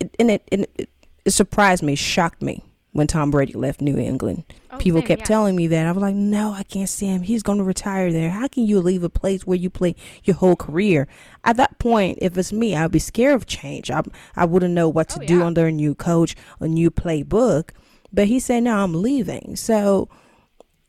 it, 0.00 0.16
and 0.18 0.30
it, 0.30 0.48
and 0.50 0.66
it 0.76 0.90
it 1.24 1.30
surprised 1.32 1.82
me, 1.82 1.94
shocked 1.94 2.42
me 2.42 2.62
when 2.96 3.06
Tom 3.06 3.30
Brady 3.30 3.52
left 3.52 3.80
New 3.80 3.98
England. 3.98 4.44
Oh, 4.70 4.78
People 4.78 5.00
same, 5.00 5.06
kept 5.08 5.20
yeah. 5.20 5.26
telling 5.26 5.54
me 5.54 5.66
that. 5.68 5.86
I 5.86 5.92
was 5.92 6.00
like, 6.02 6.14
no, 6.14 6.52
I 6.52 6.62
can't 6.62 6.88
see 6.88 7.06
him. 7.06 7.22
He's 7.22 7.42
going 7.42 7.58
to 7.58 7.64
retire 7.64 8.10
there. 8.10 8.30
How 8.30 8.48
can 8.48 8.64
you 8.66 8.80
leave 8.80 9.02
a 9.02 9.08
place 9.10 9.46
where 9.46 9.56
you 9.58 9.68
play 9.70 9.94
your 10.24 10.36
whole 10.36 10.56
career? 10.56 11.06
At 11.44 11.56
that 11.58 11.78
point, 11.78 12.18
if 12.22 12.36
it's 12.38 12.52
me, 12.52 12.74
I'd 12.74 12.90
be 12.90 12.98
scared 12.98 13.34
of 13.34 13.46
change. 13.46 13.90
I 13.90 14.02
I 14.34 14.44
wouldn't 14.46 14.74
know 14.74 14.88
what 14.88 15.08
to 15.10 15.20
Oh, 15.20 15.26
do 15.26 15.38
yeah. 15.38 15.44
under 15.46 15.66
a 15.66 15.72
new 15.72 15.94
coach, 15.94 16.34
a 16.60 16.66
new 16.66 16.90
playbook. 16.90 17.70
But 18.12 18.28
he 18.28 18.40
said, 18.40 18.62
no, 18.62 18.78
I'm 18.78 18.94
leaving. 19.02 19.56
So 19.56 20.08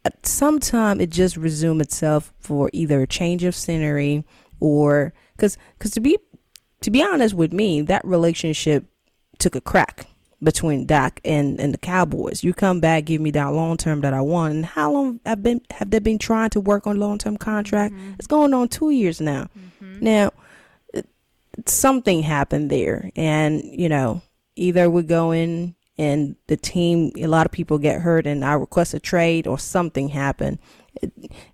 at 0.06 0.26
some 0.26 0.60
time 0.60 1.02
it 1.02 1.10
just 1.10 1.36
resume 1.36 1.82
itself 1.82 2.34
for 2.40 2.70
either 2.72 3.02
a 3.02 3.08
change 3.08 3.44
of 3.44 3.54
scenery 3.54 4.24
or 4.62 5.14
because 5.36 5.58
because 5.78 5.92
to 5.92 6.00
be 6.00 6.18
to 6.82 6.90
be 6.90 7.04
honest 7.04 7.34
with 7.34 7.52
me 7.52 7.82
that 7.82 8.06
relationship 8.06 8.86
took 9.38 9.54
a 9.56 9.60
crack 9.62 10.08
between 10.42 10.86
Dak 10.86 11.20
and 11.26 11.60
and 11.60 11.74
the 11.74 11.78
Cowboys. 11.78 12.44
You 12.44 12.54
come 12.54 12.80
back, 12.80 13.06
give 13.06 13.22
me 13.22 13.32
that 13.32 13.48
long 13.48 13.78
term 13.78 14.02
that 14.02 14.14
I 14.14 14.22
want. 14.22 14.54
And 14.54 14.66
how 14.66 14.92
long 14.92 15.20
have 15.26 15.42
been 15.42 15.62
have 15.72 15.90
they 15.90 16.00
been 16.00 16.20
trying 16.20 16.52
to 16.52 16.60
work 16.60 16.86
on 16.88 17.00
long 17.00 17.18
term 17.18 17.38
contract? 17.38 17.94
Mm-hmm. 17.94 18.14
It's 18.20 18.28
going 18.28 18.54
on 18.54 18.68
two 18.68 18.92
years 18.92 19.20
now. 19.20 19.50
Mm-hmm. 19.58 20.04
Now 20.04 20.32
it- 20.94 21.10
something 21.66 22.24
happened 22.24 22.70
there, 22.70 23.10
and 23.16 23.64
you 23.64 23.90
know 23.90 24.22
either 24.56 24.90
we 24.90 25.04
go 25.04 25.32
in 25.32 25.76
and 25.98 26.36
the 26.48 26.58
team 26.58 27.12
a 27.18 27.28
lot 27.28 27.46
of 27.46 27.52
people 27.52 27.78
get 27.80 28.02
hurt 28.02 28.28
and 28.28 28.46
I 28.46 28.54
request 28.54 28.94
a 28.94 29.00
trade 29.00 29.48
or 29.48 29.58
something 29.58 30.10
happened. 30.10 30.60
It, 31.02 31.12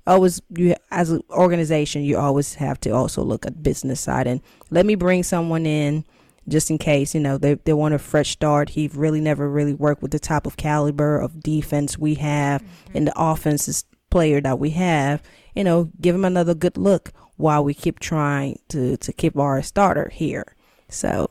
always 0.07 0.41
you 0.55 0.75
as 0.91 1.09
an 1.09 1.21
organization 1.29 2.03
you 2.03 2.17
always 2.17 2.55
have 2.55 2.79
to 2.81 2.91
also 2.91 3.23
look 3.23 3.45
at 3.45 3.63
business 3.63 3.99
side 3.99 4.27
and 4.27 4.41
let 4.69 4.85
me 4.85 4.95
bring 4.95 5.23
someone 5.23 5.65
in 5.65 6.05
just 6.47 6.69
in 6.69 6.77
case 6.77 7.13
you 7.15 7.21
know 7.21 7.37
they 7.37 7.55
they 7.55 7.73
want 7.73 7.93
a 7.93 7.99
fresh 7.99 8.31
start. 8.31 8.69
He 8.69 8.89
really 8.93 9.21
never 9.21 9.49
really 9.49 9.73
worked 9.73 10.01
with 10.01 10.11
the 10.11 10.19
type 10.19 10.45
of 10.45 10.57
caliber 10.57 11.19
of 11.19 11.41
defense 11.41 11.97
we 11.97 12.15
have 12.15 12.61
mm-hmm. 12.61 12.97
and 12.97 13.07
the 13.07 13.13
offenses 13.15 13.85
player 14.09 14.41
that 14.41 14.59
we 14.59 14.71
have. 14.71 15.21
You 15.55 15.63
know, 15.63 15.89
give 16.01 16.15
him 16.15 16.25
another 16.25 16.53
good 16.53 16.77
look 16.77 17.11
while 17.37 17.63
we 17.63 17.73
keep 17.73 17.99
trying 17.99 18.59
to 18.69 18.97
to 18.97 19.13
keep 19.13 19.37
our 19.37 19.61
starter 19.61 20.09
here. 20.09 20.55
So 20.89 21.27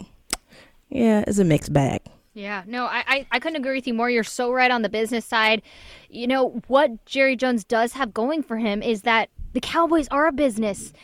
yeah, 0.88 1.24
it's 1.26 1.38
a 1.38 1.44
mixed 1.44 1.72
bag. 1.72 2.02
Yeah, 2.34 2.62
no, 2.66 2.86
I, 2.86 3.04
I, 3.06 3.26
I 3.32 3.38
couldn't 3.40 3.56
agree 3.56 3.76
with 3.76 3.86
you 3.86 3.92
more. 3.92 4.08
You're 4.08 4.24
so 4.24 4.52
right 4.52 4.70
on 4.70 4.80
the 4.80 4.88
business 4.88 5.26
side. 5.26 5.60
You 6.08 6.26
know, 6.26 6.62
what 6.66 7.04
Jerry 7.04 7.36
Jones 7.36 7.62
does 7.62 7.92
have 7.92 8.14
going 8.14 8.42
for 8.42 8.56
him 8.56 8.82
is 8.82 9.02
that 9.02 9.28
the 9.52 9.60
Cowboys 9.60 10.08
are 10.08 10.26
a 10.26 10.32
business. 10.32 10.94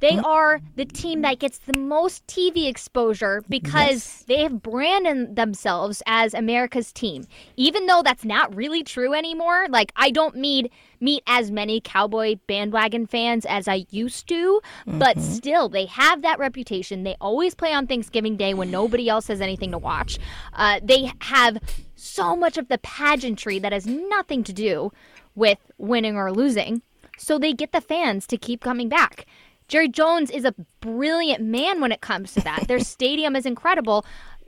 They 0.00 0.18
are 0.18 0.60
the 0.76 0.84
team 0.84 1.22
that 1.22 1.38
gets 1.38 1.58
the 1.58 1.72
most 1.72 2.26
TV 2.26 2.68
exposure 2.68 3.42
because 3.48 4.24
they 4.28 4.42
have 4.42 4.62
branded 4.62 5.36
themselves 5.36 6.02
as 6.06 6.34
America's 6.34 6.92
team. 6.92 7.24
Even 7.56 7.86
though 7.86 8.02
that's 8.02 8.24
not 8.24 8.54
really 8.54 8.82
true 8.82 9.14
anymore, 9.14 9.66
like 9.68 9.92
I 9.96 10.10
don't 10.10 10.36
meet 10.36 10.72
meet 11.00 11.22
as 11.26 11.50
many 11.50 11.80
cowboy 11.80 12.36
bandwagon 12.48 13.06
fans 13.06 13.46
as 13.46 13.68
I 13.68 13.86
used 13.90 14.28
to, 14.28 14.60
but 14.86 15.20
still 15.20 15.68
they 15.68 15.86
have 15.86 16.22
that 16.22 16.38
reputation. 16.38 17.04
They 17.04 17.16
always 17.20 17.54
play 17.54 17.72
on 17.72 17.86
Thanksgiving 17.86 18.36
Day 18.36 18.52
when 18.54 18.70
nobody 18.70 19.08
else 19.08 19.28
has 19.28 19.40
anything 19.40 19.70
to 19.72 19.78
watch. 19.78 20.18
Uh, 20.54 20.80
they 20.82 21.12
have 21.20 21.58
so 21.94 22.34
much 22.34 22.58
of 22.58 22.68
the 22.68 22.78
pageantry 22.78 23.58
that 23.60 23.72
has 23.72 23.86
nothing 23.86 24.42
to 24.44 24.52
do 24.52 24.92
with 25.34 25.58
winning 25.78 26.16
or 26.16 26.32
losing. 26.32 26.82
So 27.16 27.38
they 27.38 27.52
get 27.52 27.72
the 27.72 27.80
fans 27.80 28.26
to 28.28 28.36
keep 28.36 28.60
coming 28.60 28.88
back. 28.88 29.26
Jerry 29.68 29.88
Jones 29.88 30.30
is 30.30 30.44
a 30.44 30.54
brilliant 30.80 31.42
man 31.42 31.80
when 31.80 31.92
it 31.92 32.00
comes 32.00 32.32
to 32.34 32.40
that. 32.40 32.66
Their 32.66 32.80
stadium 32.96 33.36
is 33.36 33.46
incredible. 33.46 34.04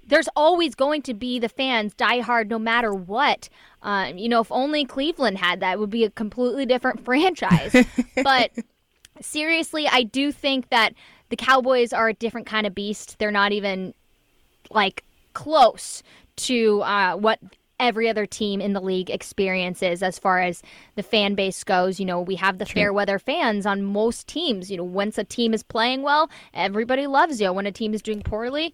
There's 0.06 0.28
always 0.34 0.74
going 0.74 1.02
to 1.02 1.14
be 1.14 1.38
the 1.38 1.48
fans 1.48 1.94
die 1.94 2.20
hard 2.20 2.48
no 2.48 2.58
matter 2.58 2.92
what. 2.92 3.48
Um, 3.82 4.18
you 4.18 4.28
know, 4.28 4.40
if 4.40 4.50
only 4.50 4.84
Cleveland 4.84 5.38
had 5.38 5.60
that, 5.60 5.74
it 5.74 5.78
would 5.78 5.90
be 5.90 6.04
a 6.04 6.10
completely 6.10 6.66
different 6.66 7.04
franchise. 7.04 7.74
but 8.22 8.50
seriously, 9.20 9.86
I 9.86 10.02
do 10.02 10.32
think 10.32 10.70
that 10.70 10.94
the 11.28 11.36
Cowboys 11.36 11.92
are 11.92 12.08
a 12.08 12.14
different 12.14 12.46
kind 12.46 12.66
of 12.66 12.74
beast. 12.74 13.18
They're 13.18 13.30
not 13.30 13.52
even 13.52 13.94
like 14.70 15.04
close 15.32 16.02
to 16.36 16.82
uh, 16.82 17.16
what 17.16 17.38
every 17.80 18.08
other 18.08 18.26
team 18.26 18.60
in 18.60 18.74
the 18.74 18.80
league 18.80 19.10
experiences 19.10 20.02
as 20.02 20.18
far 20.18 20.40
as 20.40 20.62
the 20.94 21.02
fan 21.02 21.34
base 21.34 21.64
goes. 21.64 21.98
You 21.98 22.06
know, 22.06 22.20
we 22.20 22.36
have 22.36 22.58
the 22.58 22.66
fair 22.66 22.92
weather 22.92 23.18
fans 23.18 23.66
on 23.66 23.82
most 23.82 24.28
teams. 24.28 24.70
You 24.70 24.76
know, 24.76 24.84
once 24.84 25.18
a 25.18 25.24
team 25.24 25.52
is 25.52 25.64
playing 25.64 26.02
well, 26.02 26.30
everybody 26.54 27.06
loves 27.06 27.40
you. 27.40 27.52
When 27.52 27.66
a 27.66 27.72
team 27.72 27.94
is 27.94 28.02
doing 28.02 28.22
poorly, 28.22 28.72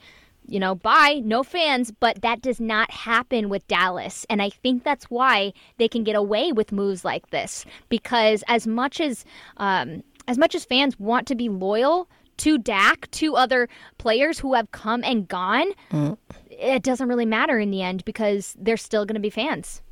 you 0.48 0.60
know, 0.60 0.74
bye, 0.74 1.22
no 1.24 1.42
fans. 1.42 1.90
But 1.90 2.22
that 2.22 2.42
does 2.42 2.60
not 2.60 2.90
happen 2.90 3.48
with 3.48 3.66
Dallas. 3.68 4.26
And 4.28 4.42
I 4.42 4.50
think 4.50 4.84
that's 4.84 5.06
why 5.06 5.52
they 5.78 5.88
can 5.88 6.04
get 6.04 6.16
away 6.16 6.52
with 6.52 6.72
moves 6.72 7.04
like 7.04 7.30
this. 7.30 7.64
Because 7.88 8.44
as 8.48 8.66
much 8.66 9.00
as 9.00 9.24
um, 9.56 10.02
as 10.28 10.38
much 10.38 10.54
as 10.54 10.64
fans 10.64 10.98
want 10.98 11.26
to 11.28 11.34
be 11.34 11.48
loyal 11.48 12.08
to 12.38 12.58
Dak, 12.58 13.10
to 13.12 13.36
other 13.36 13.68
players 13.98 14.38
who 14.38 14.54
have 14.54 14.70
come 14.70 15.02
and 15.04 15.28
gone, 15.28 15.72
mm. 15.90 16.16
it 16.50 16.82
doesn't 16.82 17.08
really 17.08 17.26
matter 17.26 17.58
in 17.58 17.70
the 17.70 17.82
end 17.82 18.04
because 18.04 18.54
they're 18.58 18.76
still 18.76 19.04
going 19.04 19.14
to 19.14 19.20
be 19.20 19.30
fans 19.30 19.82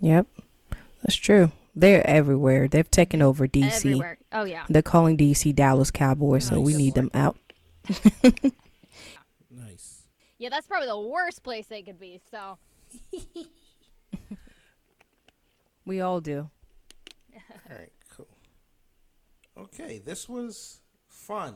Yep, 0.00 0.26
that's 1.02 1.16
true. 1.16 1.50
They're 1.74 2.06
everywhere. 2.06 2.68
They've 2.68 2.90
taken 2.90 3.20
over 3.20 3.48
DC. 3.48 3.72
everywhere. 3.72 4.18
Oh 4.32 4.44
yeah. 4.44 4.64
They're 4.68 4.80
calling 4.82 5.16
DC 5.16 5.54
Dallas 5.54 5.90
Cowboys, 5.90 6.46
so 6.46 6.60
we 6.60 6.74
need 6.74 6.94
them 6.94 7.10
out. 7.14 7.36
Nice. 9.50 10.02
Yeah, 10.38 10.50
that's 10.50 10.66
probably 10.66 10.88
the 10.88 11.00
worst 11.00 11.42
place 11.42 11.66
they 11.66 11.82
could 11.82 11.98
be. 11.98 12.20
So 12.30 12.58
We 15.88 16.02
all 16.02 16.20
do. 16.20 16.50
All 17.34 17.76
right, 17.76 17.92
cool. 18.14 18.28
Okay, 19.56 19.98
this 20.04 20.28
was 20.28 20.80
fun. 21.08 21.54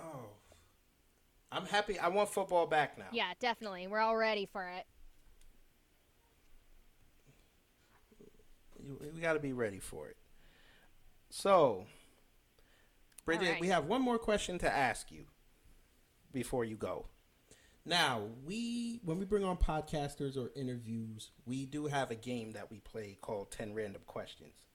Oh, 0.00 0.26
I'm 1.52 1.66
happy. 1.66 1.98
I 1.98 2.08
want 2.08 2.28
football 2.28 2.66
back 2.66 2.98
now. 2.98 3.06
yeah, 3.12 3.32
definitely, 3.40 3.86
we're 3.86 3.98
all 3.98 4.16
ready 4.16 4.46
for 4.46 4.68
it. 4.68 4.86
We 9.14 9.20
got 9.20 9.34
to 9.34 9.40
be 9.40 9.52
ready 9.52 9.78
for 9.78 10.08
it. 10.08 10.16
So, 11.28 11.86
Bridget, 13.24 13.50
right. 13.50 13.60
we 13.60 13.68
have 13.68 13.86
one 13.86 14.02
more 14.02 14.18
question 14.18 14.58
to 14.58 14.72
ask 14.72 15.12
you 15.12 15.26
before 16.32 16.64
you 16.64 16.76
go. 16.76 17.06
Now, 17.84 18.22
we 18.44 19.00
when 19.04 19.18
we 19.18 19.24
bring 19.24 19.44
on 19.44 19.56
podcasters 19.56 20.36
or 20.36 20.50
interviews, 20.54 21.30
we 21.46 21.66
do 21.66 21.86
have 21.86 22.10
a 22.10 22.14
game 22.14 22.52
that 22.52 22.70
we 22.70 22.80
play 22.80 23.16
called 23.20 23.50
10 23.50 23.74
random 23.74 24.02
questions. 24.06 24.66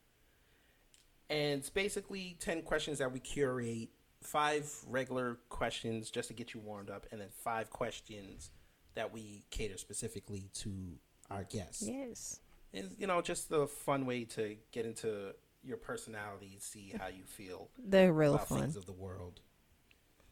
And 1.30 1.60
it's 1.60 1.70
basically 1.70 2.38
10 2.40 2.64
questions 2.64 3.00
that 3.00 3.12
we 3.12 3.20
curate 3.20 3.90
five 4.26 4.72
regular 4.88 5.38
questions 5.50 6.10
just 6.10 6.28
to 6.30 6.34
get 6.34 6.54
you 6.54 6.60
warmed 6.60 6.90
up, 6.90 7.06
and 7.12 7.22
then 7.22 7.30
five 7.44 7.70
questions 7.70 8.52
that 8.96 9.14
we 9.14 9.44
cater 9.52 9.78
specifically 9.78 10.50
to 10.54 10.72
our 11.30 11.44
guests. 11.44 11.84
Yes. 11.88 12.40
And 12.74 12.92
you 12.98 13.08
know, 13.08 13.22
just 13.22 13.50
the 13.50 13.68
fun 13.68 14.06
way 14.06 14.26
to 14.26 14.56
get 14.72 14.86
into 14.86 15.34
your 15.64 15.78
personality, 15.78 16.58
see 16.60 16.94
how 17.00 17.08
you 17.08 17.24
feel 17.26 17.70
They're 17.78 18.14
real 18.14 18.36
about 18.36 18.50
fun. 18.50 18.62
things 18.62 18.76
of 18.76 18.86
the 18.86 18.94
world. 18.94 19.42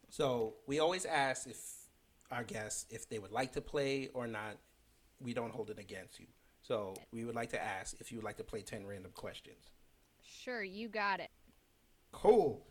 So 0.10 0.56
we 0.68 0.80
always 0.80 1.06
ask 1.06 1.48
if 1.48 1.60
our 2.32 2.44
guests 2.44 2.86
if 2.90 3.10
they 3.10 3.20
would 3.20 3.32
like 3.32 3.54
to 3.54 3.62
play 3.62 4.10
or 4.14 4.28
not. 4.28 4.58
We 5.20 5.34
don't 5.34 5.52
hold 5.54 5.70
it 5.70 5.80
against 5.80 6.20
you. 6.20 6.26
So 6.62 6.96
we 7.12 7.24
would 7.24 7.36
like 7.36 7.52
to 7.52 7.64
ask 7.64 7.96
if 8.02 8.12
you 8.12 8.18
would 8.18 8.26
like 8.26 8.38
to 8.38 8.44
play 8.44 8.62
ten 8.62 8.86
random 8.86 9.12
questions. 9.16 9.72
Sure, 10.22 10.64
you 10.64 10.90
got 10.90 11.20
it. 11.20 11.30
Cool. 12.12 12.66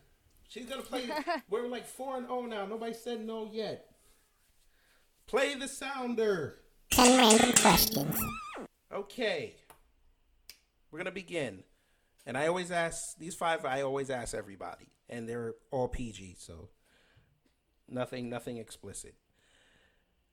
She's 0.52 0.66
gonna 0.66 0.82
play. 0.82 1.08
we're 1.50 1.66
like 1.66 1.86
four 1.86 2.18
and 2.18 2.26
oh 2.28 2.44
now. 2.44 2.66
Nobody 2.66 2.92
said 2.92 3.24
no 3.24 3.48
yet. 3.50 3.86
Play 5.26 5.54
the 5.54 5.66
sounder. 5.66 6.58
Ten 6.90 7.18
random 7.18 7.52
questions. 7.52 8.20
Okay. 8.92 9.54
We're 10.90 10.98
gonna 10.98 11.10
begin. 11.10 11.62
And 12.26 12.36
I 12.36 12.48
always 12.48 12.70
ask 12.70 12.98
these 13.18 13.34
five 13.34 13.64
I 13.64 13.80
always 13.80 14.10
ask 14.10 14.34
everybody. 14.34 14.88
And 15.08 15.26
they're 15.26 15.54
all 15.70 15.88
PG, 15.88 16.36
so 16.38 16.68
nothing 17.88 18.28
nothing 18.28 18.58
explicit. 18.58 19.14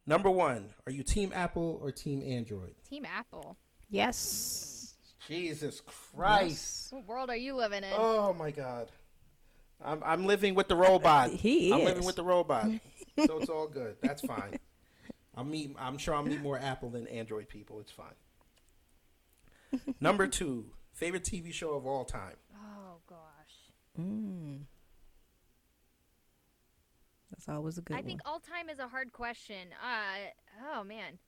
Number 0.06 0.30
one, 0.30 0.74
are 0.86 0.92
you 0.92 1.04
team 1.04 1.32
Apple 1.34 1.80
or 1.82 1.94
team 1.94 2.22
Android? 2.26 2.76
Team 2.90 3.06
Apple. 3.06 3.56
Yes. 3.90 4.96
Jesus 5.30 5.82
Christ. 5.82 6.92
What 6.92 7.08
world 7.08 7.30
are 7.30 7.38
you 7.38 7.56
living 7.56 7.84
in? 7.84 7.94
Oh 7.94 8.34
my 8.34 8.52
god. 8.52 8.92
I'm 9.84 10.02
I'm 10.04 10.26
living 10.26 10.56
with 10.56 10.68
the 10.68 10.76
robot. 10.76 11.30
He 11.34 11.68
is. 11.68 11.74
I'm 11.74 11.84
living 11.86 12.06
with 12.06 12.16
the 12.16 12.24
robot. 12.24 12.66
so 13.26 13.40
it's 13.40 13.50
all 13.50 13.68
good. 13.68 13.96
That's 14.02 14.22
fine. 14.22 14.60
I'll 15.36 15.44
meet 15.46 15.76
I'm 15.80 15.98
sure 15.98 16.14
I'll 16.16 16.24
meet 16.24 16.42
more 16.42 16.58
Apple 16.60 16.90
than 16.90 17.08
Android 17.08 17.48
people. 17.50 17.80
It's 17.80 17.92
fine. 17.92 18.14
Number 20.02 20.28
two, 20.28 20.66
favorite 20.94 21.24
TV 21.24 21.54
show 21.54 21.74
of 21.76 21.86
all 21.86 22.04
time. 22.06 22.36
Oh 22.56 22.98
gosh. 23.08 24.00
Mm. 24.00 24.62
That's 27.32 27.48
always 27.48 27.78
a 27.78 27.82
good 27.82 27.94
I 27.94 27.98
one. 27.98 28.06
think 28.06 28.22
all 28.26 28.40
time 28.40 28.70
is 28.70 28.80
a 28.80 28.88
hard 28.88 29.14
question. 29.14 29.70
Uh 29.82 30.76
oh 30.76 30.84
man. 30.84 31.20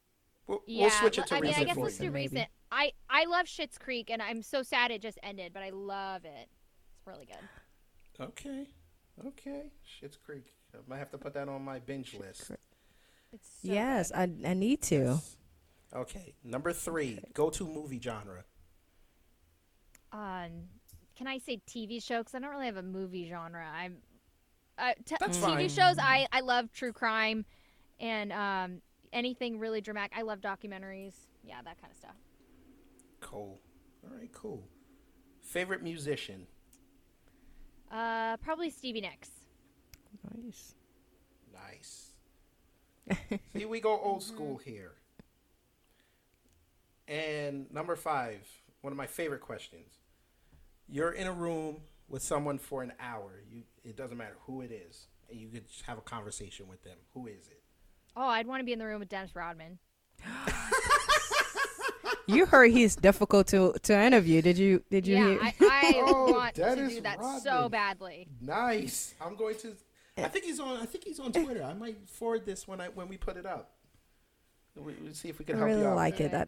We'll, 0.48 0.62
Yeah, 0.66 0.82
we'll 0.82 0.90
switch 0.92 1.18
it 1.20 1.28
to 1.28 1.36
I 1.36 1.42
mean, 1.42 1.54
I 1.56 1.64
guess 1.64 1.76
for 1.76 1.84
let's 1.84 2.00
you. 2.00 2.08
do 2.08 2.12
maybe. 2.12 2.34
recent. 2.36 2.50
I 2.72 2.92
I 3.10 3.26
love 3.26 3.46
Schitt's 3.46 3.78
Creek, 3.78 4.10
and 4.10 4.22
I'm 4.22 4.42
so 4.42 4.64
sad 4.64 4.92
it 4.92 5.02
just 5.02 5.20
ended, 5.24 5.54
but 5.54 5.62
I 5.64 5.70
love 5.70 6.26
it. 6.26 6.50
It's 6.98 7.08
really 7.08 7.26
good. 7.26 7.38
Okay. 8.22 8.68
Okay. 9.26 9.72
Schitt's 9.86 10.18
Creek. 10.18 10.54
I 10.74 10.78
might 10.88 10.98
have 11.00 11.12
to 11.12 11.18
put 11.18 11.34
that 11.34 11.50
on 11.50 11.64
my 11.64 11.80
binge 11.80 12.14
list. 12.14 12.48
Creek. 12.48 12.60
It's 13.34 13.48
so 13.64 13.72
yes, 13.72 14.12
good. 14.12 14.42
I 14.46 14.52
I 14.52 14.54
need 14.54 14.82
to. 14.84 15.20
Okay. 15.94 16.34
Number 16.44 16.72
three, 16.74 17.20
go 17.34 17.50
to 17.50 17.68
movie 17.68 18.00
genre. 18.02 18.44
Um, 20.12 20.68
can 21.16 21.28
I 21.28 21.38
say 21.38 21.62
TV 21.68 22.04
show? 22.04 22.20
Because 22.20 22.36
I 22.36 22.40
don't 22.40 22.50
really 22.50 22.66
have 22.66 22.78
a 22.78 22.84
movie 22.84 23.28
genre. 23.30 23.66
I'm 23.66 23.98
uh, 24.78 24.94
t- 25.06 25.16
That's 25.20 25.38
TV 25.38 25.42
fine. 25.42 25.70
shows. 25.70 25.98
I 26.00 26.28
I 26.32 26.42
love 26.42 26.72
true 26.72 26.94
crime, 26.94 27.46
and 28.00 28.32
um 28.32 28.82
anything 29.14 29.60
really 29.60 29.82
dramatic. 29.82 30.14
I 30.16 30.22
love 30.24 30.40
documentaries. 30.42 31.14
Yeah, 31.44 31.62
that 31.64 31.80
kind 31.82 31.92
of 31.92 31.98
stuff. 31.98 32.16
Cool. 33.20 33.60
All 34.04 34.18
right, 34.18 34.32
cool. 34.34 34.64
Favorite 35.42 35.84
musician. 35.84 36.48
Uh, 37.92 38.38
probably 38.38 38.70
Stevie 38.70 39.02
Nicks. 39.02 39.30
Nice. 40.44 40.76
Nice. 41.54 42.12
See, 43.54 43.66
we 43.66 43.80
go 43.82 44.00
old 44.02 44.24
school 44.24 44.58
here. 44.58 44.94
And 47.08 47.72
number 47.74 47.96
five, 47.96 48.40
one 48.82 48.94
of 48.94 48.98
my 48.98 49.08
favorite 49.08 49.42
questions. 49.42 50.00
You're 50.88 51.12
in 51.12 51.28
a 51.28 51.34
room 51.34 51.82
with 52.08 52.24
someone 52.24 52.58
for 52.58 52.84
an 52.84 52.94
hour. 53.00 53.42
You 53.50 53.64
it 53.84 53.98
doesn't 53.98 54.18
matter 54.18 54.38
who 54.46 54.62
it 54.62 54.72
is, 54.72 55.08
and 55.30 55.40
you 55.40 55.50
could 55.50 55.68
just 55.68 55.84
have 55.84 55.98
a 55.98 56.02
conversation 56.02 56.68
with 56.68 56.84
them. 56.84 56.98
Who 57.14 57.28
is 57.28 57.48
it? 57.48 57.62
Oh, 58.16 58.28
I'd 58.28 58.48
want 58.48 58.62
to 58.62 58.66
be 58.66 58.74
in 58.74 58.80
the 58.80 58.86
room 58.86 59.00
with 59.00 59.10
Dennis 59.10 59.36
Rodman. 59.36 59.80
You 62.28 62.46
heard 62.46 62.72
he's 62.72 62.96
difficult 62.96 63.48
to 63.48 63.74
to 63.84 64.00
interview. 64.00 64.42
Did 64.42 64.58
you 64.58 64.84
did 64.90 65.08
you 65.08 65.16
yeah, 65.16 65.26
hear? 65.26 65.40
I, 65.42 65.54
I 65.60 65.94
Oh, 66.06 66.32
want 66.32 66.56
to 66.56 66.76
do 66.76 67.02
that 67.02 67.20
so 67.44 67.68
badly. 67.70 68.28
Nice. 68.40 69.16
I'm 69.20 69.36
going 69.36 69.56
to. 69.58 69.76
I 70.18 70.28
think 70.28 70.46
he's 70.46 70.60
on. 70.60 70.78
I 70.82 70.86
think 70.86 71.04
he's 71.04 71.20
on 71.20 71.32
eh. 71.36 71.44
Twitter. 71.44 71.64
I 71.64 71.74
might 71.74 72.08
forward 72.10 72.46
this 72.46 72.68
when 72.68 72.80
I 72.80 72.90
when 72.90 73.08
we 73.08 73.18
put 73.18 73.38
it 73.38 73.46
up. 73.46 73.72
We, 74.76 74.94
we'll 75.02 75.14
see 75.14 75.30
if 75.30 75.40
we 75.40 75.46
I 75.46 75.48
can 75.48 75.58
help 75.58 75.68
really 75.68 75.82
you 75.82 75.88
out. 75.88 75.96
like 75.96 76.20
it. 76.22 76.34
I, 76.34 76.46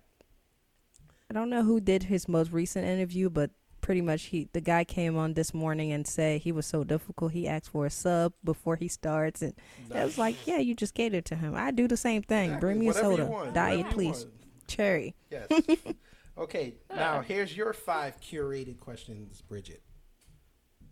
I 1.29 1.33
don't 1.33 1.49
know 1.49 1.63
who 1.63 1.81
did 1.81 2.03
his 2.03 2.27
most 2.27 2.51
recent 2.51 2.85
interview, 2.85 3.29
but 3.29 3.51
pretty 3.81 4.01
much 4.01 4.23
he 4.23 4.47
the 4.53 4.61
guy 4.61 4.83
came 4.83 5.17
on 5.17 5.33
this 5.33 5.53
morning 5.53 5.91
and 5.91 6.07
said 6.07 6.41
he 6.41 6.51
was 6.51 6.65
so 6.65 6.83
difficult. 6.83 7.33
He 7.33 7.47
asked 7.47 7.69
for 7.69 7.85
a 7.85 7.89
sub 7.89 8.33
before 8.43 8.75
he 8.77 8.87
starts, 8.87 9.41
and 9.41 9.53
I 9.93 10.05
was 10.05 10.17
like, 10.17 10.47
yeah, 10.47 10.57
you 10.57 10.73
just 10.75 10.93
catered 10.93 11.25
to 11.25 11.35
him. 11.35 11.53
I 11.55 11.71
do 11.71 11.87
the 11.87 11.97
same 11.97 12.21
thing. 12.23 12.45
Exactly. 12.45 12.67
Bring 12.67 12.79
me 12.79 12.85
a 12.87 12.89
Whatever 12.89 13.11
you 13.11 13.17
soda, 13.17 13.51
diet, 13.53 13.89
please, 13.89 14.25
want. 14.25 14.42
Cherry. 14.67 15.15
Yes. 15.29 15.47
okay. 16.37 16.75
Now 16.93 17.21
here's 17.21 17.55
your 17.55 17.73
five 17.73 18.19
curated 18.21 18.79
questions, 18.79 19.41
Bridget. 19.41 19.81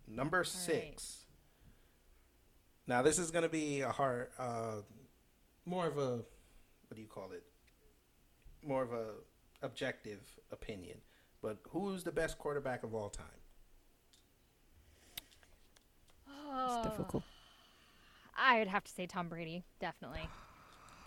Number 0.07 0.43
six. 0.43 1.25
Now 2.87 3.01
this 3.01 3.19
is 3.19 3.31
going 3.31 3.43
to 3.43 3.49
be 3.49 3.81
a 3.81 3.89
hard, 3.89 4.29
uh, 4.37 4.81
more 5.65 5.87
of 5.87 5.97
a, 5.97 6.17
what 6.17 6.95
do 6.95 7.01
you 7.01 7.07
call 7.07 7.31
it? 7.31 7.43
More 8.65 8.83
of 8.83 8.91
a 8.91 9.11
objective 9.61 10.19
opinion. 10.51 10.97
But 11.41 11.57
who's 11.69 12.03
the 12.03 12.11
best 12.11 12.37
quarterback 12.37 12.83
of 12.83 12.93
all 12.93 13.09
time? 13.09 13.25
Oh, 16.29 16.81
It's 16.83 16.89
difficult. 16.89 17.23
I 18.37 18.59
would 18.59 18.67
have 18.67 18.83
to 18.83 18.91
say 18.91 19.05
Tom 19.05 19.29
Brady, 19.29 19.63
definitely. 19.79 20.27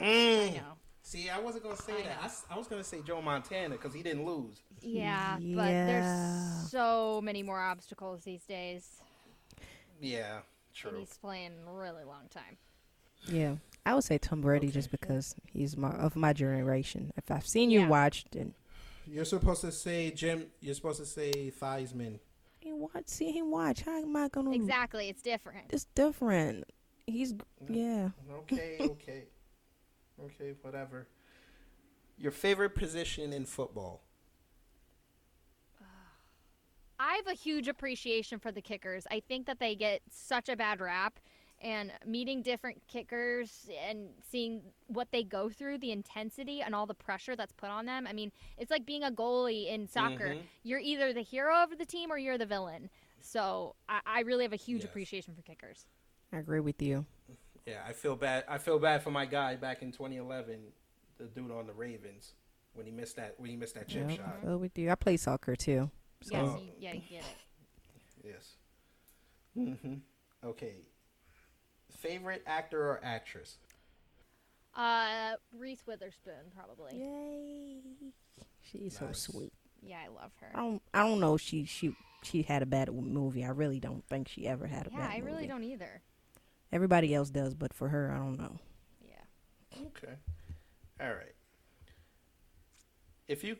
Mm. 0.00 0.52
I 0.52 0.56
know. 0.56 0.72
See, 1.06 1.28
I 1.28 1.38
wasn't 1.38 1.64
going 1.64 1.76
to 1.76 1.82
say 1.82 1.92
I 1.92 2.02
that. 2.02 2.18
I, 2.20 2.22
I, 2.22 2.26
s- 2.26 2.44
I 2.50 2.56
was 2.58 2.66
going 2.66 2.82
to 2.82 2.88
say 2.88 3.02
Joe 3.06 3.20
Montana 3.20 3.74
because 3.76 3.92
he 3.92 4.02
didn't 4.02 4.24
lose. 4.24 4.62
Yeah, 4.80 5.36
but 5.38 5.66
there's 5.68 6.70
so 6.70 7.20
many 7.22 7.42
more 7.42 7.60
obstacles 7.60 8.22
these 8.24 8.42
days. 8.44 8.88
Yeah, 10.00 10.36
And 10.36 10.42
true. 10.74 10.98
he's 10.98 11.16
playing 11.18 11.52
a 11.68 11.72
really 11.72 12.04
long 12.04 12.28
time. 12.30 12.56
Yeah, 13.28 13.56
I 13.84 13.94
would 13.94 14.04
say 14.04 14.16
Tom 14.18 14.40
Brady 14.40 14.68
just 14.68 14.90
because 14.90 15.34
he's 15.52 15.76
my 15.76 15.90
of 15.90 16.16
my 16.16 16.32
generation. 16.32 17.12
If 17.16 17.30
I've 17.30 17.46
seen 17.46 17.70
you 17.70 17.80
Yeah. 17.80 17.88
watch, 17.88 18.24
then 18.32 18.54
You're 19.06 19.24
supposed 19.26 19.60
to 19.60 19.72
say 19.72 20.10
Jim. 20.10 20.46
You're 20.60 20.74
supposed 20.74 21.00
to 21.00 21.06
say 21.06 21.52
Theismann. 21.60 22.18
I 22.64 22.68
ain't 22.68 22.76
watch, 22.78 23.04
see 23.06 23.30
him 23.30 23.50
watch. 23.50 23.82
How 23.82 23.98
am 24.02 24.16
I 24.16 24.28
gonna? 24.28 24.52
Exactly, 24.52 25.08
it's 25.10 25.20
different. 25.22 25.66
It's 25.70 25.84
different. 25.94 26.64
He's 27.06 27.32
mm. 27.34 27.44
yeah. 27.68 28.08
Okay, 28.40 28.78
okay. 28.80 29.24
Okay, 30.20 30.54
whatever. 30.62 31.06
Your 32.16 32.32
favorite 32.32 32.74
position 32.74 33.32
in 33.32 33.44
football? 33.46 34.02
I 36.98 37.14
have 37.14 37.26
a 37.26 37.34
huge 37.34 37.68
appreciation 37.68 38.38
for 38.38 38.52
the 38.52 38.62
kickers. 38.62 39.06
I 39.10 39.20
think 39.20 39.46
that 39.46 39.58
they 39.58 39.74
get 39.74 40.02
such 40.10 40.48
a 40.48 40.56
bad 40.56 40.80
rap, 40.80 41.18
and 41.60 41.92
meeting 42.04 42.42
different 42.42 42.82
kickers 42.88 43.70
and 43.88 44.10
seeing 44.30 44.60
what 44.88 45.10
they 45.12 45.22
go 45.24 45.48
through, 45.48 45.78
the 45.78 45.92
intensity 45.92 46.60
and 46.60 46.74
all 46.74 46.84
the 46.84 46.94
pressure 46.94 47.36
that's 47.36 47.52
put 47.52 47.70
on 47.70 47.86
them. 47.86 48.06
I 48.06 48.12
mean, 48.12 48.32
it's 48.58 48.70
like 48.70 48.84
being 48.84 49.02
a 49.04 49.10
goalie 49.10 49.68
in 49.72 49.86
soccer. 49.86 50.36
Mhm. 50.36 50.48
You're 50.62 50.80
either 50.80 51.12
the 51.14 51.22
hero 51.22 51.62
of 51.62 51.78
the 51.78 51.86
team 51.86 52.10
or 52.12 52.18
you're 52.18 52.36
the 52.36 52.44
villain. 52.44 52.90
So 53.20 53.76
I, 53.88 54.00
I 54.04 54.20
really 54.20 54.44
have 54.44 54.52
a 54.52 54.56
huge 54.56 54.84
Yes. 54.84 54.84
appreciation 54.84 55.34
for 55.34 55.42
kickers. 55.42 55.86
I 56.32 56.38
agree 56.38 56.60
with 56.60 56.82
you. 56.82 57.06
Yeah, 57.66 57.80
I 57.86 57.92
feel 57.92 58.16
bad. 58.16 58.44
I 58.48 58.58
feel 58.58 58.78
bad 58.78 59.02
for 59.02 59.10
my 59.10 59.24
guy 59.26 59.56
back 59.56 59.82
in 59.82 59.90
2011, 59.90 60.58
the 61.18 61.24
dude 61.24 61.50
on 61.50 61.66
the 61.66 61.72
Ravens 61.72 62.34
when 62.74 62.86
he 62.86 62.92
missed 62.92 63.16
that 63.16 63.34
when 63.38 63.48
he 63.50 63.56
missed 63.56 63.74
that 63.74 63.88
chip 63.88 64.08
Yep, 64.10 64.18
shot. 64.18 64.36
I 64.42 64.44
feel 64.46 64.58
with 64.58 64.76
you. 64.78 64.90
I 64.90 64.94
play 64.96 65.16
soccer 65.16 65.56
too. 65.56 65.90
Yes, 66.30 66.42
Oh. 66.44 66.58
you, 66.62 66.72
yeah, 66.78 66.92
you 66.94 67.00
get 67.08 67.20
it. 67.22 68.24
Yes. 68.24 68.56
Mm-hmm. 69.56 69.94
Okay. 70.44 70.74
Favorite 71.98 72.42
actor 72.46 72.80
or 72.88 73.00
actress? 73.02 73.56
Uh, 74.76 75.34
Reese 75.56 75.86
Witherspoon, 75.86 76.50
probably. 76.54 76.98
Yay! 76.98 77.80
She's 78.62 78.98
so 78.98 79.12
sweet. 79.12 79.52
Yeah, 79.82 79.98
I 80.04 80.08
love 80.08 80.32
her. 80.40 80.50
I 80.54 80.58
don't. 80.60 80.82
I 80.92 81.02
don't 81.06 81.20
know. 81.20 81.34
if 81.36 81.40
She 81.42 81.64
she 81.64 81.94
she 82.22 82.42
had 82.42 82.62
a 82.62 82.66
bad 82.66 82.92
movie. 82.92 83.44
I 83.44 83.50
really 83.50 83.78
don't 83.78 84.04
think 84.08 84.28
she 84.28 84.46
ever 84.48 84.66
had 84.66 84.86
a 84.86 84.90
yeah, 84.90 84.98
bad 84.98 85.10
Yeah, 85.10 85.14
I 85.14 85.18
really 85.18 85.32
movie. 85.36 85.46
don't 85.48 85.64
either. 85.64 86.02
Everybody 86.74 87.14
else 87.14 87.30
does, 87.30 87.54
but 87.54 87.72
for 87.72 87.88
her, 87.88 88.10
I 88.10 88.18
don't 88.18 88.36
know. 88.36 88.58
Yeah. 89.06 89.86
Okay. 89.86 90.14
All 91.00 91.08
right. 91.14 91.34
If 93.28 93.44
you 93.44 93.58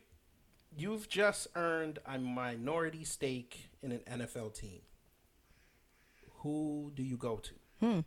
you've 0.77 1.09
just 1.09 1.47
earned 1.55 2.01
a 2.07 2.19
minority 2.19 3.05
stake 3.05 3.69
in 3.85 3.93
an 3.93 4.01
NFL 4.11 4.59
team, 4.59 4.81
who 6.39 6.91
do 6.97 7.05
you 7.05 7.17
go 7.17 7.37
to? 7.37 7.53
Hmm. 7.81 8.01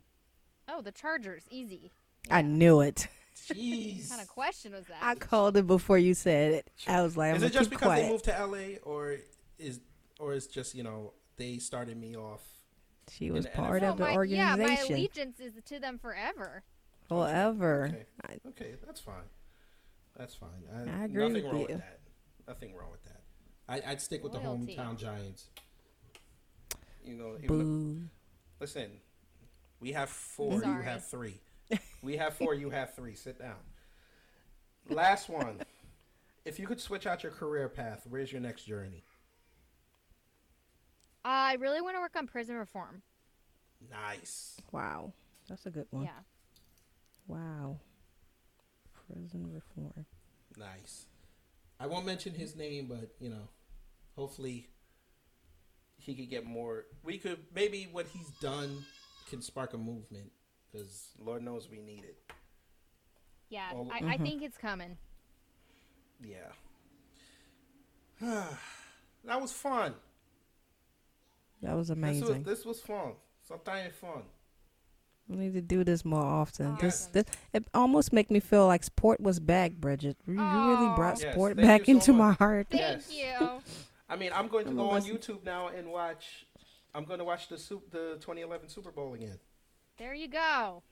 Oh, 0.68 0.82
the 0.82 0.92
Chargers, 0.92 1.44
easy. 1.50 1.90
I 2.30 2.42
knew 2.42 2.82
it. 2.82 3.08
Jeez. 3.50 4.02
What 4.02 4.08
kind 4.10 4.20
of 4.20 4.28
question 4.28 4.72
was 4.72 4.84
that? 4.88 4.98
I 5.00 5.14
called 5.14 5.56
it 5.56 5.66
before 5.66 5.96
you 5.96 6.12
said 6.12 6.52
it. 6.52 6.70
I 6.86 7.00
was 7.00 7.16
like, 7.16 7.30
I'm 7.30 7.36
is 7.36 7.44
it 7.44 7.52
just 7.54 7.70
keep 7.70 7.78
because 7.78 7.86
quiet. 7.86 8.02
they 8.02 8.08
moved 8.10 8.24
to 8.24 8.46
LA, 8.46 8.76
or 8.82 9.16
is 9.58 9.80
or 10.20 10.34
is 10.34 10.46
just 10.46 10.74
you 10.74 10.82
know 10.82 11.14
they 11.38 11.56
started 11.56 11.96
me 11.96 12.14
off? 12.14 12.42
She 13.10 13.30
was 13.30 13.44
the 13.44 13.50
part 13.50 13.82
of 13.82 13.96
the 13.98 14.04
my, 14.04 14.22
yeah, 14.24 14.56
my 14.56 14.62
organization 14.62 14.94
allegiance 14.94 15.40
is 15.40 15.52
to 15.66 15.78
them 15.80 15.98
forever. 15.98 16.62
forever. 17.08 17.90
Okay. 18.24 18.38
Okay, 18.48 18.74
that's 18.84 19.00
fine. 19.00 19.14
That's 20.16 20.34
fine. 20.34 20.50
I 20.74 21.04
agree 21.04 21.28
nothing 21.28 21.34
with 21.34 21.44
wrong 21.44 21.60
you. 21.60 21.66
with 21.68 21.78
that. 21.78 22.00
Nothing 22.46 22.74
wrong 22.74 22.90
with 22.90 23.04
that. 23.04 23.22
I, 23.68 23.92
I'd 23.92 24.00
stick 24.00 24.22
with 24.24 24.34
Loyalty. 24.34 24.74
the 24.74 24.82
hometown 24.82 24.98
Giants. 24.98 25.48
You 27.04 27.14
know, 27.14 27.36
even 27.42 27.58
though- 28.00 28.08
listen, 28.60 28.90
we 29.80 29.92
have 29.92 30.08
four. 30.10 30.54
You 30.54 30.80
have 30.82 31.06
three. 31.06 31.40
We 32.02 32.16
have 32.16 32.34
four. 32.34 32.54
You 32.54 32.70
have 32.70 32.94
three. 32.94 33.14
Sit 33.14 33.38
down. 33.38 33.56
Last 34.88 35.28
one. 35.28 35.60
If 36.44 36.58
you 36.58 36.66
could 36.66 36.80
switch 36.80 37.06
out 37.06 37.22
your 37.22 37.32
career 37.32 37.68
path, 37.68 38.06
where's 38.08 38.32
your 38.32 38.40
next 38.40 38.62
journey? 38.64 39.04
I 41.24 41.54
really 41.54 41.80
want 41.80 41.96
to 41.96 42.00
work 42.00 42.16
on 42.16 42.26
prison 42.26 42.56
reform. 42.56 43.02
Nice. 43.90 44.56
Wow, 44.72 45.12
that's 45.48 45.66
a 45.66 45.70
good 45.70 45.86
one. 45.90 46.04
Yeah. 46.04 46.20
Wow. 47.26 47.78
Prison 49.06 49.50
reform. 49.52 50.06
Nice. 50.56 51.06
I 51.80 51.86
won't 51.86 52.06
mention 52.06 52.34
his 52.34 52.56
name, 52.56 52.86
but 52.88 53.10
you 53.20 53.28
know, 53.28 53.48
hopefully 54.16 54.68
he 55.98 56.14
could 56.14 56.30
get 56.30 56.44
more. 56.44 56.86
We 57.04 57.18
could 57.18 57.38
maybe 57.54 57.88
what 57.90 58.06
he's 58.06 58.28
done 58.40 58.84
can 59.28 59.42
spark 59.42 59.74
a 59.74 59.78
movement 59.78 60.32
because 60.72 61.08
Lord 61.18 61.42
knows 61.42 61.68
we 61.70 61.80
need 61.80 62.04
it. 62.04 62.16
Yeah, 63.48 63.70
All- 63.72 63.90
I, 63.92 63.98
I 63.98 64.00
mm-hmm. 64.00 64.24
think 64.24 64.42
it's 64.42 64.58
coming. 64.58 64.96
Yeah. 66.22 66.52
that 69.24 69.40
was 69.40 69.52
fun. 69.52 69.94
That 71.62 71.74
was 71.76 71.88
This 71.88 71.96
amazing. 71.96 72.28
was 72.28 72.42
this 72.44 72.64
was 72.64 72.80
fun. 72.80 73.12
Sometimes 73.42 73.94
fun. 73.94 74.22
we 75.28 75.36
need 75.36 75.54
to 75.54 75.60
do 75.60 75.82
this 75.84 76.04
more 76.04 76.22
often. 76.22 76.76
Oh, 76.76 76.80
This, 76.80 77.06
this, 77.06 77.24
it 77.52 77.64
almost 77.74 78.12
make 78.12 78.30
me 78.30 78.40
feel 78.40 78.66
like 78.66 78.84
sport 78.84 79.20
was 79.20 79.40
back, 79.40 79.72
Bridget. 79.72 80.16
You, 80.26 80.34
you 80.34 80.40
really 80.40 80.94
brought 80.94 81.16
Aw. 81.16 81.24
Yes, 81.24 81.32
sport 81.34 81.56
back 81.56 81.86
so 81.86 81.92
into 81.92 82.12
my 82.12 82.32
heart. 82.32 82.68
Thank 82.70 82.80
Yes. 82.82 83.12
you. 83.12 83.48
I 84.08 84.16
mean, 84.16 84.30
I'm 84.34 84.48
going 84.48 84.64
to 84.64 84.70
I'm 84.70 84.76
go 84.76 84.84
a 84.84 84.88
on 84.88 84.94
listen- 85.02 85.16
YouTube 85.16 85.44
now 85.44 85.68
and 85.68 85.88
watch. 85.90 86.46
I'm 86.94 87.04
going 87.04 87.18
to 87.18 87.24
watch 87.24 87.48
the 87.48 87.58
soup, 87.58 87.90
the 87.90 88.14
2011 88.20 88.68
Super 88.68 88.90
Bowl 88.90 89.14
again. 89.14 89.38
There 89.98 90.14
you 90.14 90.28
go. 90.28 90.82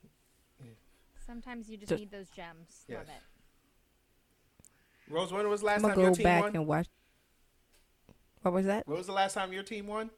Sometimes 1.27 1.69
you 1.71 1.77
just 1.77 1.89
Just- 1.91 2.01
need 2.01 2.11
those 2.11 2.29
gems. 2.31 2.85
Love 2.89 3.03
it. 3.03 3.23
Rose, 5.13 5.33
when 5.33 5.49
was 5.49 5.63
last 5.63 5.83
time 5.83 5.91
you 5.91 5.91
won? 5.91 5.91
I'm 5.91 5.95
time 5.95 5.95
gonna 5.97 6.03
your 6.07 6.11
go 6.11 6.17
team 6.17 6.25
back 6.25 6.43
won? 6.43 6.57
and 6.57 6.67
watch. 6.67 6.87
What 8.43 8.55
was 8.55 8.67
that? 8.67 8.87
When 8.87 8.97
was 8.99 9.07
the 9.07 9.13
last 9.13 9.35
time 9.35 9.53
your 9.53 9.63
team 9.63 9.87
won? 9.87 10.11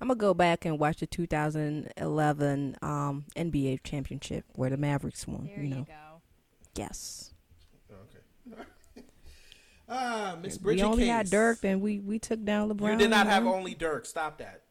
I'm 0.00 0.08
gonna 0.08 0.18
go 0.18 0.34
back 0.34 0.64
and 0.64 0.78
watch 0.78 0.98
the 0.98 1.06
2011 1.06 2.76
um, 2.82 3.24
NBA 3.36 3.82
championship 3.84 4.44
where 4.54 4.70
the 4.70 4.76
Mavericks 4.76 5.26
won. 5.26 5.46
There 5.46 5.62
you 5.62 5.68
you, 5.68 5.74
know, 5.76 5.84
go. 5.84 6.22
yes. 6.76 7.32
Okay. 7.90 8.62
ah, 9.88 10.36
Miss 10.42 10.58
we 10.58 10.62
Bridget 10.62 10.84
only 10.84 11.06
had 11.06 11.30
Dirk, 11.30 11.64
and 11.64 11.80
we 11.80 12.00
we 12.00 12.18
took 12.18 12.44
down 12.44 12.70
LeBron. 12.70 12.92
You 12.92 12.98
did 12.98 13.10
not 13.10 13.26
have 13.26 13.46
only 13.46 13.74
Dirk. 13.74 14.06
Stop 14.06 14.38
that. 14.38 14.62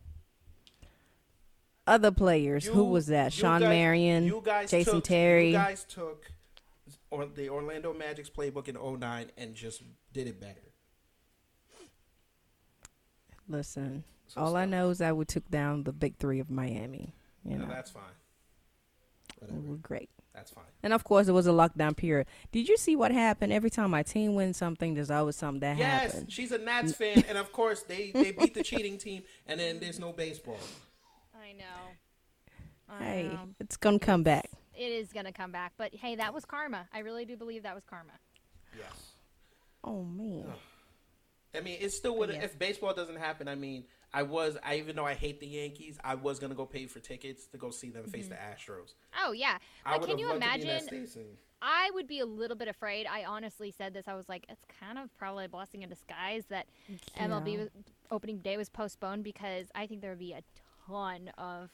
other 1.88 2.12
players. 2.12 2.66
Who 2.66 2.86
was 2.86 3.08
that? 3.08 3.34
Shawn 3.34 3.62
guys- 3.62 3.70
Marion, 3.70 4.26
you 4.26 4.42
guys 4.44 4.70
Jason 4.70 4.96
took, 4.96 5.04
Terry. 5.06 5.48
You 5.48 5.54
guys 5.54 5.84
took 5.84 6.32
or 7.10 7.26
the 7.26 7.50
Orlando 7.50 7.94
Magic's 7.94 8.30
playbook 8.30 8.68
in 8.68 8.76
09 8.76 9.32
and 9.38 9.54
just 9.56 9.84
did 10.12 10.28
it 10.28 10.40
better. 10.42 10.62
Listen, 13.48 14.04
So 14.34 14.42
all 14.42 14.56
I 14.56 14.66
know 14.66 14.90
is 14.90 14.98
that 15.00 15.16
we 15.16 15.26
took 15.26 15.50
down 15.50 15.84
the 15.84 15.92
big 15.94 16.18
three 16.18 16.40
of 16.40 16.50
Miami. 16.50 17.14
You 17.46 17.58
No, 17.58 17.66
know, 17.66 17.72
that's 17.72 17.92
fine. 17.92 18.04
we 19.42 19.48
Whatever. 19.48 19.62
were 19.72 19.78
great. 19.78 20.10
That's 20.34 20.50
fine. 20.50 20.64
And 20.82 20.94
of 20.94 21.04
course, 21.04 21.28
it 21.28 21.34
was 21.34 21.46
a 21.46 21.52
lockdown 21.52 21.96
period. 21.96 22.26
Did 22.52 22.68
you 22.68 22.78
see 22.78 22.96
what 22.96 23.12
happened? 23.12 23.54
Every 23.54 23.70
time 23.70 23.92
my 23.92 24.02
team 24.02 24.34
wins 24.34 24.58
something, 24.58 24.96
there's 24.96 25.12
always 25.12 25.36
something 25.36 25.60
that 25.60 25.78
Yes, 25.78 26.14
happens. 26.14 26.34
she's 26.34 26.52
a 26.52 26.58
Nats 26.58 26.94
fan, 26.94 27.24
and 27.28 27.38
of 27.38 27.52
course 27.52 27.84
they 27.84 28.12
they 28.14 28.32
beat 28.32 28.54
the 28.56 28.64
cheating 28.64 28.98
team, 28.98 29.24
and 29.46 29.60
then 29.60 29.80
there's 29.80 30.00
no 30.00 30.12
baseball. 30.12 30.58
I 31.36 31.52
know. 31.54 31.66
I 32.90 33.04
Hey, 33.04 33.24
know. 33.28 33.50
it's 33.60 33.78
gonna 33.78 34.00
come 34.00 34.24
back. 34.24 34.50
It 34.76 34.92
is 34.92 35.14
going 35.14 35.26
to 35.28 35.32
come 35.32 35.52
back. 35.52 35.74
But 35.78 35.94
hey, 35.94 36.16
that 36.16 36.34
was 36.34 36.46
karma. 36.46 36.88
I 36.92 37.00
really 37.00 37.26
do 37.26 37.38
believe 37.38 37.62
that 37.62 37.76
was 37.76 37.84
karma. 37.86 38.14
Yes. 38.76 39.12
Oh 39.84 40.04
man. 40.04 40.46
I 41.56 41.60
mean, 41.62 41.78
it 41.80 41.92
still 41.94 42.18
would. 42.18 42.30
Yeah. 42.32 42.42
If 42.42 42.58
baseball 42.58 42.92
doesn't 42.96 43.18
happen, 43.20 43.48
I 43.48 43.54
mean, 43.54 43.84
I 44.14 44.24
was. 44.24 44.57
I 44.64 44.76
even 44.76 44.95
though 44.95 45.05
I 45.05 45.14
hate 45.14 45.39
the 45.39 45.47
Yankees, 45.47 45.97
I 46.03 46.16
was 46.16 46.39
gonna 46.39 46.55
go 46.55 46.66
pay 46.66 46.86
for 46.86 46.99
tickets 46.99 47.47
to 47.47 47.57
go 47.57 47.72
see 47.72 47.89
them 47.89 48.05
face 48.05 48.28
mm-hmm. 48.28 48.34
the 48.34 48.74
Astros. 48.74 48.93
Oh, 49.24 49.32
yeah. 49.32 49.57
I 49.86 49.93
But 49.93 50.01
would 50.01 50.09
can 50.09 50.20
you 50.20 50.30
be 50.30 50.36
imagine? 50.36 51.07
I 51.61 51.89
would 51.93 52.07
be 52.07 52.20
a 52.20 52.26
little 52.26 52.57
bit 52.57 52.68
afraid. 52.68 53.07
I 53.09 53.24
honestly 53.24 53.72
said 53.72 53.93
this. 53.93 54.07
I 54.07 54.16
was 54.16 54.28
like, 54.28 54.45
it's 54.49 54.66
kind 54.82 54.99
of 54.99 55.16
probably 55.18 55.45
a 55.45 55.49
blessing 55.49 55.82
in 55.82 55.89
disguise 55.89 56.43
that 56.49 56.68
MLB 57.18 57.57
was, 57.57 57.70
opening 58.11 58.39
day 58.39 58.57
was 58.57 58.68
postponed 58.68 59.24
because 59.24 59.68
I 59.74 59.88
think 59.88 60.01
there 60.01 60.09
would 60.11 60.20
be 60.20 60.34
a 60.34 60.41
ton 60.88 61.32
of 61.38 61.70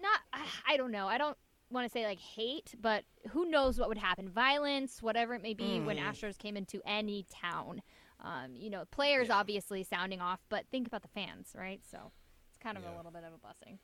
not. 0.00 0.20
I 0.66 0.76
don't 0.76 0.92
know. 0.92 1.08
I 1.08 1.18
don't 1.18 1.36
want 1.70 1.86
to 1.86 1.92
say 1.92 2.06
like 2.06 2.20
hate, 2.20 2.74
but 2.80 3.04
who 3.30 3.50
knows 3.50 3.78
what 3.78 3.88
would 3.88 3.98
happen? 3.98 4.28
Violence, 4.28 5.02
whatever 5.02 5.34
it 5.34 5.42
may 5.42 5.54
be, 5.54 5.80
when 5.80 5.96
mm-hmm. 5.96 6.08
Astros 6.08 6.38
came 6.38 6.56
into 6.56 6.80
any 6.86 7.26
town. 7.28 7.82
Um, 8.26 8.56
you 8.56 8.70
know, 8.70 8.84
players 8.90 9.30
obviously 9.30 9.84
sounding 9.84 10.20
off, 10.20 10.40
but 10.48 10.64
think 10.72 10.88
about 10.88 11.02
the 11.02 11.08
fans, 11.08 11.50
right? 11.54 11.80
So 11.88 12.10
it's 12.50 12.58
kind 12.58 12.76
of 12.76 12.82
a 12.84 12.96
little 12.96 13.12
bit 13.12 13.22
of 13.22 13.32
a 13.32 13.38
blessing. 13.38 13.78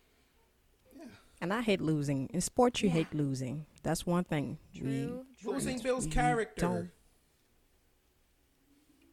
Yeah. 0.99 1.05
And 1.41 1.53
I 1.53 1.61
hate 1.63 1.81
losing. 1.81 2.29
In 2.35 2.41
sports, 2.41 2.83
you 2.83 2.91
hate 2.91 3.15
losing. 3.15 3.67
That's 3.85 4.05
one 4.05 4.25
thing. 4.25 4.59
True. 4.77 5.25
true. 5.41 5.53
Losing 5.53 5.79
Bill's 5.79 6.07
you 6.07 6.13
character. 6.13 6.67
don't- 6.67 6.91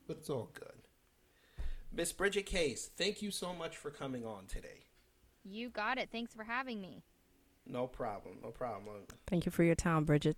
But 0.07 0.17
it's 0.17 0.29
all 0.31 0.49
good. 0.55 0.73
Miss 1.91 2.11
Bridget 2.11 2.47
Case, 2.47 2.89
thank 2.97 3.21
you 3.21 3.29
so 3.29 3.53
much 3.53 3.77
for 3.77 3.91
coming 3.91 4.25
on 4.25 4.47
today. 4.47 4.85
You 5.43 5.69
got 5.69 5.99
it. 5.99 6.09
Thanks 6.11 6.33
for 6.33 6.43
having 6.43 6.81
me. 6.81 7.03
No 7.67 7.85
problem. 7.85 8.39
No 8.41 8.49
problem. 8.49 9.05
Thank 9.27 9.45
you 9.45 9.51
for 9.51 9.63
your 9.63 9.75
time, 9.75 10.05
Bridget. 10.05 10.37